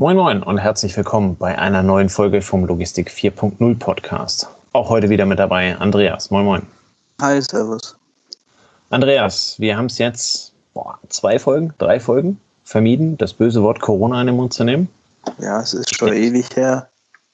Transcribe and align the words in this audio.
Moin 0.00 0.16
Moin 0.16 0.42
und 0.42 0.56
herzlich 0.56 0.96
willkommen 0.96 1.36
bei 1.36 1.58
einer 1.58 1.82
neuen 1.82 2.08
Folge 2.08 2.40
vom 2.40 2.64
Logistik 2.64 3.10
4.0 3.10 3.78
Podcast. 3.78 4.48
Auch 4.72 4.88
heute 4.88 5.10
wieder 5.10 5.26
mit 5.26 5.38
dabei 5.38 5.76
Andreas. 5.76 6.30
Moin 6.30 6.46
Moin. 6.46 6.62
Hi, 7.20 7.42
Servus. 7.42 7.98
Andreas, 8.88 9.56
wir 9.58 9.76
haben 9.76 9.84
es 9.84 9.98
jetzt 9.98 10.54
boah, 10.72 10.98
zwei 11.10 11.38
Folgen, 11.38 11.74
drei 11.76 12.00
Folgen 12.00 12.40
vermieden, 12.64 13.18
das 13.18 13.34
böse 13.34 13.62
Wort 13.62 13.80
Corona 13.80 14.22
in 14.22 14.28
den 14.28 14.36
Mund 14.36 14.54
zu 14.54 14.64
nehmen. 14.64 14.88
Ja, 15.38 15.60
es 15.60 15.74
ist 15.74 15.94
schon 15.94 16.08
ja. 16.08 16.14
ewig 16.14 16.56
her. 16.56 16.88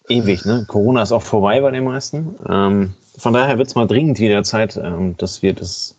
Ewig, 0.08 0.44
ne? 0.44 0.64
Corona 0.66 1.02
ist 1.02 1.12
auch 1.12 1.22
vorbei 1.22 1.60
bei 1.60 1.70
den 1.70 1.84
meisten. 1.84 2.34
Ähm, 2.48 2.94
von 3.16 3.32
daher 3.32 3.58
wird 3.58 3.68
es 3.68 3.76
mal 3.76 3.86
dringend 3.86 4.18
wieder 4.18 4.42
Zeit, 4.42 4.76
ähm, 4.76 5.16
dass 5.18 5.40
wir 5.40 5.52
das 5.52 5.94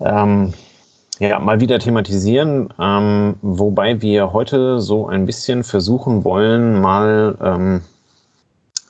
ähm, 0.00 0.52
ja, 1.20 1.38
mal 1.38 1.60
wieder 1.60 1.78
thematisieren, 1.78 2.72
ähm, 2.80 3.36
wobei 3.42 4.00
wir 4.02 4.32
heute 4.32 4.80
so 4.80 5.06
ein 5.06 5.26
bisschen 5.26 5.62
versuchen 5.62 6.24
wollen, 6.24 6.80
mal 6.80 7.36
ähm, 7.42 7.80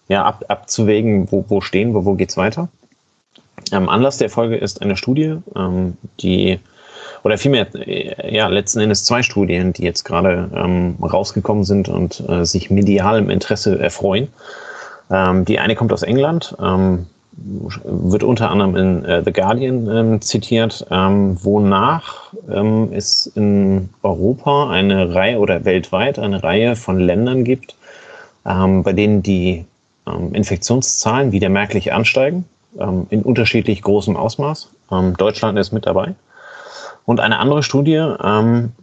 ja, 0.09 0.24
ab, 0.24 0.45
abzuwägen, 0.48 1.30
wo, 1.30 1.45
wo 1.48 1.60
stehen 1.60 1.92
wir, 1.95 2.05
wo 2.05 2.15
geht's 2.15 2.37
weiter. 2.37 2.68
Ähm, 3.73 3.88
Anlass 3.88 4.18
der 4.18 4.30
Folge 4.30 4.56
ist 4.56 4.82
eine 4.82 4.96
Studie, 4.96 5.37
ähm, 5.56 5.96
die, 6.20 6.59
oder 7.24 7.38
vielmehr, 7.38 7.66
äh, 7.74 8.34
ja, 8.34 8.48
letzten 8.48 8.80
Endes 8.80 9.04
zwei 9.04 9.23
Studien, 9.23 9.73
die 9.73 9.82
jetzt 9.82 10.04
gerade 10.04 10.51
ähm, 10.54 10.96
rausgekommen 11.02 11.65
sind 11.65 11.88
und 11.88 12.23
äh, 12.29 12.45
sich 12.45 12.70
medialem 12.70 13.30
Interesse 13.30 13.79
erfreuen. 13.79 14.29
Ähm, 15.10 15.45
die 15.45 15.59
eine 15.59 15.74
kommt 15.74 15.93
aus 15.93 16.02
England, 16.02 16.56
ähm, 16.62 17.06
wird 17.37 18.23
unter 18.23 18.51
anderem 18.51 18.77
in 18.77 19.05
äh, 19.05 19.23
The 19.24 19.33
Guardian 19.33 19.88
ähm, 19.88 20.20
zitiert, 20.20 20.87
ähm, 20.91 21.37
wonach 21.43 22.33
ähm, 22.51 22.91
es 22.93 23.27
in 23.34 23.91
Europa 24.02 24.70
eine 24.70 25.15
Reihe 25.15 25.38
oder 25.38 25.65
weltweit 25.65 26.19
eine 26.19 26.43
Reihe 26.43 26.77
von 26.77 26.98
Ländern 27.01 27.45
gibt, 27.45 27.74
ähm, 28.46 28.82
bei 28.82 28.93
denen 28.93 29.23
die 29.23 29.65
ähm, 30.07 30.35
Infektionszahlen 30.35 31.32
wieder 31.32 31.49
merklich 31.49 31.93
ansteigen, 31.93 32.45
ähm, 32.79 33.07
in 33.10 33.23
unterschiedlich 33.23 33.82
großem 33.82 34.16
Ausmaß. 34.16 34.71
Deutschland 35.16 35.59
ist 35.59 35.73
mit 35.73 35.87
dabei. 35.87 36.15
Und 37.07 37.19
eine 37.19 37.38
andere 37.38 37.63
Studie, 37.63 38.01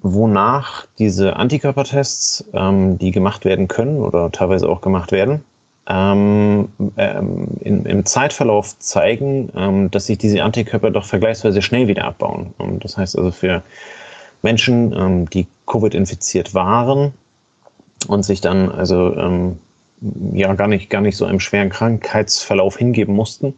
wonach 0.02 0.86
diese 0.98 1.38
Antikörpertests, 1.38 2.44
die 2.54 3.12
gemacht 3.12 3.46
werden 3.46 3.68
können 3.68 4.00
oder 4.00 4.32
teilweise 4.32 4.68
auch 4.68 4.82
gemacht 4.82 5.12
werden, 5.12 5.46
ähm, 5.92 6.70
ähm, 6.96 7.48
in, 7.60 7.86
im 7.86 8.06
Zeitverlauf 8.06 8.80
zeigen, 8.80 9.52
ähm, 9.56 9.92
dass 9.92 10.06
sich 10.06 10.18
diese 10.18 10.42
Antikörper 10.42 10.90
doch 10.90 11.04
vergleichsweise 11.04 11.62
schnell 11.62 11.88
wieder 11.90 12.06
abbauen. 12.06 12.54
Und 12.58 12.86
das 12.86 12.98
heißt 12.98 13.18
also 13.18 13.32
für 13.32 13.62
Menschen, 14.42 14.94
ähm, 14.94 15.30
die 15.30 15.48
Covid-infiziert 15.68 16.54
waren 16.54 17.14
und 18.08 18.24
sich 18.24 18.40
dann 18.40 18.72
also 18.72 19.16
ähm, 19.18 19.60
ja 20.34 20.54
gar 20.54 20.68
nicht, 20.68 20.90
gar 20.90 21.02
nicht 21.02 21.18
so 21.18 21.26
einem 21.26 21.42
schweren 21.42 21.70
Krankheitsverlauf 21.70 22.78
hingeben 22.78 23.14
mussten, 23.14 23.54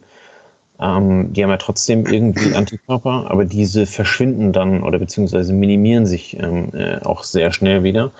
ähm, 0.80 1.32
die 1.32 1.42
haben 1.44 1.50
ja 1.50 1.56
trotzdem 1.56 2.04
irgendwie 2.04 2.54
Antikörper, 2.56 3.30
aber 3.30 3.44
diese 3.44 3.86
verschwinden 3.86 4.52
dann 4.52 4.82
oder 4.82 4.98
beziehungsweise 4.98 5.52
minimieren 5.52 6.04
sich 6.04 6.36
äh, 6.38 6.98
auch 7.04 7.22
sehr 7.22 7.52
schnell 7.52 7.84
wieder. 7.84 8.10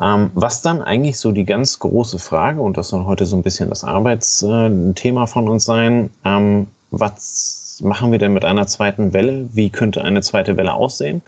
Ähm, 0.00 0.30
was 0.34 0.62
dann 0.62 0.80
eigentlich 0.80 1.18
so 1.18 1.32
die 1.32 1.44
ganz 1.44 1.78
große 1.78 2.18
Frage, 2.18 2.60
und 2.60 2.76
das 2.76 2.88
soll 2.88 3.04
heute 3.04 3.26
so 3.26 3.36
ein 3.36 3.42
bisschen 3.42 3.68
das 3.68 3.82
Arbeitsthema 3.82 5.26
von 5.26 5.48
uns 5.48 5.64
sein, 5.64 6.10
ähm, 6.24 6.68
was 6.90 7.80
machen 7.82 8.12
wir 8.12 8.18
denn 8.18 8.32
mit 8.32 8.44
einer 8.44 8.66
zweiten 8.66 9.12
Welle? 9.12 9.48
Wie 9.52 9.70
könnte 9.70 10.02
eine 10.02 10.22
zweite 10.22 10.56
Welle 10.56 10.74
aussehen? 10.74 11.22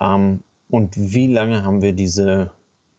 Ähm, 0.00 0.42
und 0.70 0.94
wie 0.96 1.32
lange 1.32 1.62
haben 1.62 1.82
wir 1.82 1.92
diese 1.92 2.50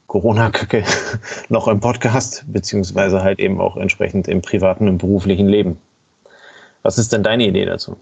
Corona-Kacke 0.08 0.84
noch 1.50 1.68
im 1.68 1.80
Podcast, 1.80 2.46
beziehungsweise 2.48 3.24
halt 3.24 3.40
eben 3.40 3.60
auch 3.60 3.78
entsprechend 3.78 4.28
im 4.28 4.42
privaten 4.42 4.88
und 4.88 5.00
beruflichen 5.00 5.48
Leben? 5.48 5.78
Was 6.84 7.00
ist 7.00 7.12
denn 7.12 7.24
deine 7.24 7.48
Idee 7.48 7.66
dazu? 7.66 7.98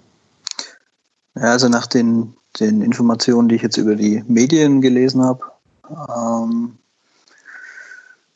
Ja, 1.35 1.43
also 1.43 1.69
nach 1.69 1.88
den, 1.88 2.33
den 2.59 2.81
Informationen, 2.81 3.47
die 3.47 3.55
ich 3.55 3.61
jetzt 3.61 3.77
über 3.77 3.95
die 3.95 4.23
Medien 4.27 4.81
gelesen 4.81 5.23
habe, 5.23 5.41
ähm, 5.89 6.77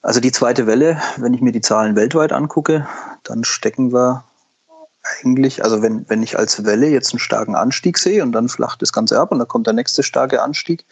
also 0.02 0.20
die 0.20 0.32
zweite 0.32 0.68
Welle, 0.68 1.02
wenn 1.18 1.34
ich 1.34 1.42
mir 1.42 1.52
die 1.52 1.62
Zahlen 1.62 1.96
weltweit 1.96 2.32
angucke, 2.32 2.88
dann 3.24 3.44
stecken 3.44 3.92
wir 3.92 4.24
eigentlich, 5.22 5.64
also 5.64 5.82
wenn, 5.82 6.10
wenn 6.10 6.24
ich 6.24 6.38
als 6.38 6.64
Welle 6.66 6.88
jetzt 6.88 7.14
einen 7.14 7.20
starken 7.20 7.56
Anstieg 7.56 7.98
sehe 7.98 8.24
und 8.24 8.32
dann 8.32 8.50
flacht 8.50 8.82
das 8.82 8.94
Ganze 8.94 9.20
ab 9.20 9.32
und 9.32 9.40
dann 9.40 9.48
kommt 9.48 9.68
der 9.68 9.74
nächste 9.74 10.04
starke 10.04 10.42
Anstieg, 10.42 10.86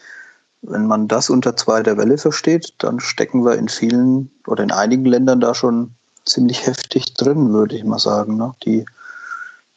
wenn 0.62 0.86
man 0.86 1.08
das 1.08 1.30
unter 1.30 1.56
zweiter 1.56 1.96
Welle 1.96 2.18
versteht, 2.18 2.74
dann 2.78 3.00
stecken 3.00 3.44
wir 3.44 3.56
in 3.56 3.68
vielen 3.68 4.30
oder 4.46 4.62
in 4.62 4.72
einigen 4.72 5.04
Ländern 5.04 5.40
da 5.40 5.54
schon 5.54 5.92
ziemlich 6.24 6.66
heftig 6.66 7.14
drin, 7.14 7.52
würde 7.52 7.76
ich 7.76 7.84
mal 7.84 7.98
sagen. 7.98 8.36
Ne? 8.36 8.52
Die, 8.64 8.84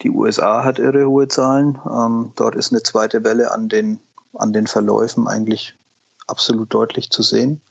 die 0.02 0.10
USA 0.10 0.64
hat 0.64 0.80
irre 0.80 1.06
hohe 1.06 1.28
Zahlen. 1.28 1.80
Ähm, 1.90 2.32
dort 2.36 2.56
ist 2.56 2.72
eine 2.72 2.82
zweite 2.82 3.24
Welle 3.24 3.52
an 3.52 3.70
den, 3.70 4.00
an 4.34 4.54
den 4.54 4.68
Verläufen 4.68 5.28
eigentlich 5.28 5.76
absolut 6.30 6.74
deutlich 6.74 7.10
zu 7.10 7.24
sehen. 7.24 7.62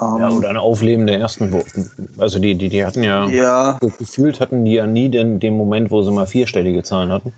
Ja, 0.00 0.30
oder 0.30 0.48
ein 0.50 0.56
Aufleben 0.56 1.08
der 1.08 1.18
ersten 1.18 1.50
Wochen. 1.50 1.90
Also 2.18 2.38
die, 2.38 2.54
die, 2.54 2.68
die 2.68 2.86
hatten 2.86 3.02
ja, 3.02 3.26
ja, 3.26 3.78
gefühlt 3.98 4.38
hatten 4.38 4.64
die 4.64 4.74
ja 4.74 4.86
nie 4.86 5.08
den, 5.08 5.40
den 5.40 5.56
Moment, 5.56 5.90
wo 5.90 6.02
sie 6.02 6.12
mal 6.12 6.26
vierstellige 6.26 6.84
Zahlen 6.84 7.10
hatten. 7.10 7.32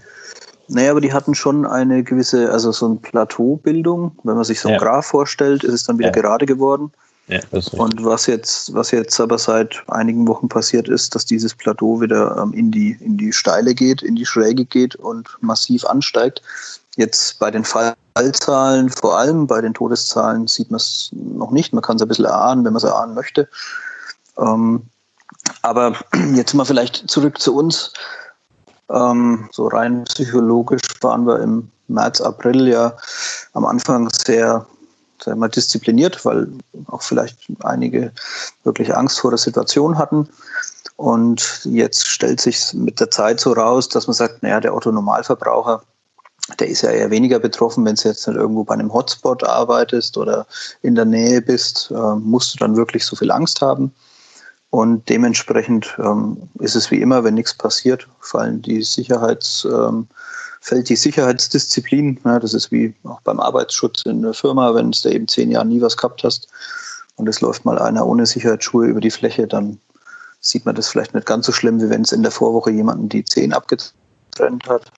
Naja, 0.68 0.90
aber 0.90 1.00
die 1.00 1.12
hatten 1.12 1.34
schon 1.34 1.66
eine 1.66 2.04
gewisse, 2.04 2.52
also 2.52 2.70
so 2.70 2.86
eine 2.86 2.96
Plateaubildung. 2.96 4.12
Wenn 4.24 4.36
man 4.36 4.44
sich 4.44 4.60
so 4.60 4.68
ein 4.68 4.74
ja. 4.74 4.78
Graph 4.78 5.06
vorstellt, 5.06 5.64
ist 5.64 5.72
es 5.72 5.84
dann 5.84 5.98
wieder 5.98 6.08
ja. 6.14 6.20
gerade 6.20 6.44
geworden. 6.44 6.92
Ja, 7.28 7.40
und 7.72 8.04
was 8.04 8.26
jetzt, 8.26 8.74
was 8.74 8.90
jetzt 8.90 9.20
aber 9.20 9.38
seit 9.38 9.82
einigen 9.86 10.26
Wochen 10.26 10.48
passiert 10.48 10.88
ist, 10.88 11.14
dass 11.14 11.24
dieses 11.24 11.54
Plateau 11.54 12.00
wieder 12.00 12.36
ähm, 12.36 12.52
in, 12.52 12.72
die, 12.72 12.96
in 13.00 13.16
die 13.16 13.32
Steile 13.32 13.72
geht, 13.72 14.02
in 14.02 14.16
die 14.16 14.26
Schräge 14.26 14.64
geht 14.64 14.96
und 14.96 15.28
massiv 15.40 15.84
ansteigt. 15.84 16.42
Jetzt 17.00 17.38
bei 17.38 17.50
den 17.50 17.64
Fallzahlen, 17.64 18.90
vor 18.90 19.16
allem 19.16 19.46
bei 19.46 19.62
den 19.62 19.72
Todeszahlen, 19.72 20.46
sieht 20.46 20.70
man 20.70 20.76
es 20.76 21.08
noch 21.12 21.50
nicht. 21.50 21.72
Man 21.72 21.80
kann 21.82 21.96
es 21.96 22.02
ein 22.02 22.08
bisschen 22.08 22.26
erahnen, 22.26 22.62
wenn 22.62 22.74
man 22.74 22.76
es 22.76 22.84
erahnen 22.84 23.14
möchte. 23.14 23.48
Ähm, 24.36 24.82
aber 25.62 25.94
jetzt 26.34 26.52
mal 26.52 26.66
vielleicht 26.66 27.10
zurück 27.10 27.40
zu 27.40 27.56
uns. 27.56 27.94
Ähm, 28.90 29.48
so 29.50 29.68
rein 29.68 30.04
psychologisch 30.04 30.82
waren 31.00 31.26
wir 31.26 31.40
im 31.40 31.70
März, 31.88 32.20
April 32.20 32.68
ja 32.68 32.94
am 33.54 33.64
Anfang 33.64 34.10
sehr, 34.10 34.66
sehr 35.24 35.36
mal 35.36 35.48
diszipliniert, 35.48 36.22
weil 36.26 36.48
auch 36.88 37.00
vielleicht 37.00 37.38
einige 37.64 38.12
wirklich 38.62 38.94
Angst 38.94 39.20
vor 39.20 39.30
der 39.30 39.38
Situation 39.38 39.96
hatten. 39.96 40.28
Und 40.96 41.62
jetzt 41.64 42.06
stellt 42.08 42.42
sich 42.42 42.74
mit 42.74 43.00
der 43.00 43.10
Zeit 43.10 43.40
so 43.40 43.54
raus, 43.54 43.88
dass 43.88 44.06
man 44.06 44.12
sagt, 44.12 44.42
naja, 44.42 44.60
der 44.60 44.74
Otto 44.74 44.92
Normalverbraucher, 44.92 45.82
der 46.58 46.68
ist 46.68 46.82
ja 46.82 46.90
eher 46.90 47.10
weniger 47.10 47.38
betroffen, 47.38 47.84
wenn 47.84 47.96
du 47.96 48.08
jetzt 48.08 48.26
nicht 48.26 48.36
irgendwo 48.36 48.64
bei 48.64 48.74
einem 48.74 48.92
Hotspot 48.92 49.44
arbeitest 49.44 50.16
oder 50.16 50.46
in 50.82 50.94
der 50.94 51.04
Nähe 51.04 51.40
bist, 51.42 51.90
äh, 51.90 52.14
musst 52.16 52.54
du 52.54 52.58
dann 52.58 52.76
wirklich 52.76 53.04
so 53.04 53.16
viel 53.16 53.30
Angst 53.30 53.60
haben. 53.60 53.92
Und 54.70 55.08
dementsprechend 55.08 55.96
ähm, 55.98 56.36
ist 56.60 56.76
es 56.76 56.90
wie 56.90 57.00
immer, 57.00 57.24
wenn 57.24 57.34
nichts 57.34 57.54
passiert, 57.54 58.06
fallen 58.20 58.62
die 58.62 58.82
Sicherheits, 58.82 59.64
ähm, 59.64 60.06
fällt 60.60 60.88
die 60.88 60.96
Sicherheitsdisziplin. 60.96 62.20
Ja, 62.24 62.38
das 62.38 62.54
ist 62.54 62.70
wie 62.70 62.94
auch 63.04 63.20
beim 63.22 63.40
Arbeitsschutz 63.40 64.02
in 64.02 64.22
der 64.22 64.34
Firma, 64.34 64.74
wenn 64.74 64.92
du 64.92 64.98
da 65.02 65.10
eben 65.10 65.26
zehn 65.26 65.50
Jahre 65.50 65.66
nie 65.66 65.80
was 65.80 65.96
gehabt 65.96 66.22
hast 66.22 66.46
und 67.16 67.28
es 67.28 67.40
läuft 67.40 67.64
mal 67.64 67.78
einer 67.78 68.06
ohne 68.06 68.26
Sicherheitsschuhe 68.26 68.86
über 68.86 69.00
die 69.00 69.10
Fläche, 69.10 69.48
dann 69.48 69.78
sieht 70.40 70.64
man 70.64 70.74
das 70.74 70.88
vielleicht 70.88 71.14
nicht 71.14 71.26
ganz 71.26 71.46
so 71.46 71.52
schlimm, 71.52 71.80
wie 71.82 71.90
wenn 71.90 72.02
es 72.02 72.12
in 72.12 72.22
der 72.22 72.32
Vorwoche 72.32 72.70
jemanden 72.70 73.08
die 73.08 73.24
Zehen 73.24 73.52
abgetrennt 73.52 74.66
hat. 74.68 74.90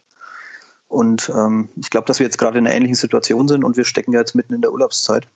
Und 0.92 1.32
ähm, 1.34 1.70
ich 1.76 1.88
glaube, 1.88 2.06
dass 2.06 2.18
wir 2.18 2.26
jetzt 2.26 2.36
gerade 2.36 2.58
in 2.58 2.66
einer 2.66 2.76
ähnlichen 2.76 2.96
Situation 2.96 3.48
sind 3.48 3.64
und 3.64 3.78
wir 3.78 3.86
stecken 3.86 4.12
ja 4.12 4.20
jetzt 4.20 4.34
mitten 4.34 4.52
in 4.52 4.60
der 4.60 4.72
Urlaubszeit, 4.72 5.26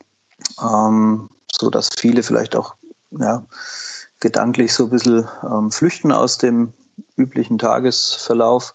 ähm, 0.63 1.31
so 1.51 1.71
dass 1.71 1.89
viele 1.97 2.23
vielleicht 2.23 2.55
auch 2.55 2.75
ja, 3.13 3.43
gedanklich 4.21 4.75
so 4.75 4.85
ein 4.85 4.91
bisschen 4.91 5.27
ähm, 5.51 5.71
flüchten 5.71 6.13
aus 6.13 6.37
dem 6.37 6.75
üblichen 7.17 7.57
Tagesverlauf 7.57 8.75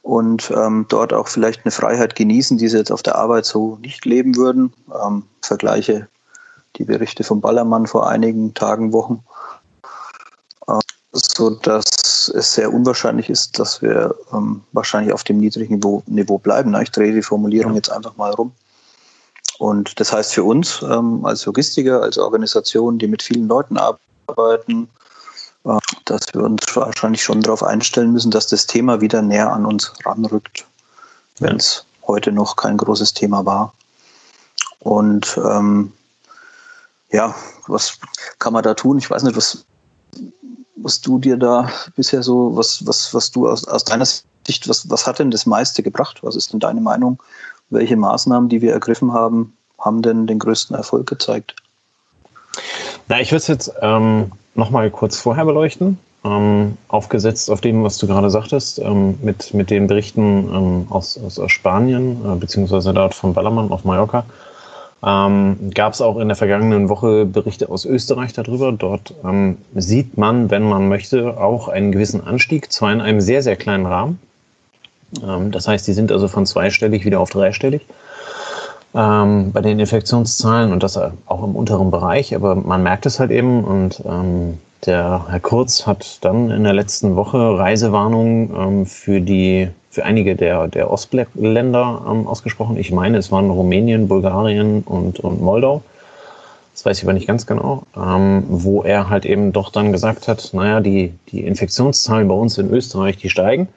und 0.00 0.50
ähm, 0.56 0.86
dort 0.88 1.12
auch 1.12 1.28
vielleicht 1.28 1.66
eine 1.66 1.70
Freiheit 1.70 2.16
genießen, 2.16 2.56
die 2.56 2.68
sie 2.68 2.78
jetzt 2.78 2.92
auf 2.92 3.02
der 3.02 3.16
Arbeit 3.16 3.44
so 3.44 3.76
nicht 3.82 4.06
leben 4.06 4.36
würden. 4.36 4.72
Ähm, 5.04 5.24
vergleiche 5.42 6.08
die 6.76 6.84
Berichte 6.84 7.24
vom 7.24 7.42
Ballermann 7.42 7.86
vor 7.86 8.08
einigen 8.08 8.54
Tagen, 8.54 8.94
Wochen, 8.94 9.22
so 11.36 11.50
dass 11.50 11.84
es 12.28 12.54
sehr 12.54 12.72
unwahrscheinlich 12.72 13.30
ist, 13.30 13.58
dass 13.58 13.82
wir 13.82 14.14
ähm, 14.32 14.62
wahrscheinlich 14.72 15.12
auf 15.12 15.24
dem 15.24 15.38
niedrigen 15.38 15.74
Niveau, 15.74 16.02
Niveau 16.06 16.38
bleiben. 16.38 16.74
Ich 16.82 16.90
drehe 16.90 17.12
die 17.12 17.22
Formulierung 17.22 17.72
ja. 17.72 17.76
jetzt 17.76 17.90
einfach 17.90 18.16
mal 18.16 18.32
rum. 18.32 18.52
Und 19.58 19.98
das 20.00 20.12
heißt 20.12 20.34
für 20.34 20.44
uns 20.44 20.82
ähm, 20.82 21.24
als 21.24 21.46
Logistiker, 21.46 22.02
als 22.02 22.18
Organisation, 22.18 22.98
die 22.98 23.06
mit 23.06 23.22
vielen 23.22 23.48
Leuten 23.48 23.78
arbeiten, 23.78 24.88
äh, 25.64 25.78
dass 26.04 26.22
wir 26.32 26.42
uns 26.42 26.64
wahrscheinlich 26.74 27.22
schon 27.22 27.40
darauf 27.40 27.62
einstellen 27.62 28.12
müssen, 28.12 28.30
dass 28.30 28.48
das 28.48 28.66
Thema 28.66 29.00
wieder 29.00 29.22
näher 29.22 29.52
an 29.52 29.64
uns 29.64 29.92
ranrückt, 30.04 30.66
wenn 31.38 31.56
es 31.56 31.84
heute 32.06 32.32
noch 32.32 32.56
kein 32.56 32.76
großes 32.76 33.14
Thema 33.14 33.46
war. 33.46 33.72
Und 34.80 35.38
ähm, 35.42 35.92
ja, 37.10 37.34
was 37.66 37.98
kann 38.38 38.52
man 38.52 38.62
da 38.62 38.74
tun? 38.74 38.98
Ich 38.98 39.10
weiß 39.10 39.22
nicht, 39.22 39.36
was, 39.36 39.64
was 40.76 41.00
du 41.00 41.18
dir 41.18 41.36
da 41.36 41.68
bisher 41.96 42.22
so, 42.22 42.54
was, 42.56 42.86
was, 42.86 43.12
was 43.14 43.30
du 43.30 43.48
aus, 43.48 43.66
aus 43.66 43.84
deiner 43.84 44.06
Sicht, 44.46 44.68
was, 44.68 44.88
was 44.90 45.06
hat 45.06 45.18
denn 45.18 45.30
das 45.30 45.46
meiste 45.46 45.82
gebracht? 45.82 46.18
Was 46.22 46.36
ist 46.36 46.52
denn 46.52 46.60
deine 46.60 46.80
Meinung? 46.80 47.22
Welche 47.70 47.96
Maßnahmen, 47.96 48.48
die 48.48 48.62
wir 48.62 48.72
ergriffen 48.72 49.12
haben, 49.12 49.56
haben 49.78 50.02
denn 50.02 50.26
den 50.26 50.38
größten 50.38 50.76
Erfolg 50.76 51.08
gezeigt? 51.08 51.56
Na, 53.08 53.20
ich 53.20 53.30
würde 53.30 53.38
es 53.38 53.46
jetzt 53.48 53.72
ähm, 53.80 54.32
nochmal 54.54 54.90
kurz 54.90 55.18
vorher 55.18 55.44
beleuchten, 55.44 55.98
ähm, 56.24 56.76
aufgesetzt 56.88 57.50
auf 57.50 57.60
dem, 57.60 57.82
was 57.82 57.98
du 57.98 58.06
gerade 58.06 58.30
sagtest, 58.30 58.78
ähm, 58.78 59.18
mit, 59.22 59.52
mit 59.54 59.70
den 59.70 59.86
Berichten 59.86 60.48
ähm, 60.52 60.86
aus, 60.90 61.18
aus, 61.18 61.40
Spanien, 61.50 62.20
äh, 62.24 62.36
beziehungsweise 62.36 62.92
dort 62.92 63.14
von 63.14 63.34
Ballermann 63.34 63.70
auf 63.70 63.84
Mallorca. 63.84 64.24
Ähm, 65.06 65.70
Gab 65.72 65.92
es 65.92 66.00
auch 66.00 66.18
in 66.18 66.26
der 66.26 66.36
vergangenen 66.36 66.88
Woche 66.88 67.24
Berichte 67.26 67.68
aus 67.68 67.84
Österreich 67.84 68.32
darüber. 68.32 68.72
Dort 68.72 69.14
ähm, 69.24 69.58
sieht 69.74 70.18
man, 70.18 70.50
wenn 70.50 70.64
man 70.64 70.88
möchte, 70.88 71.40
auch 71.40 71.68
einen 71.68 71.92
gewissen 71.92 72.26
Anstieg, 72.26 72.72
zwar 72.72 72.92
in 72.92 73.00
einem 73.00 73.20
sehr, 73.20 73.42
sehr 73.42 73.54
kleinen 73.54 73.86
Rahmen. 73.86 74.18
Ähm, 75.24 75.52
das 75.52 75.68
heißt, 75.68 75.86
die 75.86 75.92
sind 75.92 76.10
also 76.10 76.26
von 76.26 76.44
zweistellig 76.44 77.04
wieder 77.04 77.20
auf 77.20 77.30
dreistellig 77.30 77.86
ähm, 78.94 79.52
bei 79.52 79.60
den 79.60 79.78
Infektionszahlen 79.78 80.72
und 80.72 80.82
das 80.82 80.98
auch 80.98 81.44
im 81.44 81.54
unteren 81.54 81.92
Bereich, 81.92 82.34
aber 82.34 82.56
man 82.56 82.82
merkt 82.82 83.06
es 83.06 83.20
halt 83.20 83.30
eben 83.30 83.62
und 83.62 84.02
ähm, 84.04 84.58
der 84.86 85.26
Herr 85.28 85.40
Kurz 85.40 85.86
hat 85.86 86.24
dann 86.24 86.50
in 86.50 86.64
der 86.64 86.72
letzten 86.72 87.16
Woche 87.16 87.58
Reisewarnungen 87.58 88.50
ähm, 88.56 88.86
für 88.86 89.20
die 89.20 89.68
für 89.90 90.04
einige 90.04 90.36
der, 90.36 90.68
der 90.68 90.90
Ostländer 90.90 92.02
ähm, 92.06 92.26
ausgesprochen. 92.26 92.76
Ich 92.76 92.92
meine, 92.92 93.16
es 93.16 93.32
waren 93.32 93.48
Rumänien, 93.48 94.08
Bulgarien 94.08 94.82
und, 94.82 95.20
und 95.20 95.40
Moldau. 95.40 95.82
Das 96.74 96.84
weiß 96.84 96.98
ich 96.98 97.04
aber 97.04 97.14
nicht 97.14 97.26
ganz 97.26 97.46
genau, 97.46 97.84
ähm, 97.96 98.44
wo 98.48 98.82
er 98.82 99.08
halt 99.08 99.24
eben 99.24 99.52
doch 99.52 99.70
dann 99.70 99.92
gesagt 99.92 100.28
hat, 100.28 100.50
naja, 100.52 100.80
die, 100.80 101.14
die 101.30 101.40
Infektionszahlen 101.40 102.28
bei 102.28 102.34
uns 102.34 102.58
in 102.58 102.70
Österreich, 102.70 103.16
die 103.16 103.30
steigen. 103.30 103.68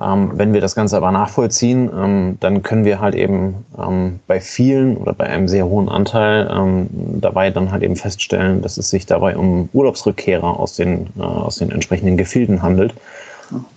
Ähm, 0.00 0.30
wenn 0.34 0.54
wir 0.54 0.62
das 0.62 0.74
Ganze 0.74 0.96
aber 0.96 1.12
nachvollziehen, 1.12 1.90
ähm, 1.94 2.38
dann 2.40 2.62
können 2.62 2.84
wir 2.86 3.00
halt 3.00 3.14
eben 3.14 3.66
ähm, 3.78 4.20
bei 4.26 4.40
vielen 4.40 4.96
oder 4.96 5.12
bei 5.12 5.26
einem 5.26 5.46
sehr 5.46 5.66
hohen 5.66 5.90
Anteil 5.90 6.50
ähm, 6.50 6.88
dabei 7.20 7.50
dann 7.50 7.70
halt 7.70 7.82
eben 7.82 7.96
feststellen, 7.96 8.62
dass 8.62 8.78
es 8.78 8.88
sich 8.88 9.04
dabei 9.04 9.36
um 9.36 9.68
Urlaubsrückkehrer 9.74 10.58
aus 10.58 10.74
den, 10.76 11.08
äh, 11.18 11.22
aus 11.22 11.56
den 11.56 11.70
entsprechenden 11.70 12.16
Gefilden 12.16 12.62
handelt. 12.62 12.94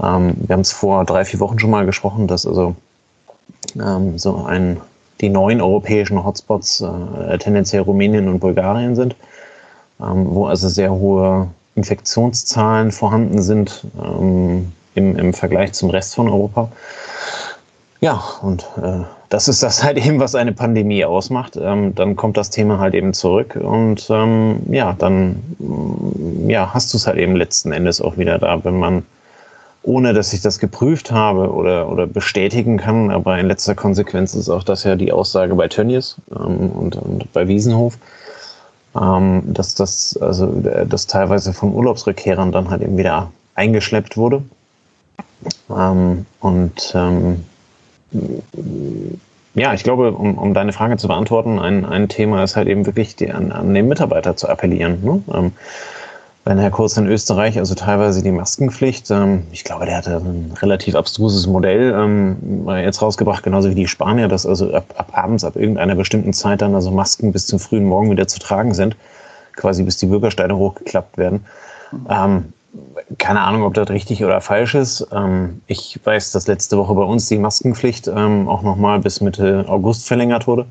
Ähm, 0.02 0.36
wir 0.38 0.54
haben 0.54 0.62
es 0.62 0.72
vor 0.72 1.04
drei, 1.04 1.26
vier 1.26 1.42
Wochen 1.42 1.60
schon 1.60 1.72
mal 1.72 1.86
gesprochen, 1.86 2.28
dass 2.28 2.48
also 2.48 2.74
ähm, 3.76 4.18
so 4.18 4.46
ein, 4.46 4.78
die 5.20 5.30
neuen 5.30 5.60
europäischen 5.60 6.24
Hotspots 6.24 6.82
äh, 6.82 7.38
tendenziell 7.38 7.82
Rumänien 7.82 8.30
und 8.30 8.40
Bulgarien 8.40 8.96
sind, 8.96 9.16
wo 10.00 10.48
also 10.48 10.68
sehr 10.68 10.92
hohe 10.92 11.48
Infektionszahlen 11.76 12.92
vorhanden 12.92 13.42
sind 13.42 13.86
im, 14.96 15.16
im 15.18 15.34
Vergleich 15.34 15.74
zum 15.74 15.90
Rest 15.90 16.16
von 16.16 16.30
Europa. 16.30 16.70
Ja, 18.04 18.22
und 18.42 18.64
äh, 18.82 19.04
das 19.30 19.48
ist 19.48 19.64
das 19.64 19.82
halt 19.86 19.98
eben, 19.98 20.20
was 20.20 20.36
eine 20.36 20.52
Pandemie 20.52 21.06
ausmacht. 21.06 21.58
Ähm, 21.58 21.96
dann 21.96 22.18
kommt 22.18 22.36
das 22.36 22.50
Thema 22.50 22.78
halt 22.78 22.94
eben 22.94 23.14
zurück 23.14 23.56
und 23.56 24.08
ähm, 24.10 24.62
ja, 24.70 24.92
dann 24.92 25.42
mm, 25.60 26.50
ja, 26.50 26.74
hast 26.74 26.94
du 26.94 26.98
es 26.98 27.08
halt 27.08 27.18
eben 27.18 27.38
letzten 27.38 27.72
Endes 27.72 28.02
auch 28.02 28.18
wieder 28.18 28.40
da, 28.40 28.64
wenn 28.66 28.78
man, 28.78 29.06
ohne 29.84 30.14
dass 30.14 30.34
ich 30.34 30.42
das 30.42 30.60
geprüft 30.60 31.12
habe 31.12 31.50
oder, 31.54 31.90
oder 31.90 32.06
bestätigen 32.06 32.76
kann, 32.76 33.10
aber 33.10 33.40
in 33.40 33.48
letzter 33.48 33.74
Konsequenz 33.74 34.36
ist 34.36 34.50
auch 34.50 34.64
das 34.64 34.84
ja 34.84 34.98
die 34.98 35.14
Aussage 35.14 35.56
bei 35.56 35.70
Tönnies 35.70 36.18
ähm, 36.32 36.72
und, 36.72 36.98
und 36.98 37.32
bei 37.32 37.48
Wiesenhof, 37.48 37.98
ähm, 39.00 39.44
dass 39.46 39.76
das, 39.76 40.18
also, 40.22 40.54
äh, 40.66 40.86
dass 40.86 41.08
teilweise 41.08 41.54
von 41.54 41.74
Urlaubsrückkehrern 41.74 42.52
dann 42.52 42.70
halt 42.70 42.82
eben 42.82 42.98
wieder 42.98 43.32
eingeschleppt 43.56 44.18
wurde. 44.18 44.44
Ähm, 45.70 46.26
und 46.40 46.94
ähm, 46.96 47.44
ja, 49.56 49.74
ich 49.74 49.84
glaube, 49.84 50.12
um, 50.12 50.38
um 50.38 50.54
deine 50.54 50.74
Frage 50.74 50.98
zu 50.98 51.08
beantworten, 51.08 51.60
ein, 51.60 51.86
ein 51.86 52.10
Thema 52.10 52.44
ist 52.44 52.56
halt 52.56 52.68
eben 52.68 52.86
wirklich 52.86 53.16
die, 53.16 53.32
an, 53.32 53.52
an 53.52 53.74
den 53.74 53.88
Mitarbeiter 53.88 54.36
zu 54.36 54.50
appellieren. 54.50 55.04
Ne? 55.04 55.24
Ähm, 55.34 55.52
wenn 56.46 56.60
Herr 56.60 56.72
Kurz 56.72 56.98
in 56.98 57.08
Österreich, 57.08 57.58
also 57.58 57.74
teilweise 57.74 58.22
die 58.22 58.32
Maskenpflicht, 58.32 59.10
ähm, 59.12 59.44
ich 59.52 59.64
glaube, 59.64 59.86
der 59.86 59.98
hatte 59.98 60.18
ein 60.18 60.54
relativ 60.62 60.96
abstruses 60.96 61.48
Modell 61.48 61.94
ähm, 61.96 62.68
jetzt 62.68 63.02
rausgebracht, 63.02 63.44
genauso 63.44 63.70
wie 63.70 63.76
die 63.76 63.88
Spanier, 63.88 64.28
dass 64.28 64.46
also 64.46 64.74
ab, 64.74 64.94
ab 64.98 65.12
abends, 65.14 65.44
ab 65.44 65.56
irgendeiner 65.56 65.96
bestimmten 65.96 66.34
Zeit 66.34 66.62
dann 66.62 66.76
also 66.76 66.92
Masken 66.92 67.32
bis 67.32 67.48
zum 67.48 67.60
frühen 67.60 67.86
Morgen 67.86 68.12
wieder 68.12 68.28
zu 68.28 68.40
tragen 68.40 68.74
sind, 68.74 68.98
quasi 69.56 69.84
bis 69.84 69.98
die 69.98 70.08
Bürgersteine 70.08 70.58
hochgeklappt 70.58 71.18
werden. 71.18 71.46
Ähm, 72.10 72.54
keine 73.18 73.42
Ahnung, 73.42 73.64
ob 73.64 73.74
das 73.74 73.90
richtig 73.90 74.24
oder 74.24 74.42
falsch 74.42 74.76
ist. 74.76 75.08
Ähm, 75.12 75.62
ich 75.68 76.00
weiß, 76.04 76.32
dass 76.32 76.48
letzte 76.48 76.78
Woche 76.78 76.94
bei 76.94 77.04
uns 77.04 77.28
die 77.28 77.38
Maskenpflicht 77.38 78.08
ähm, 78.08 78.48
auch 78.48 78.64
nochmal 78.64 79.00
bis 79.00 79.22
Mitte 79.22 79.66
August 79.68 80.08
verlängert 80.08 80.48
wurde. 80.48 80.66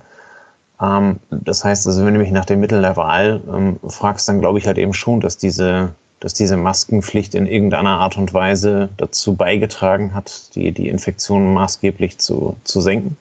Ähm, 0.80 1.20
das 1.30 1.64
heißt, 1.64 1.86
also 1.86 2.04
wenn 2.04 2.14
du 2.14 2.20
mich 2.20 2.32
nach 2.32 2.44
den 2.44 2.60
Mitteln 2.60 2.82
der 2.82 2.96
Wahl 2.96 3.40
fragst, 3.88 4.28
dann 4.28 4.40
glaube 4.40 4.58
ich 4.58 4.66
halt 4.66 4.78
eben 4.78 4.94
schon, 4.94 5.20
dass 5.20 5.36
diese, 5.36 5.94
dass 6.20 6.34
diese 6.34 6.56
Maskenpflicht 6.56 7.34
in 7.34 7.46
irgendeiner 7.46 8.00
Art 8.00 8.16
und 8.16 8.34
Weise 8.34 8.88
dazu 8.96 9.34
beigetragen 9.34 10.14
hat, 10.14 10.54
die, 10.54 10.72
die 10.72 10.88
Infektionen 10.88 11.54
maßgeblich 11.54 12.18
zu, 12.18 12.56
zu 12.64 12.80
senken. 12.80 13.16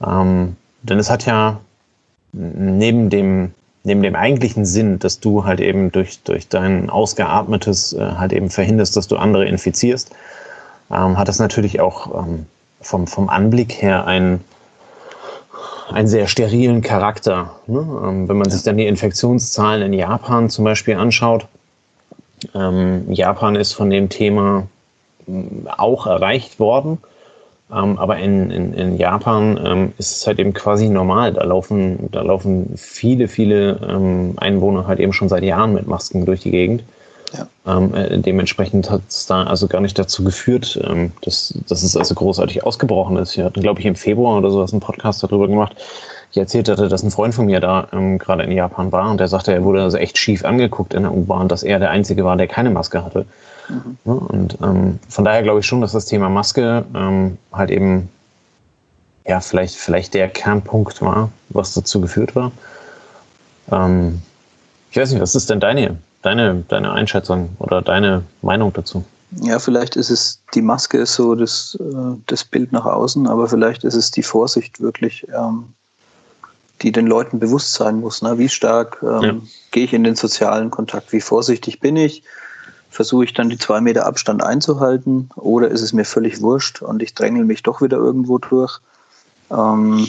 denn 0.00 0.98
es 0.98 1.10
hat 1.10 1.26
ja 1.26 1.60
neben 2.32 3.10
dem 3.10 3.52
neben 3.84 4.02
dem 4.02 4.14
eigentlichen 4.14 4.64
Sinn, 4.64 4.98
dass 4.98 5.20
du 5.20 5.44
halt 5.44 5.60
eben 5.60 5.90
durch, 5.90 6.22
durch 6.22 6.48
dein 6.48 6.90
ausgeatmetes 6.90 7.92
äh, 7.92 8.00
halt 8.00 8.32
eben 8.32 8.50
verhinderst, 8.50 8.96
dass 8.96 9.08
du 9.08 9.16
andere 9.16 9.46
infizierst, 9.46 10.10
ähm, 10.90 11.18
hat 11.18 11.28
das 11.28 11.38
natürlich 11.38 11.80
auch 11.80 12.26
ähm, 12.26 12.46
vom, 12.80 13.06
vom 13.06 13.28
Anblick 13.28 13.82
her 13.82 14.06
einen, 14.06 14.44
einen 15.90 16.08
sehr 16.08 16.28
sterilen 16.28 16.82
Charakter. 16.82 17.56
Ne? 17.66 17.80
Ähm, 17.80 18.28
wenn 18.28 18.36
man 18.36 18.50
sich 18.50 18.62
dann 18.62 18.76
die 18.76 18.86
Infektionszahlen 18.86 19.82
in 19.82 19.92
Japan 19.92 20.48
zum 20.48 20.64
Beispiel 20.64 20.94
anschaut, 20.94 21.46
ähm, 22.54 23.12
Japan 23.12 23.56
ist 23.56 23.72
von 23.72 23.90
dem 23.90 24.08
Thema 24.08 24.66
mm, 25.26 25.66
auch 25.76 26.06
erreicht 26.06 26.60
worden 26.60 26.98
ähm, 27.74 27.98
aber 27.98 28.18
in, 28.18 28.50
in, 28.50 28.74
in 28.74 28.96
Japan 28.96 29.58
ähm, 29.64 29.92
ist 29.98 30.16
es 30.16 30.26
halt 30.26 30.38
eben 30.38 30.52
quasi 30.52 30.88
normal. 30.88 31.32
Da 31.32 31.44
laufen, 31.44 32.08
da 32.12 32.22
laufen 32.22 32.74
viele, 32.76 33.28
viele 33.28 33.78
ähm, 33.88 34.34
Einwohner 34.36 34.86
halt 34.86 35.00
eben 35.00 35.12
schon 35.12 35.28
seit 35.28 35.42
Jahren 35.42 35.72
mit 35.72 35.86
Masken 35.86 36.26
durch 36.26 36.40
die 36.40 36.50
Gegend. 36.50 36.84
Ja. 37.32 37.78
Ähm, 37.78 37.94
äh, 37.94 38.18
dementsprechend 38.18 38.90
hat 38.90 39.00
es 39.08 39.26
da 39.26 39.44
also 39.44 39.66
gar 39.66 39.80
nicht 39.80 39.98
dazu 39.98 40.22
geführt, 40.22 40.78
ähm, 40.84 41.12
dass, 41.22 41.54
dass 41.66 41.82
es 41.82 41.96
also 41.96 42.14
großartig 42.14 42.62
ausgebrochen 42.62 43.16
ist. 43.16 43.36
Wir 43.38 43.44
hatten, 43.44 43.62
glaube 43.62 43.80
ich, 43.80 43.86
im 43.86 43.94
Februar 43.94 44.38
oder 44.38 44.50
sowas 44.50 44.72
einen 44.72 44.80
Podcast 44.80 45.22
darüber 45.22 45.48
gemacht. 45.48 45.74
Ich 46.30 46.38
erzählt 46.38 46.68
hatte, 46.68 46.88
dass 46.88 47.02
ein 47.02 47.10
Freund 47.10 47.34
von 47.34 47.46
mir 47.46 47.60
da 47.60 47.88
ähm, 47.92 48.18
gerade 48.18 48.42
in 48.42 48.52
Japan 48.52 48.92
war 48.92 49.10
und 49.10 49.18
der 49.18 49.28
sagte, 49.28 49.52
er 49.52 49.64
wurde 49.64 49.82
also 49.82 49.96
echt 49.96 50.18
schief 50.18 50.44
angeguckt 50.44 50.92
in 50.92 51.02
der 51.02 51.12
U-Bahn, 51.12 51.48
dass 51.48 51.62
er 51.62 51.78
der 51.78 51.90
Einzige 51.90 52.24
war, 52.24 52.36
der 52.36 52.48
keine 52.48 52.70
Maske 52.70 53.04
hatte. 53.04 53.24
Mhm. 53.68 53.96
Und 54.04 54.58
ähm, 54.62 54.98
von 55.08 55.24
daher 55.24 55.42
glaube 55.42 55.60
ich 55.60 55.66
schon, 55.66 55.80
dass 55.80 55.92
das 55.92 56.06
Thema 56.06 56.28
Maske 56.28 56.84
ähm, 56.94 57.38
halt 57.52 57.70
eben 57.70 58.08
ja 59.26 59.40
vielleicht, 59.40 59.76
vielleicht 59.76 60.14
der 60.14 60.28
Kernpunkt 60.28 61.00
war, 61.02 61.30
was 61.50 61.74
dazu 61.74 62.00
geführt 62.00 62.34
war. 62.34 62.52
Ähm, 63.70 64.20
ich 64.90 64.96
weiß 64.96 65.12
nicht, 65.12 65.20
was 65.20 65.34
ist 65.34 65.48
denn 65.48 65.60
deine, 65.60 65.98
deine, 66.22 66.64
deine 66.68 66.92
Einschätzung 66.92 67.50
oder 67.58 67.82
deine 67.82 68.22
Meinung 68.42 68.72
dazu? 68.72 69.04
Ja, 69.40 69.58
vielleicht 69.58 69.96
ist 69.96 70.10
es, 70.10 70.42
die 70.54 70.60
Maske 70.60 70.98
ist 70.98 71.14
so 71.14 71.34
das, 71.34 71.78
äh, 71.80 72.16
das 72.26 72.44
Bild 72.44 72.72
nach 72.72 72.84
außen, 72.84 73.26
aber 73.26 73.48
vielleicht 73.48 73.84
ist 73.84 73.94
es 73.94 74.10
die 74.10 74.22
Vorsicht 74.22 74.80
wirklich, 74.80 75.26
ähm, 75.34 75.72
die 76.82 76.92
den 76.92 77.06
Leuten 77.06 77.38
bewusst 77.38 77.72
sein 77.72 78.00
muss. 78.00 78.20
Ne? 78.20 78.36
Wie 78.36 78.48
stark 78.48 78.98
ähm, 79.02 79.22
ja. 79.22 79.34
gehe 79.70 79.84
ich 79.84 79.94
in 79.94 80.04
den 80.04 80.16
sozialen 80.16 80.70
Kontakt? 80.70 81.12
Wie 81.12 81.20
vorsichtig 81.20 81.80
bin 81.80 81.96
ich? 81.96 82.22
Versuche 82.92 83.24
ich 83.24 83.32
dann 83.32 83.48
die 83.48 83.58
zwei 83.58 83.80
Meter 83.80 84.04
Abstand 84.06 84.42
einzuhalten 84.42 85.30
oder 85.34 85.68
ist 85.68 85.80
es 85.80 85.94
mir 85.94 86.04
völlig 86.04 86.42
wurscht 86.42 86.82
und 86.82 87.02
ich 87.02 87.14
drängel 87.14 87.44
mich 87.44 87.62
doch 87.62 87.80
wieder 87.80 87.96
irgendwo 87.96 88.38
durch. 88.38 88.80
Ähm 89.50 90.06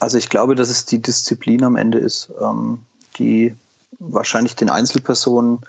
also 0.00 0.18
ich 0.18 0.28
glaube, 0.28 0.56
dass 0.56 0.70
es 0.70 0.86
die 0.86 1.00
Disziplin 1.00 1.62
am 1.62 1.76
Ende 1.76 1.98
ist, 1.98 2.30
ähm, 2.40 2.80
die 3.16 3.54
wahrscheinlich 4.00 4.56
den 4.56 4.70
Einzelpersonen 4.70 5.60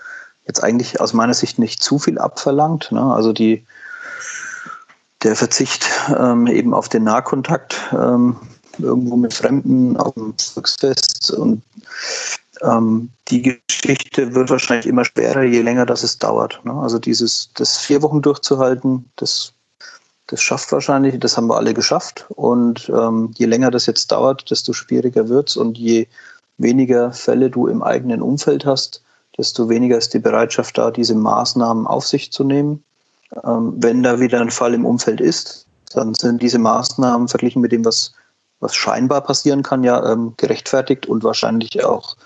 jetzt 0.46 0.62
eigentlich 0.62 1.00
aus 1.00 1.12
meiner 1.12 1.34
Sicht 1.34 1.60
nicht 1.60 1.80
zu 1.80 2.00
viel 2.00 2.18
abverlangt. 2.18 2.90
Ne? 2.90 3.00
Also 3.00 3.32
die, 3.32 3.64
der 5.22 5.36
Verzicht 5.36 5.88
ähm, 6.18 6.48
eben 6.48 6.74
auf 6.74 6.88
den 6.88 7.04
Nahkontakt 7.04 7.76
ähm, 7.92 8.36
irgendwo 8.78 9.16
mit 9.16 9.32
Fremden 9.32 9.96
auf 9.96 10.14
dem 10.14 10.34
Volksfest 10.38 11.30
und 11.30 11.62
ähm, 12.62 13.10
die 13.28 13.60
Geschichte 13.68 14.34
wird 14.34 14.50
wahrscheinlich 14.50 14.86
immer 14.86 15.04
schwerer, 15.04 15.42
je 15.42 15.62
länger 15.62 15.86
das 15.86 16.02
es 16.02 16.18
dauert. 16.18 16.60
Ne? 16.64 16.72
Also 16.72 16.98
dieses, 16.98 17.50
das 17.54 17.78
vier 17.78 18.02
Wochen 18.02 18.22
durchzuhalten, 18.22 19.10
das 19.16 19.52
das 20.28 20.42
schafft 20.42 20.72
wahrscheinlich, 20.72 21.18
das 21.20 21.36
haben 21.36 21.46
wir 21.46 21.56
alle 21.56 21.74
geschafft. 21.74 22.26
Und 22.30 22.88
ähm, 22.88 23.30
je 23.36 23.46
länger 23.46 23.70
das 23.70 23.86
jetzt 23.86 24.10
dauert, 24.10 24.50
desto 24.50 24.72
schwieriger 24.72 25.28
wird 25.28 25.50
es. 25.50 25.56
Und 25.56 25.78
je 25.78 26.08
weniger 26.58 27.12
Fälle 27.12 27.50
du 27.50 27.68
im 27.68 27.82
eigenen 27.82 28.22
Umfeld 28.22 28.66
hast, 28.66 29.02
desto 29.38 29.68
weniger 29.68 29.98
ist 29.98 30.14
die 30.14 30.18
Bereitschaft 30.18 30.78
da, 30.78 30.90
diese 30.90 31.14
Maßnahmen 31.14 31.86
auf 31.86 32.06
sich 32.06 32.32
zu 32.32 32.42
nehmen. 32.42 32.82
Ähm, 33.44 33.74
wenn 33.76 34.02
da 34.02 34.18
wieder 34.18 34.40
ein 34.40 34.50
Fall 34.50 34.74
im 34.74 34.84
Umfeld 34.84 35.20
ist, 35.20 35.66
dann 35.92 36.14
sind 36.14 36.42
diese 36.42 36.58
Maßnahmen 36.58 37.28
verglichen 37.28 37.62
mit 37.62 37.70
dem, 37.70 37.84
was, 37.84 38.12
was 38.58 38.74
scheinbar 38.74 39.20
passieren 39.20 39.62
kann, 39.62 39.84
ja 39.84 40.10
ähm, 40.10 40.34
gerechtfertigt 40.36 41.06
und 41.06 41.22
wahrscheinlich 41.22 41.84
auch 41.84 42.16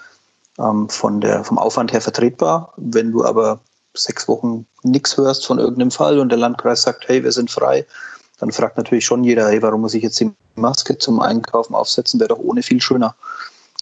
ähm, 0.61 0.89
von 0.89 1.21
der, 1.21 1.45
vom 1.45 1.59
Aufwand 1.59 1.93
her 1.93 2.01
vertretbar. 2.01 2.73
Wenn 2.77 3.13
du 3.13 3.25
aber 3.25 3.61
sechs 3.95 4.29
Wochen 4.29 4.67
nichts 4.83 5.17
hörst 5.17 5.47
von 5.47 5.59
irgendeinem 5.59 5.91
Fall 5.91 6.19
und 6.19 6.29
der 6.29 6.39
Landkreis 6.39 6.83
sagt, 6.83 7.09
hey, 7.09 7.23
wir 7.23 7.33
sind 7.33 7.51
frei, 7.51 7.85
dann 8.39 8.53
fragt 8.53 8.77
natürlich 8.77 9.05
schon 9.05 9.25
jeder, 9.25 9.49
hey, 9.49 9.61
warum 9.63 9.83
muss 9.83 9.95
ich 9.95 10.03
jetzt 10.03 10.21
die 10.21 10.33
Maske 10.55 10.97
zum 10.97 11.21
Einkaufen 11.21 11.75
aufsetzen? 11.75 12.21
Wäre 12.21 12.29
doch 12.29 12.39
ohne 12.39 12.63
viel 12.63 12.81
schöner. 12.81 13.15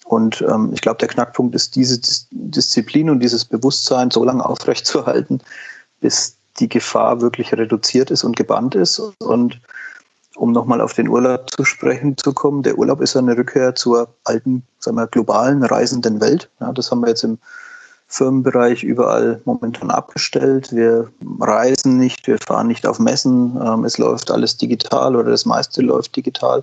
Und 0.05 0.41
ähm, 0.43 0.71
ich 0.73 0.81
glaube, 0.81 0.99
der 0.99 1.09
Knackpunkt 1.09 1.55
ist, 1.55 1.77
diese 1.77 1.99
Dis 1.99 2.27
Disziplin 2.31 3.11
und 3.11 3.21
dieses 3.21 3.45
Bewusstsein 3.45 4.11
so 4.11 4.25
lange 4.25 4.45
aufrechtzuerhalten, 4.45 5.41
bis 6.01 6.37
die 6.59 6.69
Gefahr 6.69 7.21
wirklich 7.21 7.53
reduziert 7.53 8.11
ist 8.11 8.25
und 8.25 8.35
gebannt 8.35 8.75
ist. 8.75 9.01
Und 9.19 9.61
um 10.39 10.53
nochmal 10.53 10.81
auf 10.81 10.95
den 10.95 11.09
Urlaub 11.09 11.51
zu 11.51 11.65
sprechen 11.65 12.17
zu 12.17 12.33
kommen, 12.33 12.63
der 12.63 12.79
Urlaub 12.79 13.01
ist 13.01 13.17
eine 13.17 13.37
Rückkehr 13.37 13.75
zur 13.75 14.09
alten, 14.25 14.63
sagen 14.79 14.97
wir, 14.97 15.07
globalen 15.07 15.63
reisenden 15.65 16.21
Welt. 16.21 16.49
Ja, 16.61 16.73
das 16.73 16.91
haben 16.91 17.01
wir 17.01 17.09
jetzt 17.09 17.25
im 17.25 17.39
Firmenbereich 18.07 18.85
überall 18.85 19.41
momentan 19.45 19.91
abgestellt. 19.91 20.75
Wir 20.75 21.09
reisen 21.41 21.99
nicht, 21.99 22.27
wir 22.27 22.39
fahren 22.39 22.69
nicht 22.69 22.87
auf 22.87 22.99
Messen. 22.99 23.59
Ähm, 23.63 23.85
es 23.85 23.99
läuft 23.99 24.31
alles 24.31 24.57
digital 24.57 25.17
oder 25.17 25.31
das 25.31 25.45
meiste 25.45 25.83
läuft 25.83 26.17
digital. 26.17 26.63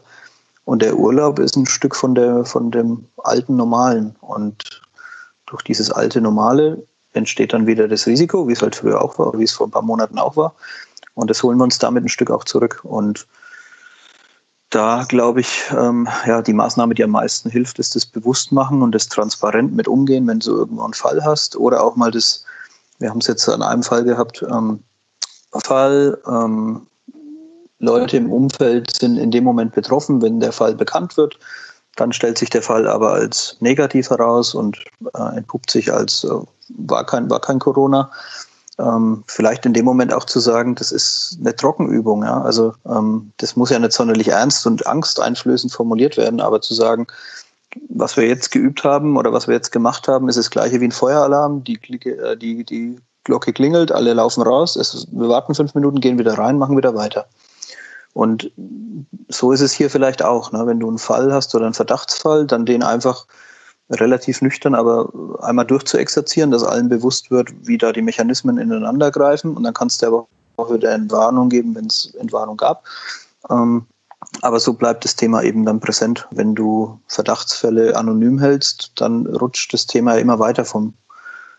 Und 0.64 0.82
der 0.82 0.98
Urlaub 0.98 1.38
ist 1.38 1.56
ein 1.56 1.68
Stück 1.68 1.96
von, 1.96 2.16
der, 2.16 2.46
von 2.46 2.72
dem 2.72 3.06
alten 3.24 3.56
Normalen. 3.56 4.16
Und 4.22 4.82
durch 5.46 5.62
dieses 5.62 5.92
alte 5.92 6.22
Normale 6.22 6.82
entsteht 7.14 7.54
dann 7.54 7.68
wieder 7.68 7.88
das 7.88 8.08
Risiko, 8.08 8.48
wie 8.48 8.54
es 8.54 8.62
halt 8.62 8.76
früher 8.76 9.02
auch 9.02 9.20
war, 9.20 9.38
wie 9.38 9.44
es 9.44 9.52
vor 9.52 9.68
ein 9.68 9.72
paar 9.72 9.84
Monaten 9.84 10.18
auch 10.18 10.36
war. 10.36 10.56
Und 11.14 11.30
das 11.30 11.44
holen 11.44 11.58
wir 11.58 11.64
uns 11.64 11.78
damit 11.78 12.04
ein 12.04 12.10
Stück 12.10 12.32
auch 12.32 12.44
zurück. 12.44 12.82
Und 12.84 13.28
da 14.76 15.06
glaube 15.08 15.40
ich, 15.40 15.64
ähm, 15.72 16.08
ja, 16.28 16.42
die 16.42 16.54
Maßnahme, 16.54 16.94
die 16.94 17.04
am 17.04 17.12
meisten 17.12 17.50
hilft, 17.50 17.80
ist 17.80 17.96
das 17.96 18.06
Bewusstmachen 18.06 18.82
und 18.82 18.94
das 18.94 19.08
transparent 19.08 19.74
mit 19.74 19.88
umgehen, 19.88 20.28
wenn 20.28 20.40
du 20.40 20.52
irgendwo 20.52 20.84
einen 20.84 20.94
Fall 20.94 21.24
hast. 21.24 21.56
Oder 21.56 21.82
auch 21.82 21.96
mal 21.96 22.12
das, 22.12 22.44
wir 23.00 23.10
haben 23.10 23.20
es 23.20 23.28
jetzt 23.28 23.48
an 23.48 23.62
einem 23.62 23.84
Fall 23.84 24.04
gehabt, 24.04 24.44
ähm, 24.52 24.84
Fall, 25.64 26.18
ähm, 26.28 26.86
Leute 27.80 28.18
im 28.18 28.30
Umfeld 28.30 28.94
sind 28.94 29.18
in 29.18 29.32
dem 29.32 29.46
Moment 29.46 29.74
betroffen, 29.74 30.22
wenn 30.22 30.42
der 30.42 30.52
Fall 30.52 30.76
bekannt 30.76 31.16
wird. 31.16 31.40
Dann 31.96 32.12
stellt 32.12 32.38
sich 32.38 32.50
der 32.50 32.62
Fall 32.62 32.86
aber 32.88 33.14
als 33.14 33.56
negativ 33.62 34.10
heraus 34.10 34.54
und 34.54 34.78
äh, 35.14 35.38
entpuppt 35.38 35.72
sich 35.72 35.94
als 35.94 36.26
äh, 36.26 36.30
war, 36.78 37.06
kein, 37.06 37.30
war 37.30 37.40
kein 37.40 37.60
Corona 37.60 38.12
ähm, 38.80 39.24
vielleicht 39.28 39.66
in 39.66 39.74
dem 39.74 39.86
Moment 39.86 40.14
auch 40.14 40.26
zu 40.26 40.40
sagen, 40.40 40.76
das 40.76 40.92
ist 40.92 41.38
eine 41.40 41.56
Trockenübung. 41.56 42.24
Ja? 42.24 42.42
Also 42.42 42.74
ähm, 42.86 43.32
das 43.38 43.56
muss 43.56 43.70
ja 43.70 43.80
nicht 43.80 43.94
sonderlich 43.94 44.30
ernst 44.30 44.66
und 44.68 44.86
angsteinflößend 44.86 45.72
formuliert 45.72 46.18
werden, 46.18 46.42
aber 46.42 46.62
zu 46.62 46.74
sagen, 46.74 47.08
was 47.90 48.16
wir 48.18 48.28
jetzt 48.28 48.52
geübt 48.52 48.84
haben 48.84 49.18
oder 49.18 49.34
was 49.34 49.48
wir 49.48 49.56
jetzt 49.56 49.72
gemacht 49.72 50.08
haben, 50.08 50.30
ist 50.30 50.38
das 50.38 50.50
gleiche 50.50 50.80
wie 50.80 50.86
ein 50.86 50.92
Feueralarm. 50.92 51.64
Die, 51.64 51.80
äh, 52.06 52.38
die, 52.38 52.64
die 52.64 52.98
Glocke 53.24 53.54
klingelt, 53.54 53.92
alle 53.92 54.14
laufen 54.14 54.44
raus, 54.44 54.76
es, 54.76 55.08
wir 55.12 55.30
warten 55.30 55.56
fünf 55.56 55.74
Minuten, 55.74 56.00
gehen 56.00 56.20
wieder 56.20 56.38
rein, 56.38 56.58
machen 56.58 56.78
wieder 56.78 56.96
weiter. 56.96 57.26
Und 58.14 58.50
so 59.28 59.52
ist 59.52 59.62
es 59.62 59.74
hier 59.74 59.90
vielleicht 59.90 60.24
auch. 60.24 60.54
Ne? 60.54 60.66
Wenn 60.66 60.80
du 60.80 60.88
einen 60.88 61.00
Fall 61.00 61.34
hast 61.34 61.54
oder 61.54 61.66
einen 61.66 61.74
Verdachtsfall, 61.74 62.46
dann 62.46 62.66
den 62.66 62.82
einfach 62.82 63.26
relativ 63.90 64.42
nüchtern, 64.42 64.76
aber 64.76 65.10
einmal 65.42 65.66
durchzuexerzieren, 65.66 66.52
dass 66.52 66.64
allen 66.64 66.90
bewusst 66.90 67.30
wird, 67.32 67.50
wie 67.62 67.78
da 67.78 67.92
die 67.92 68.02
Mechanismen 68.02 68.58
ineinander 68.58 69.12
greifen. 69.12 69.56
Und 69.56 69.64
dann 69.64 69.74
kannst 69.74 70.02
du 70.02 70.08
aber 70.08 70.28
auch 70.58 70.74
wieder 70.74 70.92
Entwarnung 70.92 71.50
geben, 71.50 71.76
wenn 71.76 71.86
es 71.86 72.14
Entwarnung 72.16 72.58
gab. 72.58 72.84
Ähm, 73.50 73.86
aber 74.42 74.60
so 74.60 74.74
bleibt 74.74 75.06
das 75.06 75.16
Thema 75.16 75.44
eben 75.44 75.66
dann 75.66 75.80
präsent. 75.80 76.28
Wenn 76.32 76.56
du 76.56 77.00
Verdachtsfälle 77.08 77.96
anonym 77.96 78.40
hältst, 78.40 78.92
dann 78.96 79.28
rutscht 79.28 79.74
das 79.74 79.86
Thema 79.86 80.16
immer 80.16 80.40
weiter 80.40 80.66
vom, 80.66 80.94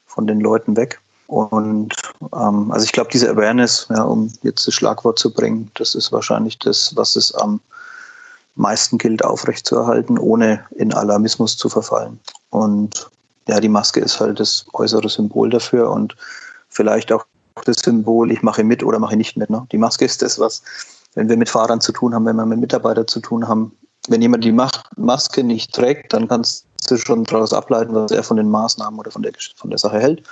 von 0.06 0.26
den 0.26 0.40
Leuten 0.40 0.76
weg. 0.76 1.00
Und 1.28 1.94
ähm, 2.34 2.70
also 2.70 2.84
ich 2.84 2.92
glaube, 2.92 3.10
diese 3.12 3.30
Awareness, 3.30 3.86
ja, 3.90 4.02
um 4.02 4.32
jetzt 4.42 4.66
das 4.66 4.74
Schlagwort 4.74 5.18
zu 5.18 5.32
bringen, 5.32 5.70
das 5.74 5.94
ist 5.94 6.12
wahrscheinlich 6.12 6.58
das, 6.58 6.94
was 6.96 7.16
es 7.16 7.34
am 7.34 7.60
meisten 8.56 8.98
gilt, 8.98 9.24
aufrechtzuerhalten, 9.24 10.18
ohne 10.18 10.64
in 10.76 10.92
Alarmismus 10.92 11.56
zu 11.56 11.68
verfallen. 11.68 12.18
Und 12.50 13.08
ja, 13.48 13.60
die 13.60 13.68
Maske 13.68 14.00
ist 14.00 14.18
halt 14.18 14.40
das 14.40 14.66
äußere 14.72 15.08
Symbol 15.08 15.50
dafür 15.50 15.90
und 15.90 16.16
vielleicht 16.68 17.12
auch 17.12 17.24
das 17.64 17.76
Symbol, 17.78 18.32
ich 18.32 18.42
mache 18.42 18.64
mit 18.64 18.82
oder 18.82 18.98
mache 18.98 19.16
nicht 19.16 19.36
mit. 19.36 19.50
Ne? 19.50 19.66
Die 19.72 19.78
Maske 19.78 20.04
ist 20.04 20.22
das, 20.22 20.38
was, 20.38 20.62
wenn 21.14 21.28
wir 21.28 21.36
mit 21.36 21.48
Fahrern 21.48 21.80
zu 21.80 21.92
tun 21.92 22.14
haben, 22.14 22.26
wenn 22.26 22.36
wir 22.36 22.46
mit 22.46 22.58
Mitarbeitern 22.58 23.06
zu 23.06 23.20
tun 23.20 23.46
haben, 23.46 23.72
wenn 24.08 24.22
jemand 24.22 24.44
die 24.44 24.52
Maske 24.96 25.42
nicht 25.42 25.74
trägt, 25.74 26.12
dann 26.12 26.28
kannst 26.28 26.66
du 26.88 26.96
schon 26.96 27.24
daraus 27.24 27.52
ableiten, 27.52 27.94
was 27.94 28.10
er 28.10 28.22
von 28.22 28.36
den 28.36 28.50
Maßnahmen 28.50 28.98
oder 29.00 29.10
von 29.10 29.22
der, 29.22 29.32
von 29.56 29.70
der 29.70 29.78
Sache 29.78 29.98
hält. 29.98 30.22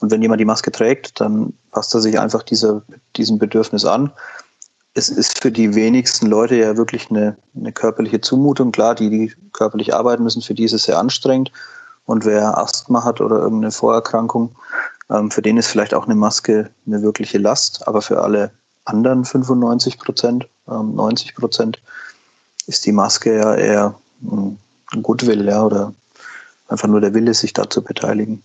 Und 0.00 0.10
wenn 0.10 0.22
jemand 0.22 0.40
die 0.40 0.46
Maske 0.46 0.72
trägt, 0.72 1.20
dann 1.20 1.52
passt 1.70 1.94
er 1.94 2.00
sich 2.00 2.18
einfach 2.18 2.42
dieser, 2.42 2.82
diesem 3.16 3.38
Bedürfnis 3.38 3.84
an 3.84 4.10
es 5.00 5.08
ist 5.08 5.40
für 5.40 5.50
die 5.50 5.74
wenigsten 5.74 6.26
Leute 6.26 6.56
ja 6.56 6.76
wirklich 6.76 7.10
eine, 7.10 7.36
eine 7.56 7.72
körperliche 7.72 8.20
Zumutung. 8.20 8.70
Klar, 8.70 8.94
die, 8.94 9.08
die 9.08 9.32
körperlich 9.52 9.94
arbeiten 9.94 10.22
müssen, 10.22 10.42
für 10.42 10.52
die 10.52 10.64
ist 10.64 10.74
es 10.74 10.82
sehr 10.82 10.98
anstrengend. 10.98 11.50
Und 12.04 12.26
wer 12.26 12.58
Asthma 12.58 13.02
hat 13.02 13.20
oder 13.20 13.38
irgendeine 13.38 13.72
Vorerkrankung, 13.72 14.54
ähm, 15.08 15.30
für 15.30 15.40
den 15.40 15.56
ist 15.56 15.68
vielleicht 15.68 15.94
auch 15.94 16.04
eine 16.04 16.14
Maske 16.14 16.68
eine 16.86 17.00
wirkliche 17.00 17.38
Last. 17.38 17.88
Aber 17.88 18.02
für 18.02 18.22
alle 18.22 18.50
anderen 18.84 19.24
95 19.24 19.98
Prozent, 19.98 20.46
ähm, 20.68 20.94
90 20.94 21.34
Prozent 21.34 21.82
ist 22.66 22.84
die 22.84 22.92
Maske 22.92 23.38
ja 23.38 23.54
eher 23.54 23.94
ein 24.22 25.02
Gutwill, 25.02 25.46
ja, 25.46 25.64
oder 25.64 25.94
einfach 26.68 26.88
nur 26.88 27.00
der 27.00 27.14
Wille, 27.14 27.32
sich 27.32 27.54
da 27.54 27.70
zu 27.70 27.82
beteiligen. 27.82 28.42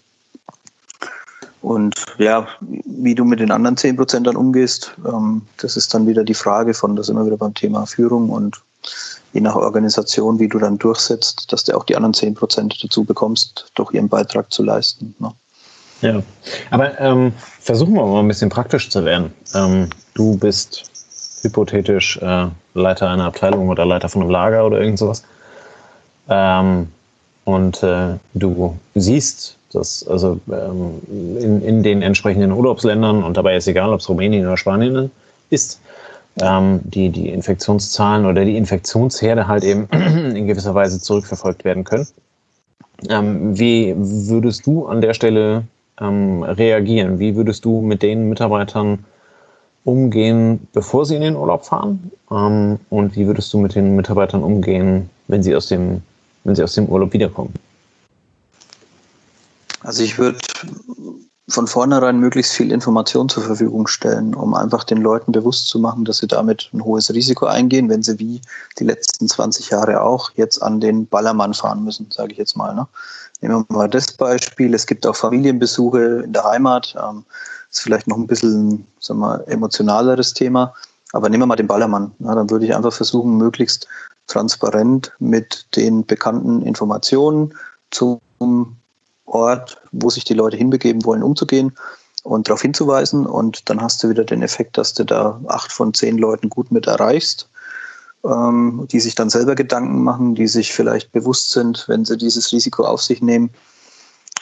Und 1.65 1.95
ja, 2.19 2.47
wie 2.59 3.15
du 3.15 3.25
mit 3.25 3.39
den 3.39 3.49
anderen 3.49 3.75
10 3.75 3.95
Prozent 3.95 4.27
dann 4.27 4.35
umgehst, 4.35 4.93
ähm, 5.03 5.41
das 5.57 5.75
ist 5.75 5.91
dann 5.95 6.05
wieder 6.05 6.23
die 6.23 6.35
Frage 6.35 6.75
von, 6.75 6.95
das 6.95 7.09
immer 7.09 7.25
wieder 7.25 7.37
beim 7.37 7.55
Thema 7.55 7.87
Führung 7.87 8.29
und 8.29 8.61
je 9.33 9.41
nach 9.41 9.55
Organisation, 9.55 10.37
wie 10.37 10.47
du 10.47 10.59
dann 10.59 10.77
durchsetzt, 10.77 11.51
dass 11.51 11.63
du 11.63 11.75
auch 11.75 11.83
die 11.83 11.95
anderen 11.95 12.13
10 12.13 12.35
Prozent 12.35 12.77
dazu 12.83 13.03
bekommst, 13.03 13.71
doch 13.73 13.91
ihren 13.93 14.07
Beitrag 14.07 14.53
zu 14.53 14.61
leisten. 14.61 15.15
Ne? 15.17 15.31
Ja, 16.01 16.21
aber 16.69 16.99
ähm, 16.99 17.33
versuchen 17.61 17.95
wir 17.95 18.05
mal 18.05 18.19
ein 18.19 18.27
bisschen 18.27 18.51
praktisch 18.51 18.91
zu 18.91 19.03
werden. 19.03 19.33
Ähm, 19.55 19.89
du 20.13 20.37
bist 20.37 20.83
hypothetisch 21.41 22.17
äh, 22.17 22.45
Leiter 22.75 23.09
einer 23.09 23.25
Abteilung 23.25 23.69
oder 23.69 23.87
Leiter 23.87 24.07
von 24.07 24.21
einem 24.21 24.29
Lager 24.29 24.67
oder 24.67 24.79
irgend 24.79 24.99
sowas. 24.99 25.23
Ähm, 26.29 26.89
und 27.43 27.81
äh, 27.81 28.17
du 28.35 28.77
siehst 28.93 29.57
das, 29.75 30.07
also 30.07 30.39
ähm, 30.51 31.01
in, 31.09 31.61
in 31.61 31.83
den 31.83 32.01
entsprechenden 32.01 32.51
Urlaubsländern, 32.51 33.23
und 33.23 33.37
dabei 33.37 33.55
ist 33.55 33.67
egal, 33.67 33.91
ob 33.93 33.99
es 33.99 34.09
Rumänien 34.09 34.45
oder 34.45 34.57
Spanien 34.57 35.11
ist, 35.49 35.79
ähm, 36.41 36.79
die, 36.83 37.09
die 37.09 37.29
Infektionszahlen 37.29 38.25
oder 38.25 38.43
die 38.43 38.57
Infektionsherde 38.57 39.47
halt 39.47 39.63
eben 39.63 39.87
in 40.35 40.47
gewisser 40.47 40.75
Weise 40.75 40.99
zurückverfolgt 40.99 41.63
werden 41.63 41.83
können. 41.83 42.07
Ähm, 43.09 43.57
wie 43.57 43.93
würdest 43.97 44.65
du 44.65 44.85
an 44.87 45.01
der 45.01 45.13
Stelle 45.13 45.63
ähm, 45.99 46.43
reagieren? 46.43 47.19
Wie 47.19 47.35
würdest 47.35 47.65
du 47.65 47.81
mit 47.81 48.01
den 48.01 48.29
Mitarbeitern 48.29 49.05
umgehen, 49.83 50.67
bevor 50.73 51.05
sie 51.05 51.15
in 51.15 51.21
den 51.21 51.35
Urlaub 51.35 51.65
fahren? 51.65 52.11
Ähm, 52.31 52.79
und 52.89 53.15
wie 53.15 53.27
würdest 53.27 53.53
du 53.53 53.59
mit 53.59 53.75
den 53.75 53.95
Mitarbeitern 53.95 54.43
umgehen, 54.43 55.09
wenn 55.27 55.43
sie 55.43 55.55
aus 55.55 55.67
dem, 55.67 56.01
wenn 56.43 56.55
sie 56.55 56.63
aus 56.63 56.75
dem 56.75 56.87
Urlaub 56.87 57.13
wiederkommen? 57.13 57.53
Also 59.85 60.01
ich 60.01 60.17
würde 60.17 60.39
von 61.47 61.67
vornherein 61.67 62.19
möglichst 62.19 62.53
viel 62.53 62.71
Information 62.71 63.29
zur 63.29 63.43
Verfügung 63.43 63.85
stellen, 63.85 64.33
um 64.33 64.55
einfach 64.55 64.83
den 64.83 64.97
Leuten 64.97 65.31
bewusst 65.31 65.67
zu 65.67 65.77
machen, 65.77 66.03
dass 66.03 66.17
sie 66.17 66.27
damit 66.27 66.69
ein 66.73 66.83
hohes 66.83 67.13
Risiko 67.13 67.45
eingehen, 67.45 67.87
wenn 67.87 68.01
sie 68.01 68.17
wie 68.17 68.41
die 68.79 68.83
letzten 68.83 69.27
20 69.27 69.69
Jahre 69.69 70.01
auch 70.01 70.31
jetzt 70.35 70.61
an 70.63 70.79
den 70.79 71.05
Ballermann 71.05 71.53
fahren 71.53 71.83
müssen, 71.83 72.09
sage 72.09 72.31
ich 72.31 72.39
jetzt 72.39 72.57
mal. 72.57 72.73
Ne? 72.73 72.87
Nehmen 73.41 73.63
wir 73.69 73.75
mal 73.77 73.87
das 73.87 74.11
Beispiel. 74.11 74.73
Es 74.73 74.87
gibt 74.87 75.05
auch 75.05 75.15
Familienbesuche 75.15 76.23
in 76.25 76.33
der 76.33 76.45
Heimat. 76.45 76.95
Ähm, 76.99 77.23
ist 77.69 77.81
vielleicht 77.81 78.07
noch 78.07 78.17
ein 78.17 78.27
bisschen 78.27 78.87
sagen 78.99 79.19
wir, 79.19 79.47
emotionaleres 79.47 80.33
Thema. 80.33 80.73
Aber 81.13 81.29
nehmen 81.29 81.43
wir 81.43 81.47
mal 81.47 81.55
den 81.55 81.67
Ballermann. 81.67 82.11
Ja, 82.19 82.33
dann 82.33 82.49
würde 82.49 82.65
ich 82.65 82.75
einfach 82.75 82.93
versuchen, 82.93 83.37
möglichst 83.37 83.87
transparent 84.25 85.11
mit 85.19 85.67
den 85.75 86.03
bekannten 86.07 86.63
Informationen 86.63 87.53
zum 87.91 88.19
Ort, 89.35 89.77
wo 89.91 90.09
sich 90.09 90.23
die 90.23 90.33
Leute 90.33 90.57
hinbegeben 90.57 91.03
wollen, 91.05 91.23
umzugehen 91.23 91.73
und 92.23 92.47
darauf 92.47 92.61
hinzuweisen. 92.61 93.25
Und 93.25 93.69
dann 93.69 93.81
hast 93.81 94.03
du 94.03 94.09
wieder 94.09 94.23
den 94.23 94.41
Effekt, 94.41 94.77
dass 94.77 94.93
du 94.93 95.03
da 95.03 95.39
acht 95.47 95.71
von 95.71 95.93
zehn 95.93 96.17
Leuten 96.17 96.49
gut 96.49 96.71
mit 96.71 96.87
erreichst, 96.87 97.47
ähm, 98.23 98.87
die 98.91 98.99
sich 98.99 99.15
dann 99.15 99.29
selber 99.29 99.55
Gedanken 99.55 100.03
machen, 100.03 100.35
die 100.35 100.47
sich 100.47 100.73
vielleicht 100.73 101.11
bewusst 101.11 101.51
sind, 101.51 101.85
wenn 101.87 102.05
sie 102.05 102.17
dieses 102.17 102.51
Risiko 102.51 102.83
auf 102.83 103.01
sich 103.01 103.21
nehmen, 103.21 103.51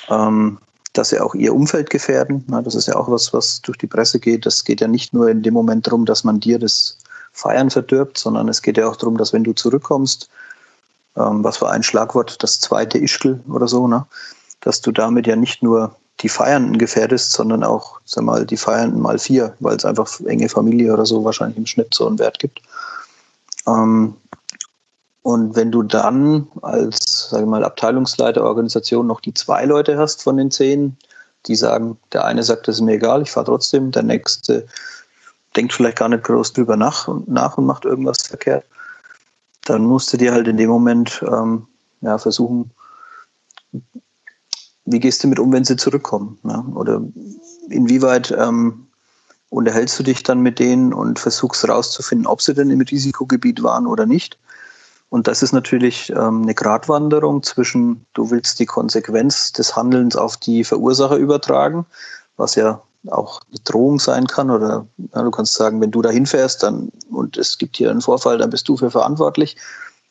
ähm, 0.09 0.59
dass 0.93 1.09
sie 1.09 1.19
auch 1.19 1.35
ihr 1.35 1.53
Umfeld 1.53 1.89
gefährden. 1.89 2.43
Na, 2.47 2.62
das 2.62 2.75
ist 2.75 2.88
ja 2.88 2.95
auch 2.95 3.09
was, 3.09 3.33
was 3.33 3.62
durch 3.62 3.77
die 3.77 3.88
Presse 3.88 4.19
geht. 4.19 4.45
Das 4.45 4.63
geht 4.63 4.79
ja 4.79 4.88
nicht 4.88 5.13
nur 5.13 5.27
in 5.27 5.41
dem 5.41 5.53
Moment 5.53 5.88
darum, 5.88 6.05
dass 6.05 6.23
man 6.23 6.39
dir 6.39 6.59
das 6.59 6.97
Feiern 7.33 7.71
verdirbt, 7.71 8.17
sondern 8.17 8.47
es 8.47 8.62
geht 8.62 8.77
ja 8.77 8.88
auch 8.88 8.95
darum, 8.95 9.17
dass 9.17 9.33
wenn 9.33 9.43
du 9.43 9.53
zurückkommst, 9.53 10.29
ähm, 11.17 11.43
was 11.43 11.62
war 11.62 11.71
ein 11.71 11.83
Schlagwort, 11.83 12.41
das 12.41 12.59
zweite 12.59 12.97
Ischgl 12.97 13.39
oder 13.50 13.67
so, 13.67 13.88
ne? 13.88 14.05
Dass 14.63 14.82
du 14.82 14.91
damit 14.91 15.27
ja 15.27 15.36
nicht 15.36 15.62
nur 15.62 15.96
die 16.22 16.29
Feiernden 16.29 16.77
gefährdest, 16.77 17.34
sondern 17.34 17.63
auch, 17.63 18.00
sag 18.05 18.24
mal, 18.24 18.46
die 18.46 18.58
Feiernden 18.58 19.01
mal 19.01 19.20
vier, 19.20 19.53
weil 19.60 19.75
es 19.75 19.86
einfach 19.86 20.20
enge 20.22 20.48
Familie 20.48 20.93
oder 20.93 21.05
so 21.05 21.24
wahrscheinlich 21.24 21.58
im 21.58 21.65
Schnitt 21.65 21.93
so 21.93 22.08
einen 22.08 22.20
Wert 22.20 22.39
gibt. 22.39 22.62
Ähm, 23.67 24.15
und 25.22 25.55
wenn 25.55 25.72
du 25.72 25.84
dann 25.84 26.48
als, 26.62 27.29
sage 27.29 27.46
mal, 27.46 27.63
Abteilungsleiter 27.63 28.43
Organisation 28.43 29.08
noch 29.08 29.22
die 29.22 29.34
zwei 29.34 29.65
Leute 29.65 29.98
hast 29.98 30.24
von 30.24 30.38
den 30.38 30.51
zehn, 30.51 30.98
die 31.48 31.55
sagen, 31.55 31.98
der 32.13 32.25
eine 32.25 32.43
sagt, 32.43 32.67
das 32.67 32.75
ist 32.75 32.82
mir 32.82 32.93
egal, 32.93 33.22
ich 33.22 33.32
fahre 33.32 33.48
trotzdem, 33.48 33.91
der 33.91 34.03
nächste 34.03 34.65
denkt 35.55 35.74
vielleicht 35.74 35.98
gar 35.98 36.10
nicht 36.10 36.24
groß 36.24 36.53
drüber 36.53 36.77
nach 36.77 37.08
und, 37.08 37.27
nach 37.27 37.58
und 37.58 37.65
macht 37.65 37.86
irgendwas 37.86 38.24
verkehrt, 38.24 38.65
dann 39.65 39.84
musst 39.84 40.12
du 40.12 40.17
dir 40.17 40.34
halt 40.34 40.48
in 40.48 40.58
dem 40.58 40.70
Moment 40.70 41.24
ähm, 41.27 41.67
ja, 42.01 42.17
versuchen, 42.17 42.72
wie 44.85 44.99
gehst 44.99 45.23
du 45.23 45.27
mit 45.27 45.39
um, 45.39 45.51
wenn 45.51 45.63
sie 45.63 45.77
zurückkommen? 45.77 46.37
Ne? 46.43 46.63
Oder 46.75 47.01
inwieweit 47.69 48.35
ähm, 48.37 48.87
unterhältst 49.49 49.97
du 49.99 50.03
dich 50.03 50.23
dann 50.23 50.41
mit 50.41 50.59
denen 50.59 50.93
und 50.93 51.19
versuchst 51.19 51.63
herauszufinden, 51.63 52.27
ob 52.27 52.41
sie 52.41 52.53
denn 52.53 52.69
im 52.69 52.81
Risikogebiet 52.81 53.63
waren 53.63 53.87
oder 53.87 54.05
nicht? 54.05 54.37
Und 55.09 55.27
das 55.27 55.43
ist 55.43 55.53
natürlich 55.53 56.09
ähm, 56.09 56.41
eine 56.41 56.55
Gratwanderung 56.55 57.43
zwischen, 57.43 58.03
du 58.15 58.31
willst 58.31 58.59
die 58.59 58.65
Konsequenz 58.65 59.51
des 59.53 59.75
Handelns 59.75 60.15
auf 60.15 60.37
die 60.37 60.63
Verursacher 60.63 61.17
übertragen, 61.17 61.85
was 62.35 62.55
ja 62.55 62.81
auch 63.09 63.41
eine 63.49 63.59
Drohung 63.63 63.99
sein 63.99 64.25
kann. 64.25 64.49
Oder 64.49 64.87
ja, 65.13 65.21
du 65.21 65.29
kannst 65.29 65.53
sagen, 65.53 65.79
wenn 65.81 65.91
du 65.91 66.01
da 66.01 66.09
hinfährst 66.09 66.63
und 67.11 67.37
es 67.37 67.59
gibt 67.59 67.77
hier 67.77 67.91
einen 67.91 68.01
Vorfall, 68.01 68.39
dann 68.39 68.49
bist 68.49 68.67
du 68.67 68.75
für 68.75 68.89
verantwortlich. 68.89 69.55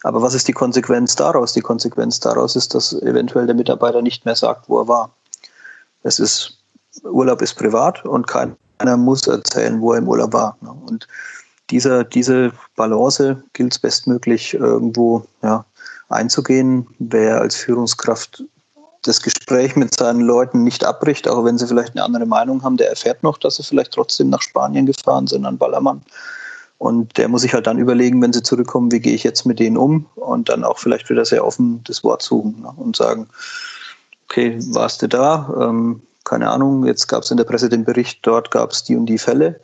Aber 0.02 0.22
was 0.22 0.34
ist 0.34 0.48
die 0.48 0.52
Konsequenz 0.52 1.14
daraus? 1.16 1.52
Die 1.52 1.60
Konsequenz 1.60 2.20
daraus 2.20 2.56
ist, 2.56 2.74
dass 2.74 2.92
eventuell 3.02 3.46
der 3.46 3.54
Mitarbeiter 3.54 4.02
nicht 4.02 4.24
mehr 4.24 4.36
sagt, 4.36 4.68
wo 4.68 4.80
er 4.80 4.88
war. 4.88 5.10
Es 6.02 6.18
ist, 6.18 6.58
Urlaub 7.04 7.40
ist 7.42 7.54
privat 7.54 8.04
und 8.04 8.26
keiner 8.26 8.56
muss 8.96 9.26
erzählen, 9.26 9.80
wo 9.80 9.92
er 9.92 9.98
im 9.98 10.08
Urlaub 10.08 10.32
war. 10.32 10.56
Und 10.60 11.06
dieser, 11.70 12.04
diese 12.04 12.52
Balance 12.76 13.42
gilt 13.52 13.72
es 13.72 13.78
bestmöglich 13.78 14.54
irgendwo 14.54 15.24
ja, 15.42 15.64
einzugehen. 16.08 16.86
Wer 16.98 17.40
als 17.40 17.56
Führungskraft 17.56 18.44
das 19.02 19.20
Gespräch 19.20 19.74
mit 19.76 19.96
seinen 19.96 20.20
Leuten 20.20 20.62
nicht 20.62 20.84
abbricht, 20.84 21.28
auch 21.28 21.44
wenn 21.44 21.58
sie 21.58 21.66
vielleicht 21.66 21.92
eine 21.92 22.04
andere 22.04 22.26
Meinung 22.26 22.62
haben, 22.62 22.76
der 22.76 22.90
erfährt 22.90 23.22
noch, 23.22 23.38
dass 23.38 23.56
sie 23.56 23.64
vielleicht 23.64 23.92
trotzdem 23.92 24.30
nach 24.30 24.42
Spanien 24.42 24.86
gefahren 24.86 25.26
sind 25.26 25.44
an 25.44 25.58
Ballermann. 25.58 26.02
Und 26.82 27.16
der 27.16 27.28
muss 27.28 27.42
sich 27.42 27.54
halt 27.54 27.68
dann 27.68 27.78
überlegen, 27.78 28.20
wenn 28.20 28.32
sie 28.32 28.42
zurückkommen, 28.42 28.90
wie 28.90 28.98
gehe 28.98 29.14
ich 29.14 29.22
jetzt 29.22 29.46
mit 29.46 29.60
denen 29.60 29.76
um 29.76 30.06
und 30.16 30.48
dann 30.48 30.64
auch 30.64 30.78
vielleicht 30.78 31.08
wieder 31.10 31.24
sehr 31.24 31.46
offen 31.46 31.80
das 31.84 32.02
Wort 32.02 32.22
suchen 32.22 32.60
ne? 32.60 32.72
und 32.74 32.96
sagen, 32.96 33.28
okay, 34.24 34.58
warst 34.70 35.00
du 35.00 35.06
da? 35.06 35.54
Ähm, 35.60 36.02
keine 36.24 36.50
Ahnung, 36.50 36.84
jetzt 36.84 37.06
gab 37.06 37.22
es 37.22 37.30
in 37.30 37.36
der 37.36 37.44
Presse 37.44 37.68
den 37.68 37.84
Bericht, 37.84 38.18
dort 38.22 38.50
gab 38.50 38.72
es 38.72 38.82
die 38.82 38.96
und 38.96 39.06
die 39.06 39.18
Fälle. 39.18 39.60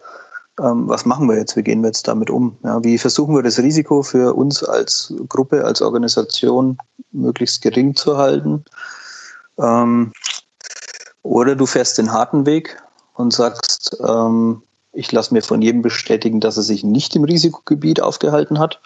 Ähm, 0.61 0.89
was 0.89 1.07
machen 1.07 1.29
wir 1.29 1.37
jetzt? 1.37 1.57
Wie 1.57 1.65
gehen 1.65 1.81
wir 1.81 1.89
jetzt 1.89 2.07
damit 2.07 2.31
um? 2.31 2.57
Ja, 2.63 2.85
wie 2.85 2.99
versuchen 2.99 3.35
wir 3.35 3.43
das 3.43 3.59
Risiko 3.59 4.05
für 4.05 4.35
uns 4.35 4.63
als 4.63 5.13
Gruppe, 5.29 5.65
als 5.65 5.83
Organisation 5.83 6.79
möglichst 7.11 7.63
gering 7.63 7.97
zu 7.97 8.17
halten? 8.17 8.65
Ähm, 9.59 10.13
oder 11.25 11.57
du 11.57 11.67
fährst 11.67 11.99
den 11.99 12.13
harten 12.13 12.47
Weg 12.47 12.81
und 13.15 13.33
sagst, 13.33 13.97
ähm, 14.07 14.63
ich 14.99 15.13
lasse 15.13 15.33
mir 15.33 15.43
von 15.43 15.63
jedem 15.63 15.81
bestätigen, 15.81 16.41
dass 16.41 16.57
er 16.57 16.65
sich 16.65 16.83
nicht 16.83 17.15
im 17.15 17.23
Risikogebiet 17.23 18.03
aufgehalten 18.03 18.59
hat. 18.59 18.81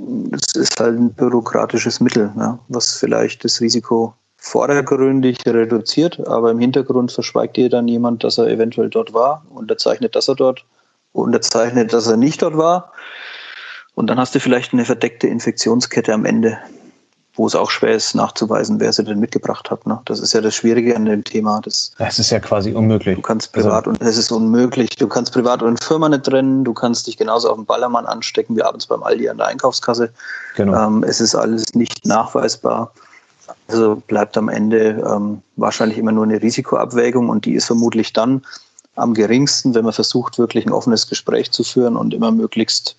Das 0.00 0.56
ist 0.56 0.80
halt 0.80 0.98
ein 0.98 1.12
bürokratisches 1.12 2.00
Mittel, 2.00 2.32
ja, 2.36 2.58
was 2.66 2.96
vielleicht 2.96 3.44
das 3.44 3.60
Risiko 3.60 4.12
vordergründig 4.38 5.38
reduziert, 5.46 6.26
aber 6.26 6.50
im 6.50 6.58
Hintergrund 6.58 7.12
verschweigt 7.12 7.56
dir 7.56 7.70
dann 7.70 7.86
jemand, 7.86 8.24
dass 8.24 8.38
er 8.38 8.48
eventuell 8.48 8.90
dort 8.90 9.14
war, 9.14 9.46
unterzeichnet, 9.50 10.16
dass 10.16 10.26
er 10.26 10.34
dort, 10.34 10.64
unterzeichnet, 11.12 11.92
dass 11.92 12.08
er 12.08 12.16
nicht 12.16 12.42
dort 12.42 12.56
war. 12.56 12.92
Und 13.94 14.08
dann 14.08 14.18
hast 14.18 14.34
du 14.34 14.40
vielleicht 14.40 14.72
eine 14.72 14.84
verdeckte 14.84 15.28
Infektionskette 15.28 16.12
am 16.12 16.24
Ende, 16.24 16.58
wo 17.36 17.46
es 17.46 17.54
auch 17.54 17.70
schwer 17.70 17.94
ist 17.94 18.14
nachzuweisen, 18.14 18.78
wer 18.78 18.92
sie 18.92 19.02
denn 19.02 19.18
mitgebracht 19.18 19.70
hat. 19.70 19.86
Ne? 19.86 20.00
Das 20.04 20.20
ist 20.20 20.32
ja 20.32 20.40
das 20.40 20.54
Schwierige 20.54 20.94
an 20.94 21.04
dem 21.04 21.24
Thema. 21.24 21.60
Das, 21.62 21.92
das 21.98 22.18
ist 22.18 22.30
ja 22.30 22.38
quasi 22.38 22.72
unmöglich. 22.72 23.16
Du 23.16 23.22
kannst 23.22 23.52
privat 23.52 23.86
also, 23.86 23.90
und 23.90 24.02
es 24.02 24.16
ist 24.16 24.30
unmöglich. 24.30 24.90
Du 24.90 25.08
kannst 25.08 25.32
privat 25.32 25.62
und 25.62 25.82
Firma 25.82 26.08
nicht 26.08 26.24
trennen. 26.24 26.64
Du 26.64 26.72
kannst 26.72 27.06
dich 27.06 27.16
genauso 27.16 27.50
auf 27.50 27.56
den 27.56 27.66
Ballermann 27.66 28.06
anstecken 28.06 28.56
wie 28.56 28.62
abends 28.62 28.86
beim 28.86 29.02
Aldi 29.02 29.28
an 29.28 29.38
der 29.38 29.46
Einkaufskasse. 29.48 30.10
Genau. 30.56 30.86
Ähm, 30.86 31.02
es 31.02 31.20
ist 31.20 31.34
alles 31.34 31.74
nicht 31.74 32.06
nachweisbar. 32.06 32.92
Also 33.68 33.96
bleibt 34.06 34.36
am 34.36 34.48
Ende 34.48 35.02
ähm, 35.06 35.42
wahrscheinlich 35.56 35.98
immer 35.98 36.12
nur 36.12 36.24
eine 36.24 36.40
Risikoabwägung 36.40 37.28
und 37.30 37.46
die 37.46 37.54
ist 37.54 37.66
vermutlich 37.66 38.12
dann 38.12 38.42
am 38.96 39.12
geringsten, 39.12 39.74
wenn 39.74 39.84
man 39.84 39.92
versucht, 39.92 40.38
wirklich 40.38 40.66
ein 40.66 40.72
offenes 40.72 41.08
Gespräch 41.08 41.50
zu 41.50 41.64
führen 41.64 41.96
und 41.96 42.14
immer 42.14 42.30
möglichst 42.30 42.96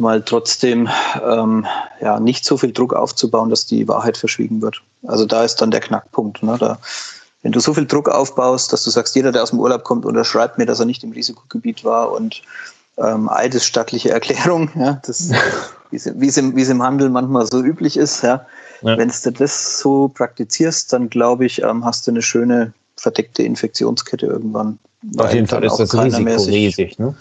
mal 0.00 0.22
trotzdem 0.22 0.88
ähm, 1.22 1.66
ja, 2.00 2.18
nicht 2.18 2.44
so 2.44 2.56
viel 2.56 2.72
Druck 2.72 2.94
aufzubauen, 2.94 3.50
dass 3.50 3.66
die 3.66 3.86
Wahrheit 3.86 4.16
verschwiegen 4.16 4.62
wird. 4.62 4.82
Also 5.06 5.26
da 5.26 5.44
ist 5.44 5.56
dann 5.56 5.70
der 5.70 5.80
Knackpunkt. 5.80 6.42
Ne? 6.42 6.56
Da, 6.58 6.78
wenn 7.42 7.52
du 7.52 7.60
so 7.60 7.72
viel 7.74 7.86
Druck 7.86 8.08
aufbaust, 8.08 8.72
dass 8.72 8.84
du 8.84 8.90
sagst, 8.90 9.14
jeder, 9.14 9.32
der 9.32 9.42
aus 9.42 9.50
dem 9.50 9.60
Urlaub 9.60 9.84
kommt, 9.84 10.04
unterschreibt 10.04 10.58
mir, 10.58 10.66
dass 10.66 10.80
er 10.80 10.86
nicht 10.86 11.04
im 11.04 11.12
Risikogebiet 11.12 11.84
war 11.84 12.12
und 12.12 12.42
ähm, 12.98 13.28
eidesstattliche 13.28 14.10
Erklärung, 14.10 14.70
ja, 14.74 15.00
das, 15.06 15.30
wie 15.90 15.96
es, 15.96 16.36
im, 16.36 16.56
im 16.56 16.82
Handel 16.82 17.08
manchmal 17.08 17.46
so 17.46 17.62
üblich 17.62 17.96
ist. 17.96 18.22
Ja. 18.22 18.46
ja. 18.82 18.98
Wenn 18.98 19.08
du 19.08 19.30
das 19.30 19.78
so 19.78 20.08
praktizierst, 20.08 20.92
dann 20.92 21.08
glaube 21.08 21.46
ich, 21.46 21.62
ähm, 21.62 21.84
hast 21.84 22.06
du 22.06 22.10
eine 22.10 22.22
schöne 22.22 22.72
verdeckte 22.96 23.42
Infektionskette 23.42 24.26
irgendwann. 24.26 24.78
Auf 25.16 25.32
jeden 25.32 25.46
Fall 25.46 25.64
ist 25.64 25.78
das 25.78 25.94
Risiko 25.94 26.42
riesig. 26.42 26.98
Ne? 26.98 27.14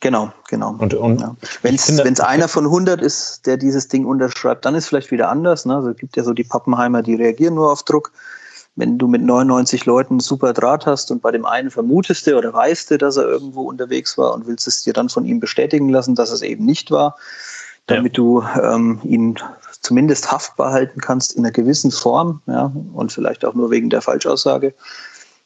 Genau, 0.00 0.32
genau. 0.48 0.76
Und, 0.78 0.94
und 0.94 1.20
ja. 1.20 1.34
wenn 1.62 1.74
es 1.74 2.20
einer 2.20 2.46
von 2.46 2.64
100 2.66 3.02
ist, 3.02 3.46
der 3.46 3.56
dieses 3.56 3.88
Ding 3.88 4.06
unterschreibt, 4.06 4.64
dann 4.64 4.76
ist 4.76 4.84
es 4.84 4.88
vielleicht 4.88 5.10
wieder 5.10 5.28
anders. 5.28 5.66
Ne? 5.66 5.74
Also 5.74 5.90
es 5.90 5.96
gibt 5.96 6.16
ja 6.16 6.22
so 6.22 6.32
die 6.32 6.44
Pappenheimer, 6.44 7.02
die 7.02 7.16
reagieren 7.16 7.54
nur 7.54 7.72
auf 7.72 7.82
Druck. 7.82 8.12
Wenn 8.76 8.96
du 8.96 9.08
mit 9.08 9.22
99 9.22 9.86
Leuten 9.86 10.20
super 10.20 10.52
Draht 10.52 10.86
hast 10.86 11.10
und 11.10 11.20
bei 11.20 11.32
dem 11.32 11.44
einen 11.44 11.72
vermutest 11.72 12.28
du 12.28 12.38
oder 12.38 12.52
weißt 12.52 12.92
du, 12.92 12.98
dass 12.98 13.16
er 13.16 13.24
irgendwo 13.24 13.62
unterwegs 13.62 14.16
war 14.16 14.34
und 14.34 14.46
willst 14.46 14.68
es 14.68 14.82
dir 14.82 14.92
dann 14.92 15.08
von 15.08 15.24
ihm 15.24 15.40
bestätigen 15.40 15.88
lassen, 15.88 16.14
dass 16.14 16.30
es 16.30 16.42
eben 16.42 16.64
nicht 16.64 16.92
war, 16.92 17.16
damit 17.86 18.16
ja. 18.16 18.22
du 18.22 18.44
ähm, 18.62 19.00
ihn 19.02 19.36
zumindest 19.80 20.30
haftbar 20.30 20.72
halten 20.72 21.00
kannst 21.00 21.32
in 21.32 21.44
einer 21.44 21.50
gewissen 21.50 21.90
Form 21.90 22.40
ja, 22.46 22.70
und 22.92 23.10
vielleicht 23.10 23.44
auch 23.44 23.54
nur 23.54 23.72
wegen 23.72 23.90
der 23.90 24.00
Falschaussage, 24.00 24.74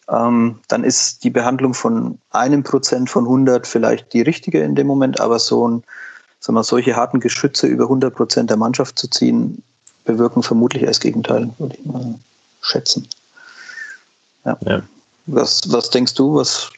ähm, 0.09 0.59
dann 0.69 0.85
ist 0.85 1.25
die 1.25 1.31
Behandlung 1.31 1.75
von 1.75 2.19
einem 2.31 2.62
Prozent 2.62 3.11
von 3.11 3.25
100 3.25 3.67
vielleicht 3.67 4.12
die 4.12 4.23
richtige 4.23 4.62
in 4.62 4.75
dem 4.75 4.87
Moment, 4.87 5.21
aber 5.21 5.38
so 5.38 5.69
ein, 5.69 5.85
sagen 6.41 6.57
wir, 6.57 6.65
solche 6.65 6.97
harten 6.97 7.21
Geschütze 7.21 7.67
über 7.67 7.85
100 7.85 8.15
Prozent 8.15 8.51
der 8.51 8.57
Mannschaft 8.57 8.99
zu 8.99 9.09
ziehen, 9.09 9.62
bewirken 10.05 10.43
vermutlich 10.43 10.83
erst 10.83 11.01
Gegenteil, 11.01 11.51
würde 11.59 11.77
ich 11.79 11.87
mal 11.87 12.15
schätzen. 12.61 13.09
Ja. 14.45 14.59
ja. 14.67 14.83
Was, 15.27 15.61
was 15.69 15.91
denkst 15.91 16.15
du, 16.15 16.35
was 16.35 16.71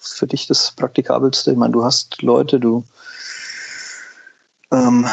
für 0.00 0.26
dich 0.26 0.48
das 0.48 0.72
Praktikabelste? 0.72 1.52
Ich 1.52 1.56
meine, 1.56 1.72
du 1.72 1.84
hast 1.84 2.20
Leute, 2.22 2.58
du 2.58 2.84
ähm, 4.72 5.06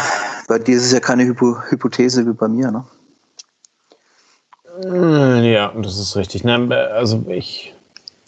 bei 0.47 0.57
dir 0.57 0.77
ist 0.77 0.85
es 0.85 0.91
ja 0.93 0.99
keine 0.99 1.25
Hypo 1.25 1.57
Hypothese 1.69 2.25
wie 2.25 2.33
bei 2.33 2.47
mir, 2.47 2.71
ne? 2.71 2.85
Äh, 4.83 5.53
ja, 5.53 5.73
das 5.75 5.97
ist 5.97 6.15
richtig. 6.15 6.45
Also 6.45 7.25
ich, 7.29 7.73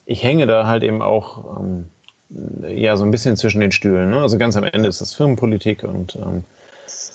ich 0.05 0.23
hänge 0.23 0.47
da 0.47 0.65
halt 0.65 0.83
eben 0.83 1.01
auch 1.01 1.59
ähm, 1.59 1.85
ja 2.67 2.97
so 2.97 3.03
ein 3.03 3.11
bisschen 3.11 3.37
zwischen 3.37 3.61
den 3.61 3.71
Stühlen. 3.71 4.09
Ne? 4.11 4.21
Also 4.21 4.37
ganz 4.37 4.55
am 4.55 4.63
Ende 4.63 4.89
ist 4.89 5.01
das 5.01 5.13
Firmenpolitik 5.13 5.83
und 5.83 6.15
ähm, 6.15 6.43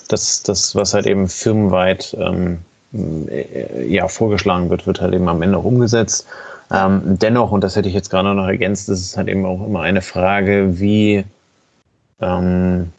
das, 0.07 0.43
das, 0.43 0.75
was 0.75 0.93
halt 0.93 1.05
eben 1.05 1.27
firmenweit 1.27 2.15
ähm, 2.19 2.59
äh, 2.93 3.85
ja, 3.85 4.07
vorgeschlagen 4.07 4.69
wird, 4.69 4.87
wird 4.87 5.01
halt 5.01 5.13
eben 5.13 5.27
am 5.27 5.41
Ende 5.41 5.57
auch 5.57 5.65
umgesetzt. 5.65 6.25
Ähm, 6.71 7.01
dennoch, 7.05 7.51
und 7.51 7.63
das 7.63 7.75
hätte 7.75 7.87
ich 7.87 7.95
jetzt 7.95 8.09
gerade 8.09 8.33
noch 8.33 8.47
ergänzt, 8.47 8.89
ist 8.89 9.01
es 9.01 9.17
halt 9.17 9.27
eben 9.27 9.45
auch 9.45 9.65
immer 9.65 9.81
eine 9.81 10.01
Frage, 10.01 10.79
wie, 10.79 11.23
ähm, 12.21 12.91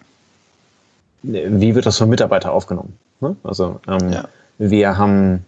wie 1.23 1.75
wird 1.75 1.85
das 1.85 1.99
von 1.99 2.09
Mitarbeitern 2.09 2.53
aufgenommen? 2.53 2.97
Ne? 3.21 3.37
Also 3.45 3.81
ähm, 3.89 4.13
ja. 4.13 4.25
wir 4.59 4.97
haben 4.97 5.45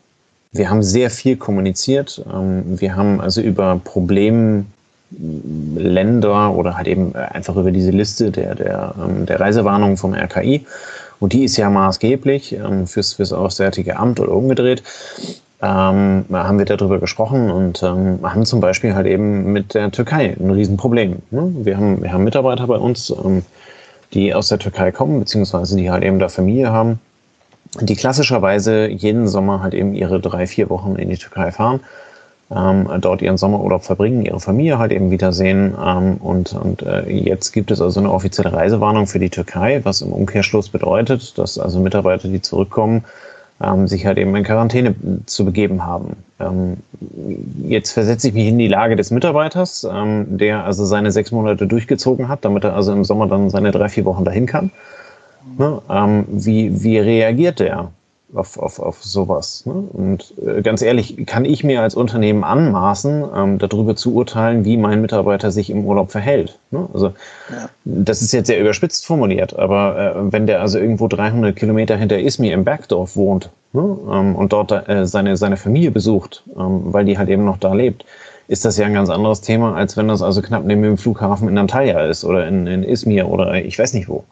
wir 0.53 0.69
haben 0.69 0.83
sehr 0.83 1.11
viel 1.11 1.37
kommuniziert. 1.37 2.25
Ähm, 2.33 2.81
wir 2.81 2.97
haben 2.97 3.21
also 3.21 3.41
über 3.41 3.81
Problemländer 3.83 4.75
oder 6.53 6.77
halt 6.77 6.89
eben 6.89 7.15
einfach 7.15 7.55
über 7.57 7.71
diese 7.71 7.93
Liste 7.93 8.33
der, 8.33 8.55
der, 8.57 8.95
ähm, 9.01 9.27
der 9.27 9.39
Reisewarnung 9.41 9.97
vom 9.97 10.15
RKI. 10.15 10.67
Und 11.21 11.33
die 11.35 11.45
ist 11.45 11.57
ja 11.57 11.71
maßgeblich 11.71 12.55
ähm, 12.55 12.87
fürs, 12.87 13.15
fürs 13.15 13.33
Auswärtige 13.33 13.97
Amt 13.97 14.19
oder 14.21 14.33
umgedreht. 14.33 14.83
Ähm, 15.63 16.25
haben 16.33 16.59
wir 16.59 16.65
darüber 16.65 16.99
gesprochen 16.99 17.51
und 17.51 17.83
ähm, 17.83 18.19
haben 18.23 18.47
zum 18.47 18.61
Beispiel 18.61 18.95
halt 18.95 19.07
eben 19.07 19.53
mit 19.53 19.75
der 19.75 19.91
Türkei 19.91 20.35
ein 20.41 20.51
Riesenproblem. 20.51 21.19
Ne? 21.31 21.53
Wir, 21.63 21.77
haben, 21.77 22.03
wir 22.03 22.13
haben 22.13 22.25
Mitarbeiter 22.25 22.67
bei 22.67 22.77
uns, 22.77 23.11
ähm, 23.11 23.43
die 24.15 24.33
aus 24.35 24.49
der 24.49 24.59
Türkei 24.59 24.91
kommen, 24.91 25.21
beziehungsweise 25.21 25.77
die 25.77 25.91
halt 25.91 26.03
eben 26.03 26.19
da 26.19 26.31
Familie 26.31 26.73
haben 26.73 26.99
die 27.81 27.97
klassischerweise 27.97 28.89
jeden 28.89 29.29
Sommer 29.29 29.63
halt 29.63 29.75
eben 29.75 29.95
ihre 29.95 30.21
drei, 30.21 30.47
vier 30.47 30.71
Wochen 30.71 30.97
in 30.97 31.09
die 31.09 31.17
Türkei 31.17 31.53
fahren, 31.53 31.81
ähm, 32.51 32.89
dort 33.01 33.23
ihren 33.23 33.37
Sommerurlaub 33.37 33.85
verbringen, 33.85 34.25
ihre 34.25 34.41
Familie 34.41 34.79
halt 34.79 34.93
eben 34.93 35.11
wiedersehen. 35.11 35.75
Ähm, 35.85 36.17
und 36.17 36.53
und 36.53 36.83
äh, 36.83 37.09
jetzt 37.09 37.53
gibt 37.53 37.71
es 37.71 37.81
also 37.81 38.01
eine 38.01 38.11
offizielle 38.11 38.53
Reisewarnung 38.53 39.07
für 39.07 39.21
die 39.21 39.31
Türkei, 39.31 39.81
was 39.85 40.03
im 40.03 40.13
Umkehrschluss 40.13 40.69
bedeutet, 40.69 41.39
dass 41.39 41.59
also 41.59 41.79
Mitarbeiter, 41.79 42.29
die 42.29 42.43
zurückkommen, 42.43 43.05
ähm, 43.63 43.87
sich 43.87 44.07
halt 44.07 44.19
eben 44.19 44.35
in 44.35 44.43
Quarantäne 44.43 44.95
zu 45.27 45.45
begeben 45.45 45.85
haben. 45.85 46.17
Ähm, 46.41 46.79
jetzt 47.69 47.93
versetze 47.93 48.29
ich 48.29 48.35
mich 48.35 48.49
in 48.49 48.59
die 48.59 48.69
Lage 48.69 48.97
des 48.97 49.11
Mitarbeiters, 49.11 49.87
ähm, 49.91 50.39
der 50.39 50.65
also 50.65 50.85
seine 50.85 51.13
sechs 51.13 51.31
Monate 51.31 51.67
durchgezogen 51.67 52.29
hat, 52.29 52.45
damit 52.45 52.65
er 52.65 52.75
also 52.75 52.93
im 52.93 53.05
Sommer 53.05 53.29
dann 53.29 53.51
seine 53.51 53.71
drei, 53.71 53.89
vier 53.89 54.05
Wochen 54.07 54.25
dahin 54.25 54.47
kann. 54.47 54.73
Ne? 55.59 55.81
Ähm, 55.88 56.24
wie, 56.29 56.83
wie 56.83 56.98
reagiert 56.98 57.61
der 57.61 57.90
auf, 58.35 58.59
auf, 58.59 58.79
auf 58.79 59.03
sowas? 59.03 59.64
Ne? 59.66 59.72
Und 59.72 60.35
äh, 60.44 60.62
ganz 60.62 60.83
ehrlich, 60.83 61.26
kann 61.26 61.44
ich 61.44 61.64
mir 61.64 61.83
als 61.83 61.94
Unternehmen 61.94 62.44
anmaßen, 62.44 63.24
ähm, 63.35 63.59
darüber 63.59 63.96
zu 63.96 64.14
urteilen, 64.14 64.64
wie 64.64 64.76
mein 64.76 65.00
Mitarbeiter 65.00 65.50
sich 65.50 65.70
im 65.70 65.85
Urlaub 65.85 66.12
verhält? 66.12 66.59
Ne? 66.70 66.88
Also, 66.92 67.09
ja. 67.50 67.68
das 67.85 68.22
ist 68.22 68.33
jetzt 68.33 68.46
sehr 68.46 68.61
überspitzt 68.61 69.07
formuliert, 69.07 69.59
aber 69.59 70.16
äh, 70.16 70.33
wenn 70.33 70.46
der 70.46 70.61
also 70.61 70.79
irgendwo 70.79 71.09
300 71.09 71.57
Kilometer 71.57 71.96
hinter 71.96 72.18
Izmir 72.18 72.55
im 72.55 72.64
Bergdorf 72.64 73.16
wohnt 73.16 73.50
ne? 73.72 73.98
ähm, 74.11 74.37
und 74.37 74.53
dort 74.53 74.70
äh, 74.88 75.07
seine, 75.07 75.37
seine 75.37 75.57
Familie 75.57 75.90
besucht, 75.90 76.42
ähm, 76.57 76.92
weil 76.92 77.05
die 77.05 77.18
halt 77.18 77.29
eben 77.29 77.44
noch 77.44 77.59
da 77.59 77.72
lebt, 77.72 78.05
ist 78.46 78.64
das 78.64 78.76
ja 78.76 78.87
ein 78.87 78.94
ganz 78.94 79.11
anderes 79.11 79.42
Thema, 79.42 79.76
als 79.76 79.96
wenn 79.96 80.09
das 80.09 80.22
also 80.22 80.42
knapp 80.42 80.64
neben 80.64 80.83
dem 80.83 80.98
Flughafen 80.98 81.48
in 81.48 81.57
Antalya 81.57 82.05
ist 82.07 82.24
oder 82.24 82.48
in, 82.48 82.66
in 82.66 82.83
Izmir 82.83 83.29
oder 83.29 83.55
ich 83.55 83.79
weiß 83.79 83.94
nicht 83.94 84.09
wo. 84.09 84.24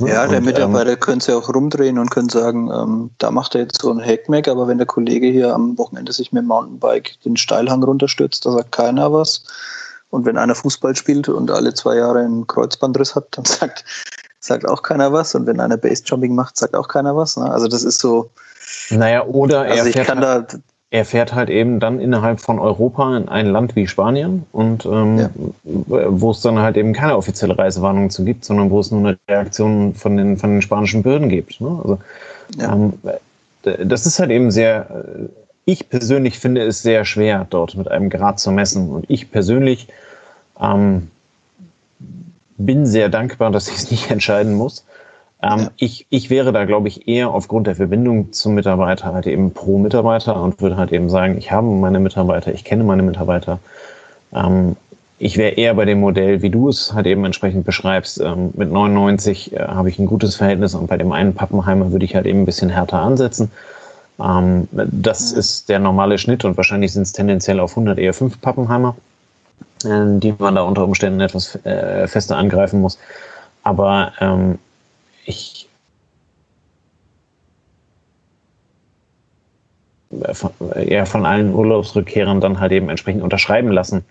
Ja, 0.00 0.26
der 0.26 0.38
und, 0.38 0.44
Mitarbeiter 0.44 0.92
ähm, 0.92 1.00
könnte 1.00 1.32
ja 1.32 1.38
auch 1.38 1.48
rumdrehen 1.54 1.98
und 1.98 2.10
könnte 2.10 2.38
sagen, 2.38 2.70
ähm, 2.72 3.10
da 3.18 3.30
macht 3.30 3.54
er 3.54 3.62
jetzt 3.62 3.80
so 3.80 3.92
ein 3.92 4.04
Hackmack, 4.04 4.48
aber 4.48 4.66
wenn 4.66 4.78
der 4.78 4.86
Kollege 4.86 5.28
hier 5.28 5.54
am 5.54 5.78
Wochenende 5.78 6.12
sich 6.12 6.32
mit 6.32 6.42
dem 6.42 6.48
Mountainbike 6.48 7.20
den 7.24 7.36
Steilhang 7.36 7.82
runterstürzt, 7.82 8.44
da 8.44 8.52
sagt 8.52 8.72
keiner 8.72 9.12
was. 9.12 9.44
Und 10.10 10.24
wenn 10.26 10.36
einer 10.36 10.54
Fußball 10.54 10.94
spielt 10.96 11.28
und 11.28 11.50
alle 11.50 11.74
zwei 11.74 11.96
Jahre 11.96 12.20
einen 12.20 12.46
Kreuzbandriss 12.46 13.14
hat, 13.14 13.26
dann 13.32 13.44
sagt, 13.44 13.84
sagt 14.40 14.66
auch 14.68 14.82
keiner 14.82 15.12
was. 15.12 15.34
Und 15.34 15.46
wenn 15.46 15.60
einer 15.60 15.76
Basejumping 15.76 16.34
macht, 16.34 16.56
sagt 16.56 16.74
auch 16.74 16.88
keiner 16.88 17.16
was. 17.16 17.36
Ne? 17.36 17.50
Also 17.50 17.68
das 17.68 17.84
ist 17.84 18.00
so. 18.00 18.30
Naja, 18.90 19.24
oder 19.24 19.66
er 19.66 19.82
also 19.82 19.90
ich 19.90 20.06
kann 20.06 20.24
halt, 20.24 20.54
da 20.54 20.58
er 20.94 21.04
fährt 21.04 21.34
halt 21.34 21.50
eben 21.50 21.80
dann 21.80 21.98
innerhalb 21.98 22.38
von 22.38 22.60
Europa 22.60 23.16
in 23.16 23.28
ein 23.28 23.46
Land 23.46 23.74
wie 23.74 23.88
Spanien 23.88 24.46
und 24.52 24.86
ähm, 24.86 25.18
ja. 25.18 25.30
wo 25.64 26.30
es 26.30 26.40
dann 26.40 26.60
halt 26.60 26.76
eben 26.76 26.92
keine 26.92 27.16
offizielle 27.16 27.58
Reisewarnung 27.58 28.10
zu 28.10 28.24
gibt, 28.24 28.44
sondern 28.44 28.70
wo 28.70 28.78
es 28.78 28.92
nur 28.92 29.00
eine 29.00 29.18
Reaktion 29.28 29.92
von 29.94 30.16
den, 30.16 30.36
von 30.36 30.50
den 30.50 30.62
spanischen 30.62 31.02
Behörden 31.02 31.28
gibt. 31.28 31.60
Ne? 31.60 31.80
Also, 31.82 31.98
ja. 32.58 32.72
ähm, 32.72 32.92
das 33.84 34.06
ist 34.06 34.20
halt 34.20 34.30
eben 34.30 34.52
sehr, 34.52 34.86
äh, 34.88 35.24
ich 35.64 35.88
persönlich 35.88 36.38
finde 36.38 36.62
es 36.62 36.82
sehr 36.82 37.04
schwer, 37.04 37.44
dort 37.50 37.76
mit 37.76 37.90
einem 37.90 38.08
Grad 38.08 38.38
zu 38.38 38.52
messen. 38.52 38.88
Und 38.90 39.04
ich 39.10 39.32
persönlich 39.32 39.88
ähm, 40.60 41.10
bin 42.56 42.86
sehr 42.86 43.08
dankbar, 43.08 43.50
dass 43.50 43.66
ich 43.66 43.74
es 43.74 43.90
nicht 43.90 44.10
entscheiden 44.12 44.54
muss. 44.54 44.84
Ähm, 45.44 45.60
ja. 45.60 45.70
ich, 45.76 46.06
ich 46.08 46.30
wäre 46.30 46.52
da, 46.52 46.64
glaube 46.64 46.88
ich, 46.88 47.06
eher 47.06 47.30
aufgrund 47.30 47.66
der 47.66 47.76
Verbindung 47.76 48.32
zum 48.32 48.54
Mitarbeiter 48.54 49.12
halt 49.12 49.26
eben 49.26 49.52
pro 49.52 49.78
Mitarbeiter 49.78 50.40
und 50.40 50.60
würde 50.62 50.78
halt 50.78 50.90
eben 50.90 51.10
sagen, 51.10 51.36
ich 51.36 51.52
habe 51.52 51.66
meine 51.66 52.00
Mitarbeiter, 52.00 52.54
ich 52.54 52.64
kenne 52.64 52.82
meine 52.82 53.02
Mitarbeiter. 53.02 53.58
Ähm, 54.32 54.76
ich 55.18 55.36
wäre 55.36 55.52
eher 55.52 55.74
bei 55.74 55.84
dem 55.84 56.00
Modell, 56.00 56.40
wie 56.40 56.50
du 56.50 56.68
es 56.68 56.94
halt 56.94 57.06
eben 57.06 57.24
entsprechend 57.24 57.66
beschreibst. 57.66 58.20
Ähm, 58.20 58.52
mit 58.54 58.72
99 58.72 59.52
äh, 59.52 59.58
habe 59.58 59.90
ich 59.90 59.98
ein 59.98 60.06
gutes 60.06 60.36
Verhältnis 60.36 60.74
und 60.74 60.86
bei 60.86 60.96
dem 60.96 61.12
einen 61.12 61.34
Pappenheimer 61.34 61.92
würde 61.92 62.06
ich 62.06 62.14
halt 62.14 62.26
eben 62.26 62.42
ein 62.42 62.46
bisschen 62.46 62.70
härter 62.70 63.00
ansetzen. 63.00 63.50
Ähm, 64.18 64.66
das 64.72 65.32
ja. 65.32 65.38
ist 65.38 65.68
der 65.68 65.78
normale 65.78 66.16
Schnitt 66.16 66.44
und 66.46 66.56
wahrscheinlich 66.56 66.92
sind 66.92 67.02
es 67.02 67.12
tendenziell 67.12 67.60
auf 67.60 67.72
100 67.72 67.98
eher 67.98 68.14
fünf 68.14 68.40
Pappenheimer, 68.40 68.96
äh, 69.84 70.18
die 70.20 70.34
man 70.38 70.54
da 70.54 70.62
unter 70.62 70.84
Umständen 70.84 71.20
etwas 71.20 71.56
äh, 71.66 72.08
fester 72.08 72.38
angreifen 72.38 72.80
muss. 72.80 72.98
Aber 73.62 74.12
ähm, 74.20 74.58
ich 75.24 75.68
von, 80.32 80.50
ja, 80.86 81.04
von 81.04 81.26
allen 81.26 81.52
Urlaubsrückkehrern 81.52 82.40
dann 82.40 82.60
halt 82.60 82.72
eben 82.72 82.88
entsprechend 82.88 83.22
unterschreiben 83.22 83.70
lassen. 83.70 84.04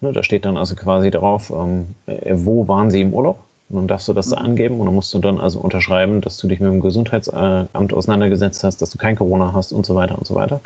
Ne, 0.00 0.12
da 0.12 0.22
steht 0.22 0.44
dann 0.44 0.56
also 0.56 0.74
quasi 0.74 1.10
drauf, 1.10 1.50
ähm, 1.50 1.94
äh, 2.06 2.32
wo 2.34 2.66
waren 2.68 2.90
sie 2.90 3.02
im 3.02 3.12
Urlaub? 3.12 3.44
Und 3.68 3.76
dann 3.76 3.88
darfst 3.88 4.08
du 4.08 4.12
das 4.12 4.30
da 4.30 4.40
mhm. 4.40 4.46
angeben 4.46 4.80
und 4.80 4.86
dann 4.86 4.94
musst 4.94 5.12
du 5.14 5.18
dann 5.18 5.38
also 5.38 5.60
unterschreiben, 5.60 6.20
dass 6.20 6.38
du 6.38 6.48
dich 6.48 6.60
mit 6.60 6.72
dem 6.72 6.80
Gesundheitsamt 6.80 7.92
auseinandergesetzt 7.92 8.64
hast, 8.64 8.82
dass 8.82 8.90
du 8.90 8.98
kein 8.98 9.16
Corona 9.16 9.52
hast 9.52 9.72
und 9.72 9.86
so 9.86 9.94
weiter 9.94 10.18
und 10.18 10.26
so 10.26 10.34
weiter. 10.34 10.60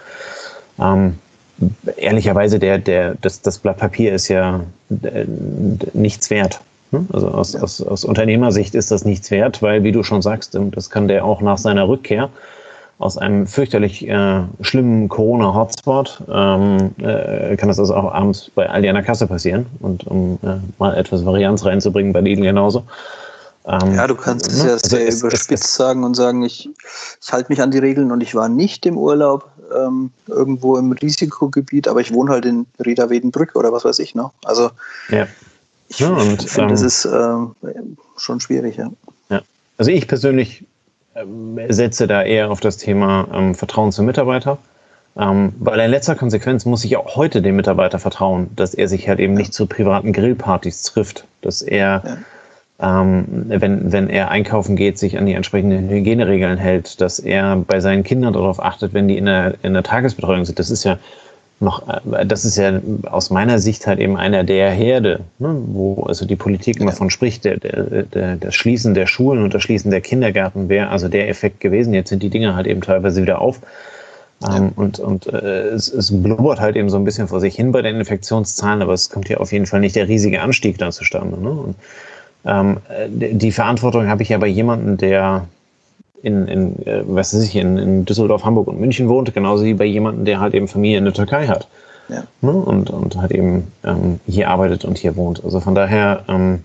Ähm, 0.79 1.19
ehrlicherweise, 1.97 2.59
der, 2.59 2.79
der, 2.79 3.17
das, 3.21 3.43
das 3.43 3.59
Blatt 3.59 3.77
Papier 3.77 4.15
ist 4.15 4.29
ja 4.29 4.61
äh, 5.03 5.27
nichts 5.93 6.31
wert. 6.31 6.61
Ne? 6.95 7.07
Also 7.13 7.29
aus, 7.29 7.53
ja. 7.53 7.61
aus, 7.61 7.83
aus 7.83 8.05
Unternehmersicht 8.05 8.75
ist 8.75 8.91
das 8.91 9.05
nichts 9.05 9.31
wert, 9.31 9.61
weil, 9.63 9.83
wie 9.83 9.93
du 9.93 10.03
schon 10.03 10.23
sagst, 10.23 10.57
das 10.71 10.91
kann 10.91 11.09
der 11.09 11.25
auch 11.25 11.41
nach 11.41 11.59
seiner 11.59 11.89
Rückkehr 11.89 12.31
aus 12.99 13.19
einem 13.19 13.47
fürchterlich 13.47 14.09
äh, 14.09 14.43
schlimmen 14.61 15.09
Corona-Hotspot, 15.09 16.23
ähm, 16.33 16.95
äh, 16.99 17.57
kann 17.57 17.69
das 17.69 17.81
also 17.81 17.95
auch 17.95 18.15
abends 18.15 18.51
bei 18.55 18.71
Aldi 18.71 18.89
an 18.89 18.95
der 18.95 19.05
Kasse 19.05 19.27
passieren 19.27 19.67
und 19.81 20.07
um 20.07 20.39
äh, 20.43 20.57
mal 20.79 20.95
etwas 20.95 21.27
Varianz 21.27 21.65
reinzubringen, 21.65 22.13
bei 22.13 22.21
Lidl 22.21 22.43
genauso. 22.43 22.85
Ähm, 23.67 23.95
ja, 23.95 24.07
du 24.07 24.15
kannst 24.15 24.47
es 24.47 24.63
ne? 24.63 24.71
ja 24.71 24.79
sehr 24.79 25.07
also 25.07 25.27
überspitzt 25.27 25.65
es, 25.65 25.75
sagen 25.75 26.05
und 26.05 26.15
sagen, 26.15 26.45
ich, 26.45 26.69
ich 27.21 27.33
halte 27.33 27.51
mich 27.51 27.61
an 27.61 27.73
die 27.73 27.79
Regeln 27.79 28.13
und 28.13 28.21
ich 28.21 28.35
war 28.35 28.49
nicht 28.49 28.87
im 28.87 28.97
Urlaub 28.97 29.51
ähm, 29.75 30.11
irgendwo 30.29 30.77
im 30.77 30.93
Risikogebiet, 30.93 31.89
aber 31.89 32.01
ich 32.01 32.13
wohne 32.13 32.31
halt 32.31 32.45
in 32.45 32.67
Reda 32.85 33.11
Wedenbrück 33.11 33.57
oder 33.57 33.73
was 33.73 33.85
weiß 33.85 33.99
ich 33.99 34.15
noch. 34.15 34.33
Also 34.45 34.71
ja. 35.09 35.27
Ich 35.89 36.01
ja, 36.01 36.09
und, 36.09 36.43
finde, 36.43 36.63
ähm, 36.63 36.69
das 36.69 36.83
ist 36.83 37.05
ähm, 37.05 37.55
schon 38.17 38.41
schwierig, 38.41 38.77
ja. 38.77 38.91
ja. 39.29 39.43
Also 39.79 39.91
ich 39.91 40.09
persönlich 40.09 40.65
ähm, 41.15 41.59
setze 41.69 42.07
da 42.07 42.23
eher 42.23 42.51
auf 42.51 42.61
das 42.61 42.77
Thema 42.77 43.29
ähm, 43.33 43.55
Vertrauen 43.55 43.93
zum 43.93 44.07
Mitarbeiter. 44.07 44.59
Ähm, 45.17 45.53
weil 45.61 45.79
in 45.79 45.91
letzter 45.91 46.17
Konsequenz 46.17 46.65
muss 46.65 46.85
ich 46.85 46.97
auch 46.97 47.15
heute 47.15 47.41
dem 47.41 47.55
Mitarbeiter 47.55 48.01
vertrauen, 48.01 48.51
dass 48.57 48.75
er 48.75 48.89
sich 48.89 49.09
halt 49.09 49.21
eben 49.21 49.35
nicht 49.35 49.55
zu 49.55 49.67
privaten 49.67 50.13
Grillpartys 50.13 50.83
trifft, 50.83 51.25
dass 51.41 51.63
er, 51.63 52.03
ja. 52.81 53.01
ähm, 53.01 53.45
wenn, 53.47 53.93
wenn 53.93 54.11
er 54.11 54.33
einkaufen 54.33 54.75
geht, 54.75 54.99
sich 54.99 55.17
an 55.17 55.27
die 55.27 55.35
entsprechenden 55.35 55.89
Hygieneregeln 55.89 56.59
hält, 56.59 57.01
dass 57.01 57.21
er 57.21 57.57
bei 57.57 57.79
seinen 57.79 58.03
Kindern 58.03 58.33
darauf 58.33 58.61
achtet, 58.61 58.93
wenn 58.93 59.07
die 59.07 59.17
in 59.17 59.27
der, 59.27 59.55
in 59.63 59.73
der 59.73 59.85
Tagesbetreuung 59.85 60.45
sind. 60.47 60.59
Das 60.59 60.71
ist 60.71 60.83
ja 60.83 60.99
noch, 61.61 61.87
äh, 61.89 62.27
das 62.27 62.45
ist 62.45 62.57
ja 62.57 62.81
aus 63.11 63.31
meiner 63.31 63.59
Sicht 63.59 63.87
halt 63.87 63.99
eben 63.99 64.17
einer 64.17 64.45
der 64.45 64.71
Herde, 64.71 65.21
ne, 65.39 65.57
wo 65.67 66.05
also 66.05 66.27
die 66.27 66.37
Politik 66.37 66.81
immer 66.81 66.93
von 66.93 67.11
spricht, 67.11 67.45
der, 67.45 67.59
der, 67.59 68.03
der, 68.05 68.37
das 68.37 68.55
Schließen 68.55 68.95
der 68.95 69.07
Schulen 69.07 69.43
und 69.43 69.55
das 69.55 69.63
Schließen 69.63 69.91
der 69.91 70.01
Kindergärten 70.01 70.69
wäre 70.69 70.89
also 70.89 71.09
der 71.09 71.29
Effekt 71.29 71.61
gewesen. 71.61 71.95
Jetzt 71.95 72.11
sind 72.11 72.23
die 72.23 72.31
Dinge 72.31 72.55
halt 72.55 72.67
eben 72.67 72.81
teilweise 72.81 73.23
wieder 73.23 73.41
auf. 73.41 73.61
Ähm, 74.49 74.73
und 74.77 74.99
und 74.99 75.27
äh, 75.27 75.69
es, 75.69 75.89
es 75.89 76.11
blubbert 76.23 76.61
halt 76.61 76.77
eben 76.77 76.91
so 76.91 76.97
ein 76.97 77.05
bisschen 77.05 77.29
vor 77.29 77.41
sich 77.41 77.55
hin 77.55 77.73
bei 77.73 77.83
den 77.83 77.97
Infektionszahlen, 77.97 78.83
aber 78.83 78.93
es 78.93 79.09
kommt 79.09 79.29
ja 79.29 79.39
auf 79.39 79.53
jeden 79.53 79.67
Fall 79.67 79.81
nicht 79.81 79.97
der 79.97 80.09
riesige 80.09 80.43
Anstieg 80.43 80.77
da 80.79 80.91
zustande. 80.91 81.41
Ne? 81.41 81.51
Und, 81.51 81.77
ähm, 82.45 82.77
die 83.09 83.53
Verantwortung 83.53 84.09
habe 84.09 84.23
ich 84.23 84.29
ja 84.29 84.39
bei 84.39 84.49
jemandem, 84.49 84.99
der 84.99 85.47
in, 86.25 86.49
in 86.49 86.87
äh, 86.87 87.03
was 87.07 87.35
weiß 87.35 87.43
ich, 87.43 87.57
in, 87.57 87.79
in 87.79 88.05
Düsseldorf, 88.05 88.45
Hamburg 88.45 88.69
und 88.69 88.81
München 88.81 89.09
wohnt, 89.09 89.33
genauso 89.35 89.65
wie 89.65 89.75
bei 89.75 89.85
jemandem, 89.85 90.25
der 90.25 90.41
halt 90.41 90.55
eben 90.55 90.69
Familie 90.69 90.99
in 90.99 91.05
der 91.05 91.15
Türkei 91.15 91.47
hat. 91.47 91.69
Ja. 92.09 92.25
Ne? 92.41 92.53
Und, 92.53 92.91
und 92.91 93.17
halt 93.17 93.33
eben 93.33 93.73
ähm, 93.85 94.21
hier 94.27 94.49
arbeitet 94.49 94.85
und 94.85 94.99
hier 94.99 95.17
wohnt. 95.17 95.45
Also 95.45 95.61
von 95.61 95.75
daher, 95.75 96.25
ähm, 96.29 96.65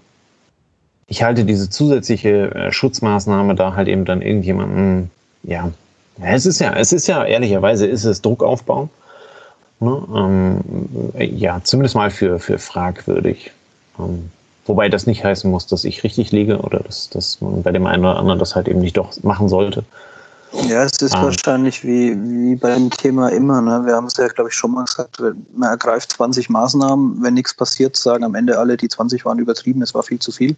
ich 1.07 1.23
halte 1.23 1.45
diese 1.45 1.69
zusätzliche 1.69 2.53
äh, 2.53 2.71
Schutzmaßnahme 2.71 3.55
da 3.55 3.75
halt 3.75 3.87
eben 3.87 4.05
dann 4.05 4.21
irgendjemanden, 4.21 5.11
ja, 5.43 5.71
es 6.21 6.45
ist 6.45 6.59
ja, 6.59 6.73
es 6.73 6.91
ist 6.91 7.07
ja, 7.07 7.23
ehrlicherweise 7.23 7.87
ist 7.87 8.03
es 8.03 8.21
Druck 8.21 8.43
aufbauen. 8.43 8.89
Ne? 9.79 10.03
Ähm, 10.13 10.59
ja, 11.17 11.61
zumindest 11.63 11.95
mal 11.95 12.11
für, 12.11 12.39
für 12.39 12.59
fragwürdig. 12.59 13.51
Ähm, 13.97 14.29
Wobei 14.69 14.87
das 14.87 15.07
nicht 15.07 15.23
heißen 15.23 15.49
muss, 15.49 15.65
dass 15.65 15.83
ich 15.83 16.03
richtig 16.03 16.31
liege 16.31 16.59
oder 16.59 16.81
dass, 16.81 17.09
dass 17.09 17.41
man 17.41 17.63
bei 17.63 17.71
dem 17.71 17.87
einen 17.87 18.05
oder 18.05 18.17
anderen 18.17 18.37
das 18.37 18.55
halt 18.55 18.67
eben 18.67 18.81
nicht 18.81 18.97
doch 18.97 19.11
machen 19.23 19.49
sollte. 19.49 19.83
Ja, 20.67 20.83
es 20.83 21.01
ist 21.01 21.15
ah. 21.15 21.23
wahrscheinlich 21.23 21.83
wie, 21.83 22.15
wie 22.15 22.55
beim 22.55 22.91
Thema 22.91 23.29
immer. 23.29 23.61
Ne? 23.61 23.81
Wir 23.87 23.95
haben 23.95 24.05
es 24.05 24.15
ja, 24.17 24.27
glaube 24.27 24.51
ich, 24.51 24.55
schon 24.55 24.73
mal 24.73 24.85
gesagt, 24.85 25.19
man 25.55 25.69
ergreift 25.69 26.11
20 26.11 26.51
Maßnahmen, 26.51 27.17
wenn 27.23 27.33
nichts 27.33 27.55
passiert, 27.55 27.97
sagen 27.97 28.23
am 28.23 28.35
Ende 28.35 28.59
alle, 28.59 28.77
die 28.77 28.87
20 28.87 29.25
waren 29.25 29.39
übertrieben, 29.39 29.81
es 29.81 29.95
war 29.95 30.03
viel 30.03 30.19
zu 30.19 30.31
viel. 30.31 30.55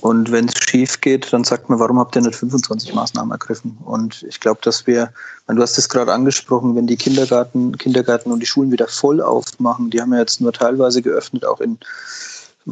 Und 0.00 0.32
wenn 0.32 0.46
es 0.46 0.54
schief 0.58 1.00
geht, 1.00 1.32
dann 1.32 1.44
sagt 1.44 1.70
man, 1.70 1.78
warum 1.78 2.00
habt 2.00 2.16
ihr 2.16 2.22
nicht 2.22 2.34
25 2.34 2.94
Maßnahmen 2.94 3.30
ergriffen? 3.30 3.78
Und 3.84 4.24
ich 4.28 4.40
glaube, 4.40 4.58
dass 4.64 4.88
wir, 4.88 5.12
du 5.46 5.62
hast 5.62 5.78
es 5.78 5.88
gerade 5.88 6.12
angesprochen, 6.12 6.74
wenn 6.74 6.88
die 6.88 6.96
Kindergarten, 6.96 7.78
Kindergarten 7.78 8.32
und 8.32 8.40
die 8.40 8.46
Schulen 8.46 8.72
wieder 8.72 8.88
voll 8.88 9.20
aufmachen, 9.22 9.90
die 9.90 10.00
haben 10.00 10.12
ja 10.12 10.18
jetzt 10.18 10.40
nur 10.40 10.52
teilweise 10.52 11.00
geöffnet, 11.00 11.44
auch 11.44 11.60
in, 11.60 11.78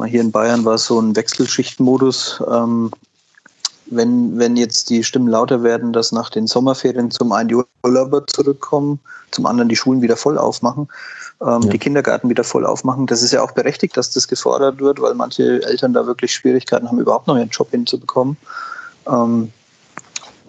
hier 0.05 0.21
in 0.21 0.31
Bayern 0.31 0.65
war 0.65 0.75
es 0.75 0.85
so 0.85 0.99
ein 0.99 1.15
Wechselschichtmodus. 1.15 2.41
Ähm, 2.49 2.91
wenn, 3.91 4.37
wenn 4.37 4.55
jetzt 4.55 4.89
die 4.89 5.03
Stimmen 5.03 5.27
lauter 5.27 5.63
werden, 5.63 5.93
dass 5.93 6.11
nach 6.11 6.29
den 6.29 6.47
Sommerferien 6.47 7.11
zum 7.11 7.31
einen 7.31 7.49
die 7.49 7.57
Urlauber 7.83 8.25
zurückkommen, 8.27 8.99
zum 9.31 9.45
anderen 9.45 9.69
die 9.69 9.75
Schulen 9.75 10.01
wieder 10.01 10.15
voll 10.15 10.37
aufmachen, 10.37 10.87
ähm, 11.41 11.61
ja. 11.63 11.69
die 11.69 11.79
Kindergärten 11.79 12.29
wieder 12.29 12.43
voll 12.43 12.65
aufmachen. 12.65 13.07
Das 13.07 13.23
ist 13.23 13.31
ja 13.31 13.41
auch 13.41 13.51
berechtigt, 13.51 13.97
dass 13.97 14.11
das 14.11 14.27
gefordert 14.27 14.79
wird, 14.79 15.01
weil 15.01 15.15
manche 15.15 15.63
Eltern 15.63 15.93
da 15.93 16.05
wirklich 16.05 16.33
Schwierigkeiten 16.33 16.87
haben, 16.87 16.99
überhaupt 16.99 17.27
noch 17.27 17.37
ihren 17.37 17.49
Job 17.49 17.71
hinzubekommen. 17.71 18.37
Ähm, 19.07 19.51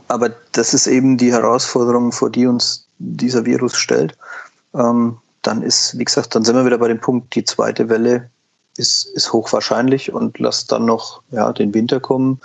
aber 0.08 0.30
das 0.52 0.74
ist 0.74 0.86
eben 0.86 1.16
die 1.16 1.32
Herausforderung, 1.32 2.12
vor 2.12 2.30
die 2.30 2.46
uns 2.46 2.84
dieser 2.98 3.46
Virus 3.46 3.76
stellt. 3.76 4.16
Ähm, 4.74 5.16
dann 5.42 5.62
ist, 5.62 5.96
wie 5.96 6.04
gesagt, 6.04 6.34
dann 6.34 6.44
sind 6.44 6.56
wir 6.56 6.66
wieder 6.66 6.78
bei 6.78 6.88
dem 6.88 7.00
Punkt, 7.00 7.34
die 7.34 7.44
zweite 7.44 7.88
Welle 7.88 8.28
ist, 8.76 9.04
ist 9.14 9.32
hochwahrscheinlich 9.32 10.12
und 10.12 10.38
lasst 10.38 10.72
dann 10.72 10.84
noch 10.84 11.22
ja, 11.30 11.52
den 11.52 11.74
Winter 11.74 12.00
kommen 12.00 12.40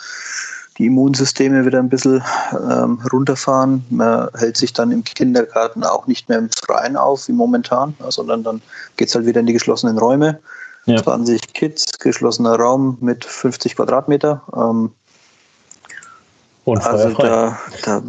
die 0.78 0.88
Immunsysteme 0.88 1.66
wieder 1.66 1.80
ein 1.80 1.90
bisschen 1.90 2.24
ähm, 2.70 3.00
runterfahren. 3.12 3.86
Man 3.90 4.30
hält 4.36 4.58
sich 4.58 4.74
dann 4.74 4.92
im 4.92 5.04
Kindergarten 5.04 5.84
auch 5.84 6.08
nicht 6.08 6.28
mehr 6.28 6.38
im 6.38 6.50
Freien 6.50 6.98
auf 6.98 7.28
wie 7.28 7.34
momentan, 7.34 7.96
sondern 8.10 8.44
dann 8.44 8.62
geht 8.98 9.08
es 9.08 9.16
halt 9.16 9.26
wieder 9.26 9.40
in 9.40 9.46
die 9.46 9.54
geschlossenen 9.54 9.98
Räume. 9.98 10.40
Ja. 10.86 11.02
20 11.02 11.54
Kids, 11.54 11.86
geschlossener 12.00 12.58
Raum 12.58 12.98
mit 13.00 13.26
50 13.26 13.76
Quadratmeter. 13.76 14.42
Ähm, 14.56 14.92
Und 16.66 16.86
also 16.86 17.10
da, 17.10 17.58
da, 17.84 18.04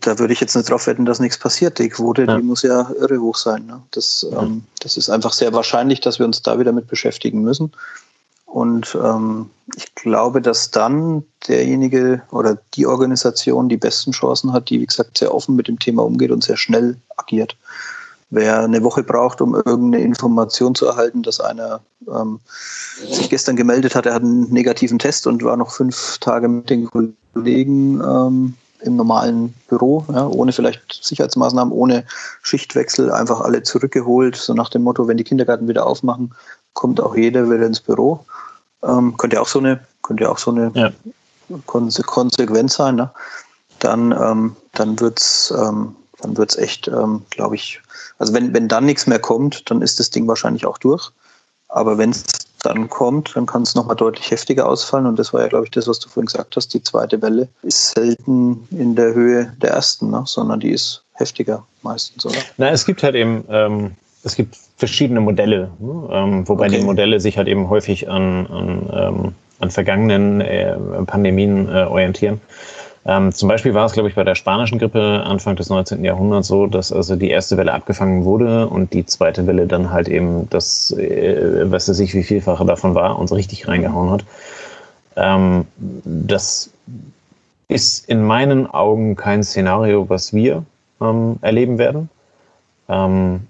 da 0.00 0.18
würde 0.18 0.32
ich 0.32 0.40
jetzt 0.40 0.56
nicht 0.56 0.70
drauf 0.70 0.86
wetten, 0.86 1.04
dass 1.04 1.20
nichts 1.20 1.38
passiert. 1.38 1.78
Die 1.78 1.88
Quote, 1.88 2.24
ja. 2.24 2.36
die 2.36 2.42
muss 2.42 2.62
ja 2.62 2.90
irre 2.98 3.18
hoch 3.18 3.36
sein. 3.36 3.66
Ne? 3.66 3.82
Das, 3.90 4.26
ja. 4.30 4.42
ähm, 4.42 4.64
das 4.80 4.96
ist 4.96 5.10
einfach 5.10 5.32
sehr 5.32 5.52
wahrscheinlich, 5.52 6.00
dass 6.00 6.18
wir 6.18 6.26
uns 6.26 6.42
da 6.42 6.58
wieder 6.58 6.72
mit 6.72 6.88
beschäftigen 6.88 7.42
müssen. 7.42 7.72
Und 8.46 8.98
ähm, 9.00 9.48
ich 9.76 9.94
glaube, 9.94 10.42
dass 10.42 10.72
dann 10.72 11.24
derjenige 11.46 12.22
oder 12.32 12.58
die 12.74 12.86
Organisation 12.86 13.68
die 13.68 13.76
besten 13.76 14.10
Chancen 14.10 14.52
hat, 14.52 14.70
die, 14.70 14.80
wie 14.80 14.86
gesagt, 14.86 15.18
sehr 15.18 15.32
offen 15.32 15.54
mit 15.54 15.68
dem 15.68 15.78
Thema 15.78 16.04
umgeht 16.04 16.32
und 16.32 16.42
sehr 16.42 16.56
schnell 16.56 16.96
agiert. 17.16 17.56
Wer 18.30 18.60
eine 18.60 18.82
Woche 18.82 19.02
braucht, 19.02 19.40
um 19.40 19.54
irgendeine 19.54 20.02
Information 20.02 20.74
zu 20.74 20.86
erhalten, 20.86 21.22
dass 21.22 21.40
einer 21.40 21.80
ähm, 22.08 22.40
sich 23.08 23.30
gestern 23.30 23.56
gemeldet 23.56 23.94
hat, 23.94 24.06
er 24.06 24.14
hat 24.14 24.22
einen 24.22 24.52
negativen 24.52 24.98
Test 24.98 25.26
und 25.26 25.44
war 25.44 25.56
noch 25.56 25.70
fünf 25.70 26.18
Tage 26.18 26.48
mit 26.48 26.70
den 26.70 26.88
Kollegen 26.90 28.00
ähm, 28.00 28.54
im 28.82 28.96
normalen 28.96 29.54
Büro, 29.68 30.04
ja, 30.12 30.26
ohne 30.26 30.52
vielleicht 30.52 31.04
Sicherheitsmaßnahmen, 31.04 31.72
ohne 31.72 32.04
Schichtwechsel, 32.42 33.10
einfach 33.10 33.40
alle 33.40 33.62
zurückgeholt, 33.62 34.36
so 34.36 34.54
nach 34.54 34.70
dem 34.70 34.82
Motto, 34.82 35.06
wenn 35.08 35.16
die 35.16 35.24
Kindergärten 35.24 35.68
wieder 35.68 35.86
aufmachen, 35.86 36.34
kommt 36.72 37.00
auch 37.00 37.16
jeder 37.16 37.50
wieder 37.50 37.66
ins 37.66 37.80
Büro. 37.80 38.24
Ähm, 38.82 39.16
könnte 39.16 39.36
ja 39.36 39.42
auch 39.42 39.48
so 39.48 39.58
eine, 39.58 39.80
könnte 40.02 40.30
auch 40.30 40.38
so 40.38 40.50
eine 40.50 40.72
ja. 40.74 40.90
Konse 41.66 42.02
Konsequenz 42.02 42.74
sein. 42.74 42.96
Ne? 42.96 43.10
Dann, 43.80 44.12
ähm, 44.12 44.56
dann 44.72 44.98
wird's, 45.00 45.52
ähm, 45.56 45.94
dann 46.20 46.36
wird's 46.36 46.56
echt, 46.56 46.88
ähm, 46.88 47.22
glaube 47.30 47.56
ich, 47.56 47.80
also 48.18 48.32
wenn, 48.32 48.54
wenn 48.54 48.68
dann 48.68 48.84
nichts 48.84 49.06
mehr 49.06 49.18
kommt, 49.18 49.70
dann 49.70 49.82
ist 49.82 49.98
das 49.98 50.10
Ding 50.10 50.26
wahrscheinlich 50.28 50.66
auch 50.66 50.78
durch. 50.78 51.10
Aber 51.68 51.98
wenn 51.98 52.10
es 52.10 52.24
dann 52.62 52.88
kommt, 52.88 53.34
dann 53.34 53.46
kann 53.46 53.62
es 53.62 53.74
nochmal 53.74 53.96
deutlich 53.96 54.30
heftiger 54.30 54.68
ausfallen. 54.68 55.06
Und 55.06 55.18
das 55.18 55.32
war 55.32 55.42
ja, 55.42 55.48
glaube 55.48 55.64
ich, 55.64 55.70
das, 55.70 55.88
was 55.88 55.98
du 55.98 56.08
vorhin 56.08 56.26
gesagt 56.26 56.56
hast. 56.56 56.72
Die 56.74 56.82
zweite 56.82 57.20
Welle 57.22 57.48
ist 57.62 57.92
selten 57.92 58.66
in 58.70 58.94
der 58.94 59.14
Höhe 59.14 59.52
der 59.60 59.70
ersten, 59.70 60.10
ne? 60.10 60.22
sondern 60.26 60.60
die 60.60 60.70
ist 60.70 61.02
heftiger 61.14 61.64
meistens, 61.82 62.24
oder? 62.26 62.36
Na, 62.56 62.70
es 62.70 62.84
gibt 62.84 63.02
halt 63.02 63.14
eben, 63.14 63.44
ähm, 63.48 63.92
es 64.24 64.34
gibt 64.34 64.56
verschiedene 64.76 65.20
Modelle, 65.20 65.70
ne? 65.78 66.08
ähm, 66.12 66.48
wobei 66.48 66.66
okay. 66.66 66.78
die 66.78 66.84
Modelle 66.84 67.20
sich 67.20 67.36
halt 67.36 67.48
eben 67.48 67.68
häufig 67.68 68.08
an, 68.08 68.46
an, 68.46 68.90
ähm, 68.92 69.34
an 69.60 69.70
vergangenen 69.70 70.40
äh, 70.40 70.76
Pandemien 71.06 71.68
äh, 71.68 71.84
orientieren. 71.84 72.40
Ähm, 73.06 73.32
zum 73.32 73.48
Beispiel 73.48 73.72
war 73.72 73.86
es, 73.86 73.92
glaube 73.92 74.08
ich, 74.10 74.14
bei 74.14 74.24
der 74.24 74.34
spanischen 74.34 74.78
Grippe 74.78 75.22
Anfang 75.24 75.56
des 75.56 75.70
19. 75.70 76.04
Jahrhunderts 76.04 76.48
so, 76.48 76.66
dass 76.66 76.92
also 76.92 77.16
die 77.16 77.30
erste 77.30 77.56
Welle 77.56 77.72
abgefangen 77.72 78.24
wurde 78.24 78.68
und 78.68 78.92
die 78.92 79.06
zweite 79.06 79.46
Welle 79.46 79.66
dann 79.66 79.90
halt 79.90 80.08
eben 80.08 80.48
das, 80.50 80.92
äh, 80.92 81.70
was 81.70 81.88
weiß 81.88 81.98
ich, 82.00 82.14
wie 82.14 82.22
vielfache 82.22 82.64
davon 82.66 82.94
war, 82.94 83.18
uns 83.18 83.32
richtig 83.32 83.66
reingehauen 83.68 84.10
hat. 84.10 84.24
Ähm, 85.16 85.66
das 85.76 86.70
ist 87.68 88.08
in 88.08 88.22
meinen 88.22 88.66
Augen 88.66 89.16
kein 89.16 89.42
Szenario, 89.42 90.08
was 90.08 90.34
wir 90.34 90.64
ähm, 91.00 91.38
erleben 91.40 91.78
werden. 91.78 92.10
Ähm, 92.88 93.46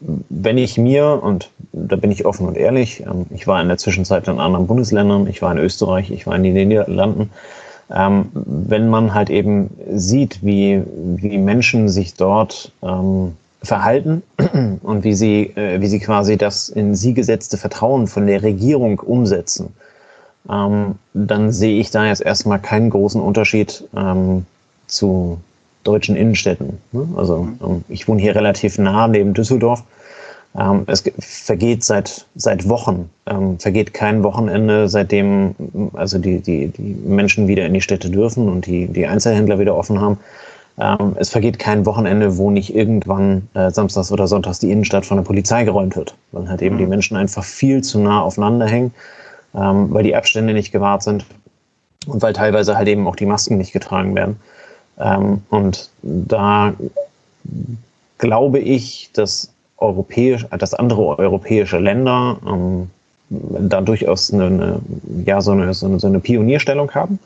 wenn 0.00 0.58
ich 0.58 0.78
mir, 0.78 1.20
und 1.22 1.48
da 1.72 1.96
bin 1.96 2.10
ich 2.10 2.26
offen 2.26 2.48
und 2.48 2.56
ehrlich, 2.56 3.00
ähm, 3.00 3.26
ich 3.30 3.46
war 3.46 3.62
in 3.62 3.68
der 3.68 3.78
Zwischenzeit 3.78 4.26
in 4.28 4.40
anderen 4.40 4.66
Bundesländern, 4.66 5.26
ich 5.26 5.40
war 5.40 5.52
in 5.52 5.58
Österreich, 5.58 6.10
ich 6.10 6.26
war 6.26 6.34
in 6.34 6.42
den 6.42 6.68
Niederlanden, 6.68 7.30
ähm, 7.90 8.26
wenn 8.32 8.88
man 8.88 9.14
halt 9.14 9.30
eben 9.30 9.70
sieht, 9.94 10.42
wie, 10.42 10.82
wie 10.86 11.38
Menschen 11.38 11.88
sich 11.88 12.14
dort 12.14 12.72
ähm, 12.82 13.36
verhalten 13.62 14.22
und 14.82 15.04
wie 15.04 15.14
sie, 15.14 15.52
äh, 15.56 15.80
wie 15.80 15.86
sie 15.86 16.00
quasi 16.00 16.36
das 16.36 16.68
in 16.68 16.94
sie 16.94 17.14
gesetzte 17.14 17.56
Vertrauen 17.56 18.06
von 18.06 18.26
der 18.26 18.42
Regierung 18.42 18.98
umsetzen, 19.00 19.74
ähm, 20.50 20.96
dann 21.14 21.52
sehe 21.52 21.80
ich 21.80 21.90
da 21.90 22.06
jetzt 22.06 22.22
erstmal 22.22 22.58
keinen 22.58 22.90
großen 22.90 23.20
Unterschied 23.20 23.84
ähm, 23.96 24.46
zu 24.86 25.38
deutschen 25.84 26.16
Innenstädten. 26.16 26.78
Ne? 26.92 27.08
Also 27.16 27.44
mhm. 27.44 27.58
ähm, 27.62 27.84
ich 27.88 28.08
wohne 28.08 28.20
hier 28.20 28.34
relativ 28.34 28.78
nah 28.78 29.06
neben 29.08 29.34
Düsseldorf. 29.34 29.82
Ähm, 30.58 30.84
es 30.86 31.02
vergeht 31.18 31.82
seit, 31.82 32.26
seit 32.34 32.68
Wochen, 32.68 33.08
ähm, 33.26 33.58
vergeht 33.58 33.94
kein 33.94 34.22
Wochenende, 34.22 34.88
seitdem 34.88 35.54
also 35.94 36.18
die, 36.18 36.40
die, 36.40 36.68
die 36.68 36.94
Menschen 37.06 37.48
wieder 37.48 37.64
in 37.64 37.74
die 37.74 37.80
Städte 37.80 38.10
dürfen 38.10 38.48
und 38.48 38.66
die, 38.66 38.86
die 38.86 39.06
Einzelhändler 39.06 39.58
wieder 39.58 39.74
offen 39.74 40.00
haben. 40.00 40.18
es 41.16 41.28
vergeht 41.28 41.58
kein 41.58 41.84
Wochenende, 41.84 42.38
wo 42.38 42.50
nicht 42.50 42.74
irgendwann 42.74 43.46
äh, 43.52 43.70
samstags 43.70 44.10
oder 44.10 44.26
sonntags 44.26 44.58
die 44.58 44.70
Innenstadt 44.70 45.04
von 45.04 45.18
der 45.18 45.24
Polizei 45.24 45.64
geräumt 45.64 45.94
wird, 45.96 46.14
weil 46.32 46.48
halt 46.48 46.62
eben 46.62 46.76
mhm. 46.76 46.80
die 46.80 46.86
Menschen 46.86 47.16
einfach 47.16 47.44
viel 47.44 47.82
zu 47.82 47.98
nah 48.00 48.22
aufeinander 48.22 48.66
hängen, 48.66 48.92
weil 49.52 50.02
die 50.02 50.16
Abstände 50.16 50.54
nicht 50.54 50.72
gewahrt 50.72 51.02
sind 51.02 51.26
und 52.06 52.22
weil 52.22 52.32
teilweise 52.32 52.76
halt 52.76 52.88
eben 52.88 53.06
auch 53.06 53.16
die 53.16 53.26
Masken 53.26 53.58
nicht 53.58 53.72
getragen 53.72 54.14
werden. 54.14 54.36
Ähm, 54.98 55.42
und 55.50 55.90
da 56.02 56.74
glaube 58.18 58.58
ich, 58.58 59.10
dass 59.12 59.52
europäisch, 59.82 60.46
dass 60.58 60.74
andere 60.74 61.18
europäische 61.18 61.78
Länder 61.78 62.38
ähm, 62.46 62.90
da 63.30 63.80
durchaus 63.80 64.32
eine, 64.32 64.46
eine, 64.46 64.78
ja, 65.26 65.40
so 65.40 65.52
eine, 65.52 65.72
so 65.74 65.86
eine, 65.86 65.98
so 65.98 66.06
eine 66.06 66.20
Pionierstellung 66.20 66.90
haben 66.92 67.18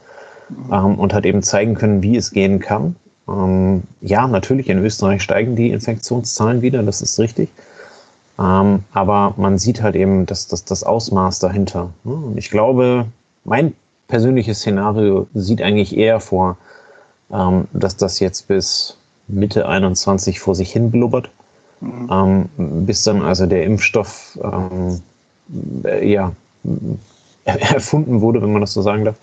ähm, 0.72 0.98
und 0.98 1.14
halt 1.14 1.26
eben 1.26 1.42
zeigen 1.42 1.74
können, 1.74 2.02
wie 2.02 2.16
es 2.16 2.30
gehen 2.30 2.60
kann. 2.60 2.96
Ähm, 3.28 3.82
ja, 4.00 4.26
natürlich, 4.28 4.68
in 4.68 4.78
Österreich 4.78 5.22
steigen 5.22 5.56
die 5.56 5.70
Infektionszahlen 5.70 6.62
wieder, 6.62 6.82
das 6.82 7.02
ist 7.02 7.18
richtig. 7.18 7.50
Ähm, 8.38 8.84
aber 8.92 9.34
man 9.36 9.58
sieht 9.58 9.82
halt 9.82 9.96
eben 9.96 10.26
das, 10.26 10.46
das, 10.46 10.64
das 10.64 10.84
Ausmaß 10.84 11.38
dahinter. 11.38 11.90
Ne? 12.04 12.14
Und 12.14 12.38
ich 12.38 12.50
glaube, 12.50 13.06
mein 13.44 13.74
persönliches 14.08 14.58
Szenario 14.58 15.26
sieht 15.34 15.62
eigentlich 15.62 15.96
eher 15.96 16.20
vor, 16.20 16.58
ähm, 17.32 17.66
dass 17.72 17.96
das 17.96 18.20
jetzt 18.20 18.46
bis 18.46 18.96
Mitte 19.28 19.66
21 19.66 20.38
vor 20.38 20.54
sich 20.54 20.70
hin 20.70 20.90
blubbert, 20.90 21.30
mhm. 21.80 22.08
ähm, 22.10 22.86
bis 22.86 23.02
dann 23.02 23.22
also 23.22 23.46
der 23.46 23.64
Impfstoff 23.64 24.38
ähm, 24.42 25.00
äh, 25.84 26.10
ja, 26.10 26.32
erfunden 27.44 28.20
wurde, 28.20 28.42
wenn 28.42 28.52
man 28.52 28.60
das 28.60 28.72
so 28.72 28.82
sagen 28.82 29.04
darf, 29.04 29.16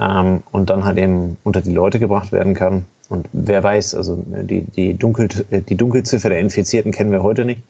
ähm, 0.00 0.42
und 0.52 0.70
dann 0.70 0.84
halt 0.84 0.98
eben 0.98 1.36
unter 1.44 1.60
die 1.60 1.72
Leute 1.72 1.98
gebracht 1.98 2.32
werden 2.32 2.54
kann. 2.54 2.84
Und 3.08 3.28
wer 3.32 3.62
weiß, 3.62 3.94
also 3.94 4.22
die, 4.26 4.62
die, 4.62 4.94
Dunkel, 4.94 5.28
die 5.50 5.76
Dunkelziffer 5.76 6.30
der 6.30 6.40
Infizierten 6.40 6.92
kennen 6.92 7.12
wir 7.12 7.22
heute 7.22 7.44
nicht. 7.44 7.62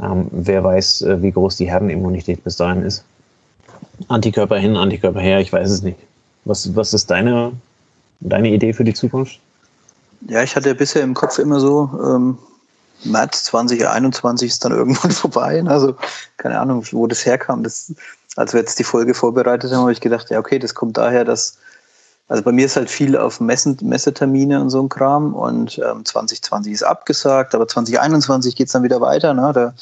Ähm, 0.00 0.26
wer 0.30 0.62
weiß, 0.62 1.02
äh, 1.02 1.22
wie 1.22 1.32
groß 1.32 1.56
die 1.56 1.70
Herdenimmunität 1.70 2.44
bis 2.44 2.56
dahin 2.56 2.82
ist. 2.82 3.04
Antikörper 4.08 4.58
hin, 4.58 4.76
Antikörper 4.76 5.20
her, 5.20 5.40
ich 5.40 5.50
weiß 5.52 5.70
es 5.70 5.82
nicht. 5.82 5.98
Was, 6.44 6.76
was 6.76 6.92
ist 6.92 7.10
deine 7.10 7.52
Deine 8.20 8.50
Idee 8.50 8.72
für 8.72 8.84
die 8.84 8.94
Zukunft? 8.94 9.38
Ja, 10.28 10.42
ich 10.42 10.56
hatte 10.56 10.74
bisher 10.74 11.02
im 11.02 11.14
Kopf 11.14 11.38
immer 11.38 11.60
so, 11.60 11.90
ähm, 12.04 12.38
März 13.04 13.44
2021 13.44 14.50
ist 14.50 14.64
dann 14.64 14.72
irgendwann 14.76 15.10
vorbei. 15.10 15.62
Also 15.66 15.96
keine 16.36 16.60
Ahnung, 16.60 16.84
wo 16.92 17.06
das 17.06 17.24
herkam. 17.24 17.62
Das, 17.62 17.92
als 18.36 18.52
wir 18.52 18.60
jetzt 18.60 18.78
die 18.78 18.84
Folge 18.84 19.14
vorbereitet 19.14 19.72
haben, 19.72 19.82
habe 19.82 19.92
ich 19.92 20.00
gedacht, 20.00 20.30
ja, 20.30 20.38
okay, 20.38 20.58
das 20.58 20.74
kommt 20.74 20.96
daher, 20.96 21.24
dass 21.24 21.58
also 22.28 22.42
bei 22.42 22.50
mir 22.50 22.66
ist 22.66 22.76
halt 22.76 22.90
viel 22.90 23.16
auf 23.16 23.40
Messen, 23.40 23.78
Messetermine 23.82 24.60
und 24.60 24.70
so 24.70 24.82
ein 24.82 24.88
Kram 24.88 25.32
und 25.34 25.78
ähm, 25.78 26.04
2020 26.04 26.72
ist 26.72 26.82
abgesagt, 26.82 27.54
aber 27.54 27.68
2021 27.68 28.56
geht 28.56 28.66
es 28.66 28.72
dann 28.72 28.82
wieder 28.82 29.00
weiter. 29.00 29.32
Ne? 29.32 29.52
Da 29.54 29.74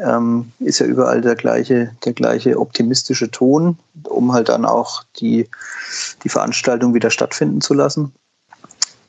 ähm, 0.00 0.50
ist 0.58 0.80
ja 0.80 0.86
überall 0.86 1.20
der 1.20 1.36
gleiche, 1.36 1.92
der 2.04 2.12
gleiche 2.12 2.58
optimistische 2.58 3.30
Ton, 3.30 3.78
um 4.04 4.32
halt 4.32 4.48
dann 4.48 4.64
auch 4.64 5.04
die, 5.20 5.48
die 6.24 6.28
Veranstaltung 6.28 6.92
wieder 6.92 7.10
stattfinden 7.10 7.60
zu 7.60 7.74
lassen. 7.74 8.12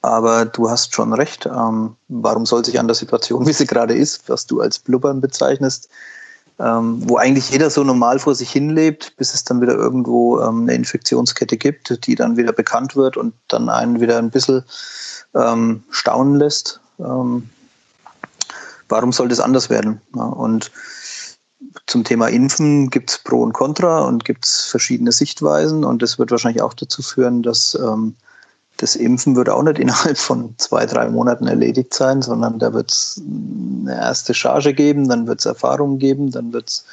Aber 0.02 0.46
du 0.46 0.70
hast 0.70 0.96
schon 0.96 1.14
recht. 1.14 1.46
Ähm, 1.46 1.96
warum 2.08 2.46
soll 2.46 2.66
sich 2.66 2.80
an 2.80 2.88
der 2.88 2.96
Situation, 2.96 3.46
wie 3.48 3.54
sie 3.54 3.68
gerade 3.68 3.94
ist, 3.94 4.30
was 4.30 4.48
du 4.48 4.62
als 4.62 4.80
Blubbern 4.80 5.22
bezeichnest, 5.22 5.90
ähm, 6.60 7.02
wo 7.08 7.18
eigentlich 7.18 7.50
jeder 7.50 7.70
so 7.70 7.84
normal 7.84 8.20
vor 8.20 8.36
sich 8.36 8.52
hinlebt, 8.52 9.16
bis 9.18 9.34
es 9.34 9.44
dann 9.44 9.62
wieder 9.62 9.74
irgendwo 9.74 10.40
ähm, 10.40 10.64
eine 10.64 10.74
Infektionskette 10.74 11.58
gibt, 11.58 12.06
die 12.06 12.16
dann 12.16 12.38
wieder 12.38 12.52
bekannt 12.52 12.96
wird 12.96 13.16
und 13.18 13.34
dann 13.48 13.70
einen 13.70 14.02
wieder 14.02 14.18
ein 14.18 14.32
bisschen 14.32 14.64
ähm, 15.36 15.84
staunen 15.92 16.36
lässt. 16.36 16.80
Ähm, 17.00 17.50
warum 18.90 19.12
soll 19.12 19.28
das 19.28 19.40
anders 19.40 19.70
werden? 19.70 20.02
Ja, 20.16 20.24
und 20.24 20.72
zum 21.88 22.04
Thema 22.04 22.28
Impfen 22.28 22.90
gibt 22.90 23.12
es 23.12 23.18
Pro 23.20 23.42
und 23.42 23.54
Contra 23.54 24.02
und 24.02 24.26
gibt 24.26 24.46
es 24.46 24.66
verschiedene 24.66 25.12
Sichtweisen 25.12 25.84
und 25.84 26.02
das 26.02 26.20
wird 26.20 26.32
wahrscheinlich 26.32 26.62
auch 26.62 26.74
dazu 26.74 27.02
führen, 27.02 27.44
dass 27.44 27.76
ähm, 27.76 28.16
das 28.82 28.96
Impfen 28.96 29.36
wird 29.36 29.50
auch 29.50 29.64
nicht 29.64 29.80
innerhalb 29.80 30.18
von 30.18 30.56
zwei, 30.58 30.86
drei 30.86 31.08
Monaten 31.10 31.48
erledigt 31.48 31.94
sein, 31.94 32.22
sondern 32.22 32.60
da 32.60 32.74
wird 32.74 32.92
es 32.92 33.22
eine 33.82 33.96
erste 33.96 34.34
Charge 34.34 34.74
geben, 34.74 35.08
dann 35.08 35.28
wird 35.28 35.40
es 35.40 35.46
Erfahrungen 35.46 36.00
geben, 36.00 36.32
dann 36.32 36.52
wird 36.52 36.70
es 36.70 36.86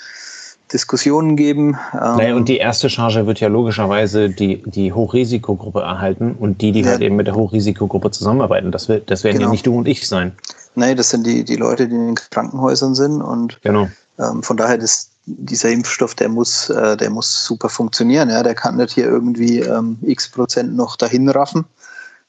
Diskussionen 0.72 1.36
geben. 1.36 1.78
Naja, 1.94 2.34
und 2.34 2.48
die 2.48 2.58
erste 2.58 2.90
Charge 2.90 3.26
wird 3.26 3.40
ja 3.40 3.48
logischerweise 3.48 4.28
die, 4.28 4.62
die 4.66 4.92
Hochrisikogruppe 4.92 5.80
erhalten 5.80 6.36
und 6.38 6.60
die, 6.60 6.72
die 6.72 6.82
ja. 6.82 6.90
halt 6.90 7.00
eben 7.00 7.16
mit 7.16 7.26
der 7.26 7.34
Hochrisikogruppe 7.34 8.10
zusammenarbeiten. 8.10 8.70
Das, 8.70 8.88
wird, 8.88 9.10
das 9.10 9.24
werden 9.24 9.38
genau. 9.38 9.48
ja 9.48 9.52
nicht 9.52 9.66
du 9.66 9.78
und 9.78 9.88
ich 9.88 10.06
sein. 10.06 10.32
Nein, 10.74 10.96
das 10.96 11.10
sind 11.10 11.26
die, 11.26 11.42
die 11.42 11.56
Leute, 11.56 11.88
die 11.88 11.94
in 11.94 12.06
den 12.08 12.14
Krankenhäusern 12.16 12.94
sind 12.94 13.22
und 13.22 13.60
genau. 13.62 13.88
ähm, 14.18 14.42
von 14.42 14.58
daher 14.58 14.76
das, 14.76 15.10
dieser 15.24 15.70
Impfstoff, 15.70 16.14
der 16.14 16.28
muss, 16.28 16.68
äh, 16.68 16.96
der 16.96 17.10
muss 17.10 17.44
super 17.44 17.70
funktionieren. 17.70 18.28
Ja? 18.28 18.42
Der 18.42 18.54
kann 18.54 18.76
nicht 18.76 18.92
hier 18.92 19.06
irgendwie 19.06 19.60
ähm, 19.60 19.98
x 20.02 20.28
Prozent 20.28 20.76
noch 20.76 20.96
dahin 20.96 21.28
raffen, 21.30 21.64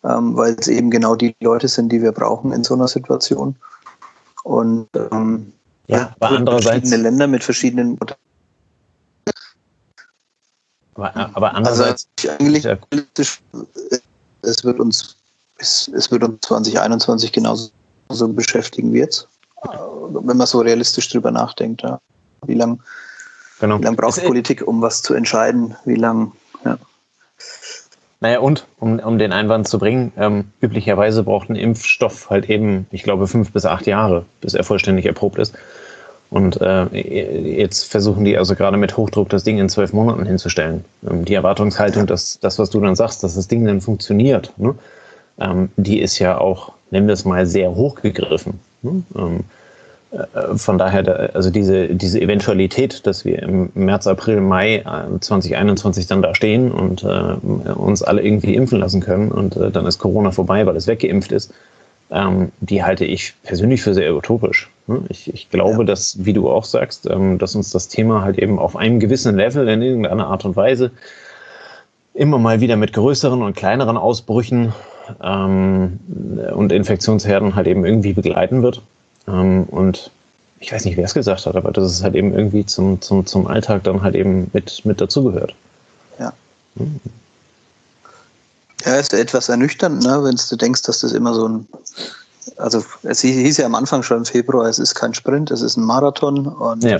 ähm, 0.03 0.35
weil 0.35 0.55
es 0.59 0.67
eben 0.67 0.91
genau 0.91 1.15
die 1.15 1.35
Leute 1.41 1.67
sind, 1.67 1.91
die 1.91 2.01
wir 2.01 2.11
brauchen 2.11 2.51
in 2.51 2.63
so 2.63 2.73
einer 2.73 2.87
Situation. 2.87 3.55
Und 4.43 4.87
ähm, 5.11 5.51
ja, 5.87 6.13
aber 6.19 6.37
andererseits 6.37 6.89
verschiedene 6.89 7.03
Länder 7.03 7.27
mit 7.27 7.43
verschiedenen 7.43 7.97
aber, 10.95 11.15
aber 11.33 11.53
andererseits 11.55 12.07
also 12.19 12.35
eigentlich 12.39 12.65
es 14.41 14.63
wird 14.63 14.79
uns 14.79 15.15
es, 15.57 15.89
es 15.93 16.11
wird 16.11 16.23
uns 16.23 16.41
2021 16.41 17.31
genauso 17.31 17.71
beschäftigen 18.29 18.93
wird, 18.93 19.27
wenn 20.09 20.37
man 20.37 20.47
so 20.47 20.61
realistisch 20.61 21.09
drüber 21.09 21.31
nachdenkt. 21.31 21.81
Ja. 21.81 21.99
Wie 22.45 22.55
lange 22.55 22.79
genau. 23.59 23.77
lang 23.77 23.95
braucht 23.95 24.17
es, 24.17 24.23
Politik, 24.23 24.65
um 24.67 24.81
was 24.81 25.01
zu 25.01 25.13
entscheiden? 25.13 25.75
Wie 25.85 25.95
lange? 25.95 26.31
Ja. 26.65 26.77
Naja, 28.21 28.39
und 28.39 28.67
um, 28.79 28.99
um 28.99 29.17
den 29.17 29.31
Einwand 29.31 29.67
zu 29.67 29.79
bringen, 29.79 30.11
ähm, 30.17 30.51
üblicherweise 30.61 31.23
braucht 31.23 31.49
ein 31.49 31.55
Impfstoff 31.55 32.29
halt 32.29 32.49
eben, 32.49 32.85
ich 32.91 33.03
glaube, 33.03 33.27
fünf 33.27 33.53
bis 33.53 33.65
acht 33.65 33.87
Jahre, 33.87 34.25
bis 34.41 34.53
er 34.53 34.63
vollständig 34.63 35.05
erprobt 35.05 35.39
ist. 35.39 35.55
Und 36.29 36.61
äh, 36.61 36.85
jetzt 36.93 37.85
versuchen 37.85 38.23
die 38.23 38.37
also 38.37 38.55
gerade 38.55 38.77
mit 38.77 38.97
Hochdruck 38.97 39.29
das 39.29 39.43
Ding 39.43 39.57
in 39.57 39.69
zwölf 39.69 39.93
Monaten 39.93 40.25
hinzustellen. 40.25 40.85
Ähm, 41.09 41.25
die 41.25 41.33
Erwartungshaltung, 41.33 42.05
dass 42.07 42.39
das, 42.39 42.59
was 42.59 42.69
du 42.69 42.79
dann 42.81 42.95
sagst, 42.95 43.23
dass 43.23 43.35
das 43.35 43.47
Ding 43.47 43.65
dann 43.65 43.81
funktioniert, 43.81 44.53
ne? 44.57 44.75
ähm, 45.39 45.69
die 45.77 45.99
ist 45.99 46.19
ja 46.19 46.37
auch, 46.37 46.73
nennen 46.91 47.07
wir 47.07 47.13
es 47.13 47.25
mal, 47.25 47.45
sehr 47.45 47.73
hoch 47.73 47.95
gegriffen. 47.95 48.59
Ne? 48.81 49.03
Ähm, 49.15 49.39
äh, 49.39 49.58
von 50.55 50.79
daher, 50.79 51.35
also 51.35 51.51
diese, 51.51 51.89
diese 51.89 52.19
Eventualität, 52.19 53.05
dass 53.05 53.25
wir 53.25 53.43
im 53.43 53.69
März, 53.75 54.07
April, 54.07 54.41
Mai 54.41 54.83
2021 55.19 56.03
äh, 56.03 56.07
dann 56.07 56.21
da 56.23 56.33
stehen 56.33 56.71
und 56.71 57.03
äh, 57.03 57.07
uns 57.07 58.01
alle 58.01 58.23
irgendwie 58.23 58.55
impfen 58.55 58.79
lassen 58.79 59.01
können 59.01 59.31
und 59.31 59.55
äh, 59.55 59.69
dann 59.69 59.85
ist 59.85 59.99
Corona 59.99 60.31
vorbei, 60.31 60.65
weil 60.65 60.75
es 60.75 60.87
weggeimpft 60.87 61.31
ist, 61.31 61.53
ähm, 62.09 62.51
die 62.59 62.83
halte 62.83 63.05
ich 63.05 63.35
persönlich 63.43 63.83
für 63.83 63.93
sehr 63.93 64.15
utopisch. 64.15 64.71
Ne? 64.87 65.03
Ich, 65.09 65.31
ich 65.31 65.51
glaube, 65.51 65.79
ja. 65.79 65.83
dass, 65.83 66.25
wie 66.25 66.33
du 66.33 66.49
auch 66.49 66.65
sagst, 66.65 67.07
ähm, 67.07 67.37
dass 67.37 67.55
uns 67.55 67.69
das 67.69 67.87
Thema 67.87 68.23
halt 68.23 68.39
eben 68.39 68.57
auf 68.57 68.75
einem 68.75 68.99
gewissen 68.99 69.35
Level 69.35 69.67
in 69.67 69.83
irgendeiner 69.83 70.25
Art 70.25 70.43
und 70.43 70.55
Weise 70.55 70.89
immer 72.15 72.39
mal 72.39 72.61
wieder 72.61 72.77
mit 72.77 72.93
größeren 72.93 73.43
und 73.43 73.55
kleineren 73.55 73.95
Ausbrüchen 73.95 74.73
ähm, 75.23 75.99
und 76.55 76.71
Infektionsherden 76.71 77.53
halt 77.53 77.67
eben 77.67 77.85
irgendwie 77.85 78.13
begleiten 78.13 78.63
wird. 78.63 78.81
Ähm, 79.29 79.63
und 79.65 80.11
ich 80.59 80.71
weiß 80.71 80.85
nicht, 80.85 80.97
wer 80.97 81.05
es 81.05 81.13
gesagt 81.13 81.45
hat, 81.45 81.55
aber 81.55 81.71
dass 81.71 81.91
es 81.91 82.03
halt 82.03 82.15
eben 82.15 82.33
irgendwie 82.33 82.65
zum, 82.65 83.01
zum, 83.01 83.25
zum 83.25 83.47
Alltag 83.47 83.83
dann 83.83 84.01
halt 84.01 84.15
eben 84.15 84.49
mit, 84.53 84.83
mit 84.85 84.99
dazugehört. 84.99 85.55
Ja. 86.19 86.33
Hm. 86.75 86.99
Ja, 88.85 88.95
ist 88.95 89.13
etwas 89.13 89.49
ernüchternd, 89.49 90.03
ne, 90.03 90.23
wenn 90.23 90.39
du 90.49 90.55
denkst, 90.55 90.83
dass 90.83 91.01
das 91.01 91.11
immer 91.11 91.33
so 91.33 91.47
ein, 91.47 91.67
also 92.57 92.83
es 93.03 93.21
hieß 93.21 93.57
ja 93.57 93.65
am 93.65 93.75
Anfang 93.75 94.03
schon 94.03 94.17
im 94.17 94.25
Februar, 94.25 94.67
es 94.67 94.79
ist 94.79 94.95
kein 94.95 95.13
Sprint, 95.13 95.51
es 95.51 95.61
ist 95.61 95.75
ein 95.75 95.83
Marathon 95.83 96.47
und 96.47 96.83
ja. 96.83 96.99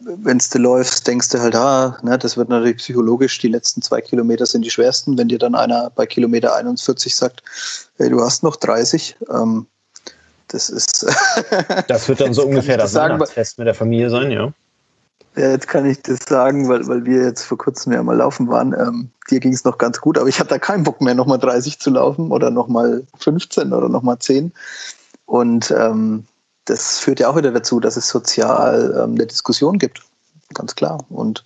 wenn 0.00 0.38
du 0.38 0.58
läufst, 0.58 1.06
denkst 1.06 1.28
du 1.28 1.40
halt, 1.40 1.54
ah, 1.54 1.96
ne, 2.02 2.18
das 2.18 2.36
wird 2.36 2.48
natürlich 2.48 2.78
psychologisch, 2.78 3.38
die 3.38 3.48
letzten 3.48 3.82
zwei 3.82 4.00
Kilometer 4.00 4.46
sind 4.46 4.62
die 4.62 4.70
schwersten, 4.70 5.16
wenn 5.16 5.28
dir 5.28 5.38
dann 5.38 5.54
einer 5.54 5.90
bei 5.90 6.06
Kilometer 6.06 6.56
41 6.56 7.14
sagt, 7.14 7.42
hey, 7.98 8.10
du 8.10 8.20
hast 8.20 8.42
noch 8.42 8.56
30, 8.56 9.16
ähm, 9.32 9.66
das 10.48 10.70
ist. 10.70 11.06
das 11.88 12.08
wird 12.08 12.20
dann 12.20 12.34
so 12.34 12.44
ungefähr 12.44 12.76
das 12.76 12.94
Weihnachtsfest 12.94 13.58
mit 13.58 13.66
der 13.66 13.74
Familie 13.74 14.10
sein, 14.10 14.30
ja. 14.30 14.52
Ja, 15.36 15.50
jetzt 15.50 15.68
kann 15.68 15.84
ich 15.84 16.00
das 16.00 16.20
sagen, 16.26 16.66
weil, 16.68 16.86
weil 16.88 17.04
wir 17.04 17.24
jetzt 17.24 17.42
vor 17.42 17.58
kurzem 17.58 17.92
ja 17.92 18.02
mal 18.02 18.16
laufen 18.16 18.48
waren. 18.48 18.72
Ähm, 18.72 19.10
dir 19.30 19.38
ging 19.38 19.52
es 19.52 19.64
noch 19.64 19.76
ganz 19.76 20.00
gut, 20.00 20.16
aber 20.16 20.28
ich 20.28 20.40
hatte 20.40 20.48
da 20.48 20.58
keinen 20.58 20.82
Bock 20.82 21.02
mehr, 21.02 21.14
nochmal 21.14 21.38
30 21.38 21.78
zu 21.78 21.90
laufen 21.90 22.30
oder 22.30 22.50
nochmal 22.50 23.06
15 23.18 23.72
oder 23.72 23.90
nochmal 23.90 24.18
10. 24.18 24.52
Und 25.26 25.70
ähm, 25.72 26.24
das 26.64 27.00
führt 27.00 27.20
ja 27.20 27.28
auch 27.28 27.36
wieder 27.36 27.52
dazu, 27.52 27.80
dass 27.80 27.98
es 27.98 28.08
sozial 28.08 28.94
ähm, 28.96 29.14
eine 29.14 29.26
Diskussion 29.26 29.78
gibt. 29.78 30.02
Ganz 30.54 30.74
klar. 30.74 31.04
Und 31.10 31.44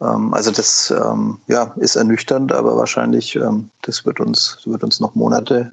ähm, 0.00 0.32
also 0.32 0.52
das 0.52 0.90
ähm, 0.90 1.38
ja, 1.48 1.74
ist 1.78 1.96
ernüchternd, 1.96 2.52
aber 2.52 2.76
wahrscheinlich, 2.76 3.34
ähm, 3.34 3.70
das 3.82 4.06
wird 4.06 4.20
uns, 4.20 4.58
wird 4.64 4.84
uns 4.84 5.00
noch 5.00 5.16
Monate 5.16 5.72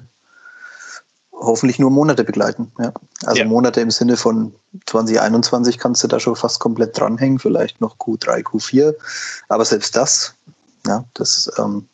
hoffentlich 1.38 1.78
nur 1.78 1.90
Monate 1.90 2.24
begleiten. 2.24 2.72
Ja. 2.78 2.92
Also 3.24 3.40
ja. 3.40 3.44
Monate 3.46 3.80
im 3.80 3.90
Sinne 3.90 4.16
von 4.16 4.54
2021 4.86 5.78
kannst 5.78 6.02
du 6.02 6.08
da 6.08 6.18
schon 6.18 6.36
fast 6.36 6.60
komplett 6.60 6.98
dranhängen, 6.98 7.38
vielleicht 7.38 7.80
noch 7.80 7.96
Q3, 7.98 8.42
Q4. 8.42 8.94
Aber 9.48 9.64
selbst 9.64 9.96
das, 9.96 10.34
ja, 10.86 11.04
das 11.14 11.36
ist 11.36 11.52
ähm, 11.58 11.86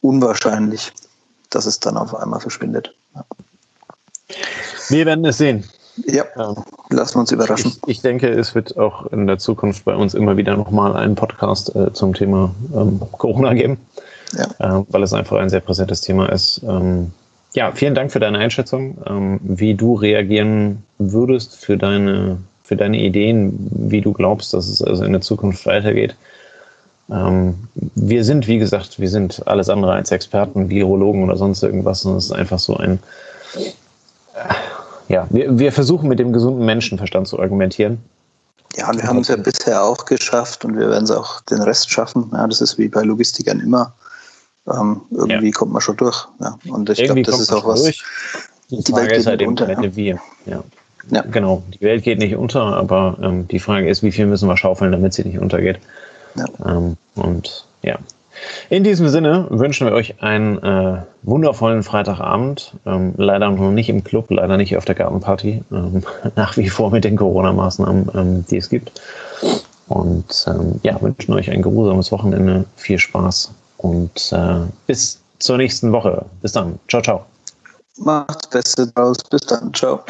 unwahrscheinlich, 0.00 0.92
dass 1.50 1.66
es 1.66 1.80
dann 1.80 1.96
auf 1.96 2.14
einmal 2.14 2.40
verschwindet. 2.40 2.94
Ja. 3.14 3.24
Wir 4.88 5.06
werden 5.06 5.24
es 5.24 5.38
sehen. 5.38 5.64
Ja, 6.06 6.24
lassen 6.90 7.16
wir 7.16 7.20
uns 7.20 7.32
überraschen. 7.32 7.72
Ich, 7.86 7.96
ich, 7.96 8.00
denke, 8.02 8.28
es 8.28 8.54
wird 8.54 8.76
auch 8.76 9.06
in 9.06 9.26
der 9.26 9.38
Zukunft 9.38 9.84
bei 9.84 9.96
uns 9.96 10.14
immer 10.14 10.36
wieder 10.36 10.56
nochmal 10.56 10.96
einen 10.96 11.16
Podcast 11.16 11.74
äh, 11.74 11.92
zum 11.92 12.14
Thema 12.14 12.54
ähm, 12.72 13.00
Corona 13.12 13.52
geben, 13.54 13.78
ja. 14.32 14.44
äh, 14.80 14.84
weil 14.88 15.02
es 15.02 15.12
einfach 15.12 15.38
ein 15.38 15.50
sehr 15.50 15.60
präsentes 15.60 16.02
Thema 16.02 16.30
ist. 16.30 16.60
Ähm, 16.62 17.12
ja, 17.54 17.72
vielen 17.72 17.94
Dank 17.94 18.12
für 18.12 18.20
deine 18.20 18.38
Einschätzung, 18.38 18.98
ähm, 19.06 19.40
wie 19.42 19.74
du 19.74 19.94
reagieren 19.94 20.82
würdest 20.98 21.56
für 21.56 21.76
deine, 21.76 22.38
für 22.64 22.76
deine 22.76 22.98
Ideen, 22.98 23.56
wie 23.70 24.00
du 24.00 24.12
glaubst, 24.12 24.52
dass 24.54 24.68
es 24.68 24.82
also 24.82 25.04
in 25.04 25.12
der 25.12 25.22
Zukunft 25.22 25.64
weitergeht. 25.66 26.14
Ähm, 27.10 27.54
wir 27.94 28.24
sind, 28.24 28.46
wie 28.46 28.58
gesagt, 28.58 29.00
wir 29.00 29.08
sind 29.08 29.46
alles 29.46 29.68
andere 29.68 29.92
als 29.92 30.10
Experten, 30.10 30.68
Virologen 30.68 31.24
oder 31.24 31.36
sonst 31.36 31.62
irgendwas, 31.62 32.02
sondern 32.02 32.18
es 32.18 32.26
ist 32.26 32.32
einfach 32.32 32.58
so 32.58 32.76
ein, 32.76 32.98
ja, 35.08 35.26
wir, 35.30 35.58
wir 35.58 35.72
versuchen 35.72 36.08
mit 36.08 36.18
dem 36.18 36.32
gesunden 36.32 36.64
Menschenverstand 36.66 37.28
zu 37.28 37.40
argumentieren. 37.40 37.98
Ja, 38.76 38.94
wir 38.94 39.02
haben 39.04 39.20
es 39.20 39.28
ja 39.28 39.36
bisher 39.36 39.82
auch 39.82 40.04
geschafft 40.04 40.64
und 40.64 40.76
wir 40.76 40.90
werden 40.90 41.04
es 41.04 41.10
auch 41.10 41.40
den 41.42 41.62
Rest 41.62 41.90
schaffen. 41.90 42.30
Ja, 42.32 42.46
das 42.46 42.60
ist 42.60 42.76
wie 42.76 42.88
bei 42.88 43.02
Logistikern 43.02 43.60
immer. 43.60 43.94
Ähm, 44.70 45.00
irgendwie 45.10 45.46
ja. 45.46 45.52
kommt 45.52 45.72
man 45.72 45.80
schon 45.80 45.96
durch. 45.96 46.26
Ja. 46.40 46.58
Und 46.68 46.90
ich 46.90 47.04
glaube, 47.04 47.22
das 47.22 47.40
ist 47.40 47.52
auch 47.52 47.66
was. 47.66 47.82
Durch. 47.82 48.04
Die, 48.70 48.82
die 48.82 48.92
Frage 48.92 49.14
ist 49.14 49.26
halt 49.26 49.40
eben, 49.40 49.50
unter, 49.50 49.70
ja. 49.70 49.96
wie. 49.96 50.08
Ja. 50.46 50.62
ja. 51.10 51.22
Genau, 51.30 51.62
die 51.72 51.80
Welt 51.80 52.02
geht 52.04 52.18
nicht 52.18 52.36
unter, 52.36 52.62
aber 52.62 53.16
ähm, 53.22 53.48
die 53.48 53.60
Frage 53.60 53.88
ist, 53.88 54.02
wie 54.02 54.12
viel 54.12 54.26
müssen 54.26 54.48
wir 54.48 54.56
schaufeln, 54.56 54.92
damit 54.92 55.14
sie 55.14 55.24
nicht 55.24 55.38
untergeht. 55.38 55.78
Ähm, 56.64 56.96
und 57.14 57.64
ja. 57.82 57.98
In 58.70 58.84
diesem 58.84 59.08
Sinne 59.08 59.46
wünschen 59.50 59.86
wir 59.86 59.94
euch 59.94 60.22
einen 60.22 60.58
äh, 60.62 61.02
wundervollen 61.22 61.82
Freitagabend. 61.82 62.74
Ähm, 62.86 63.14
leider 63.16 63.50
noch 63.50 63.70
nicht 63.70 63.88
im 63.88 64.04
Club, 64.04 64.26
leider 64.30 64.56
nicht 64.56 64.76
auf 64.76 64.84
der 64.84 64.94
Gartenparty. 64.94 65.64
Ähm, 65.72 66.02
nach 66.36 66.56
wie 66.56 66.68
vor 66.68 66.90
mit 66.90 67.04
den 67.04 67.16
Corona-Maßnahmen, 67.16 68.10
ähm, 68.14 68.44
die 68.48 68.58
es 68.58 68.68
gibt. 68.68 68.92
Und 69.88 70.46
ähm, 70.46 70.80
ja, 70.82 71.00
wünschen 71.00 71.32
euch 71.32 71.50
ein 71.50 71.62
geruhsames 71.62 72.12
Wochenende. 72.12 72.64
Viel 72.76 72.98
Spaß 72.98 73.50
und 73.78 74.32
äh, 74.32 74.60
bis 74.86 75.18
zur 75.38 75.56
nächsten 75.56 75.92
Woche. 75.92 76.24
Bis 76.42 76.52
dann. 76.52 76.78
Ciao, 76.88 77.02
ciao. 77.02 77.24
Macht's 77.96 78.48
Beste 78.48 78.86
draus. 78.88 79.18
Bis 79.30 79.42
dann. 79.42 79.72
Ciao. 79.74 80.04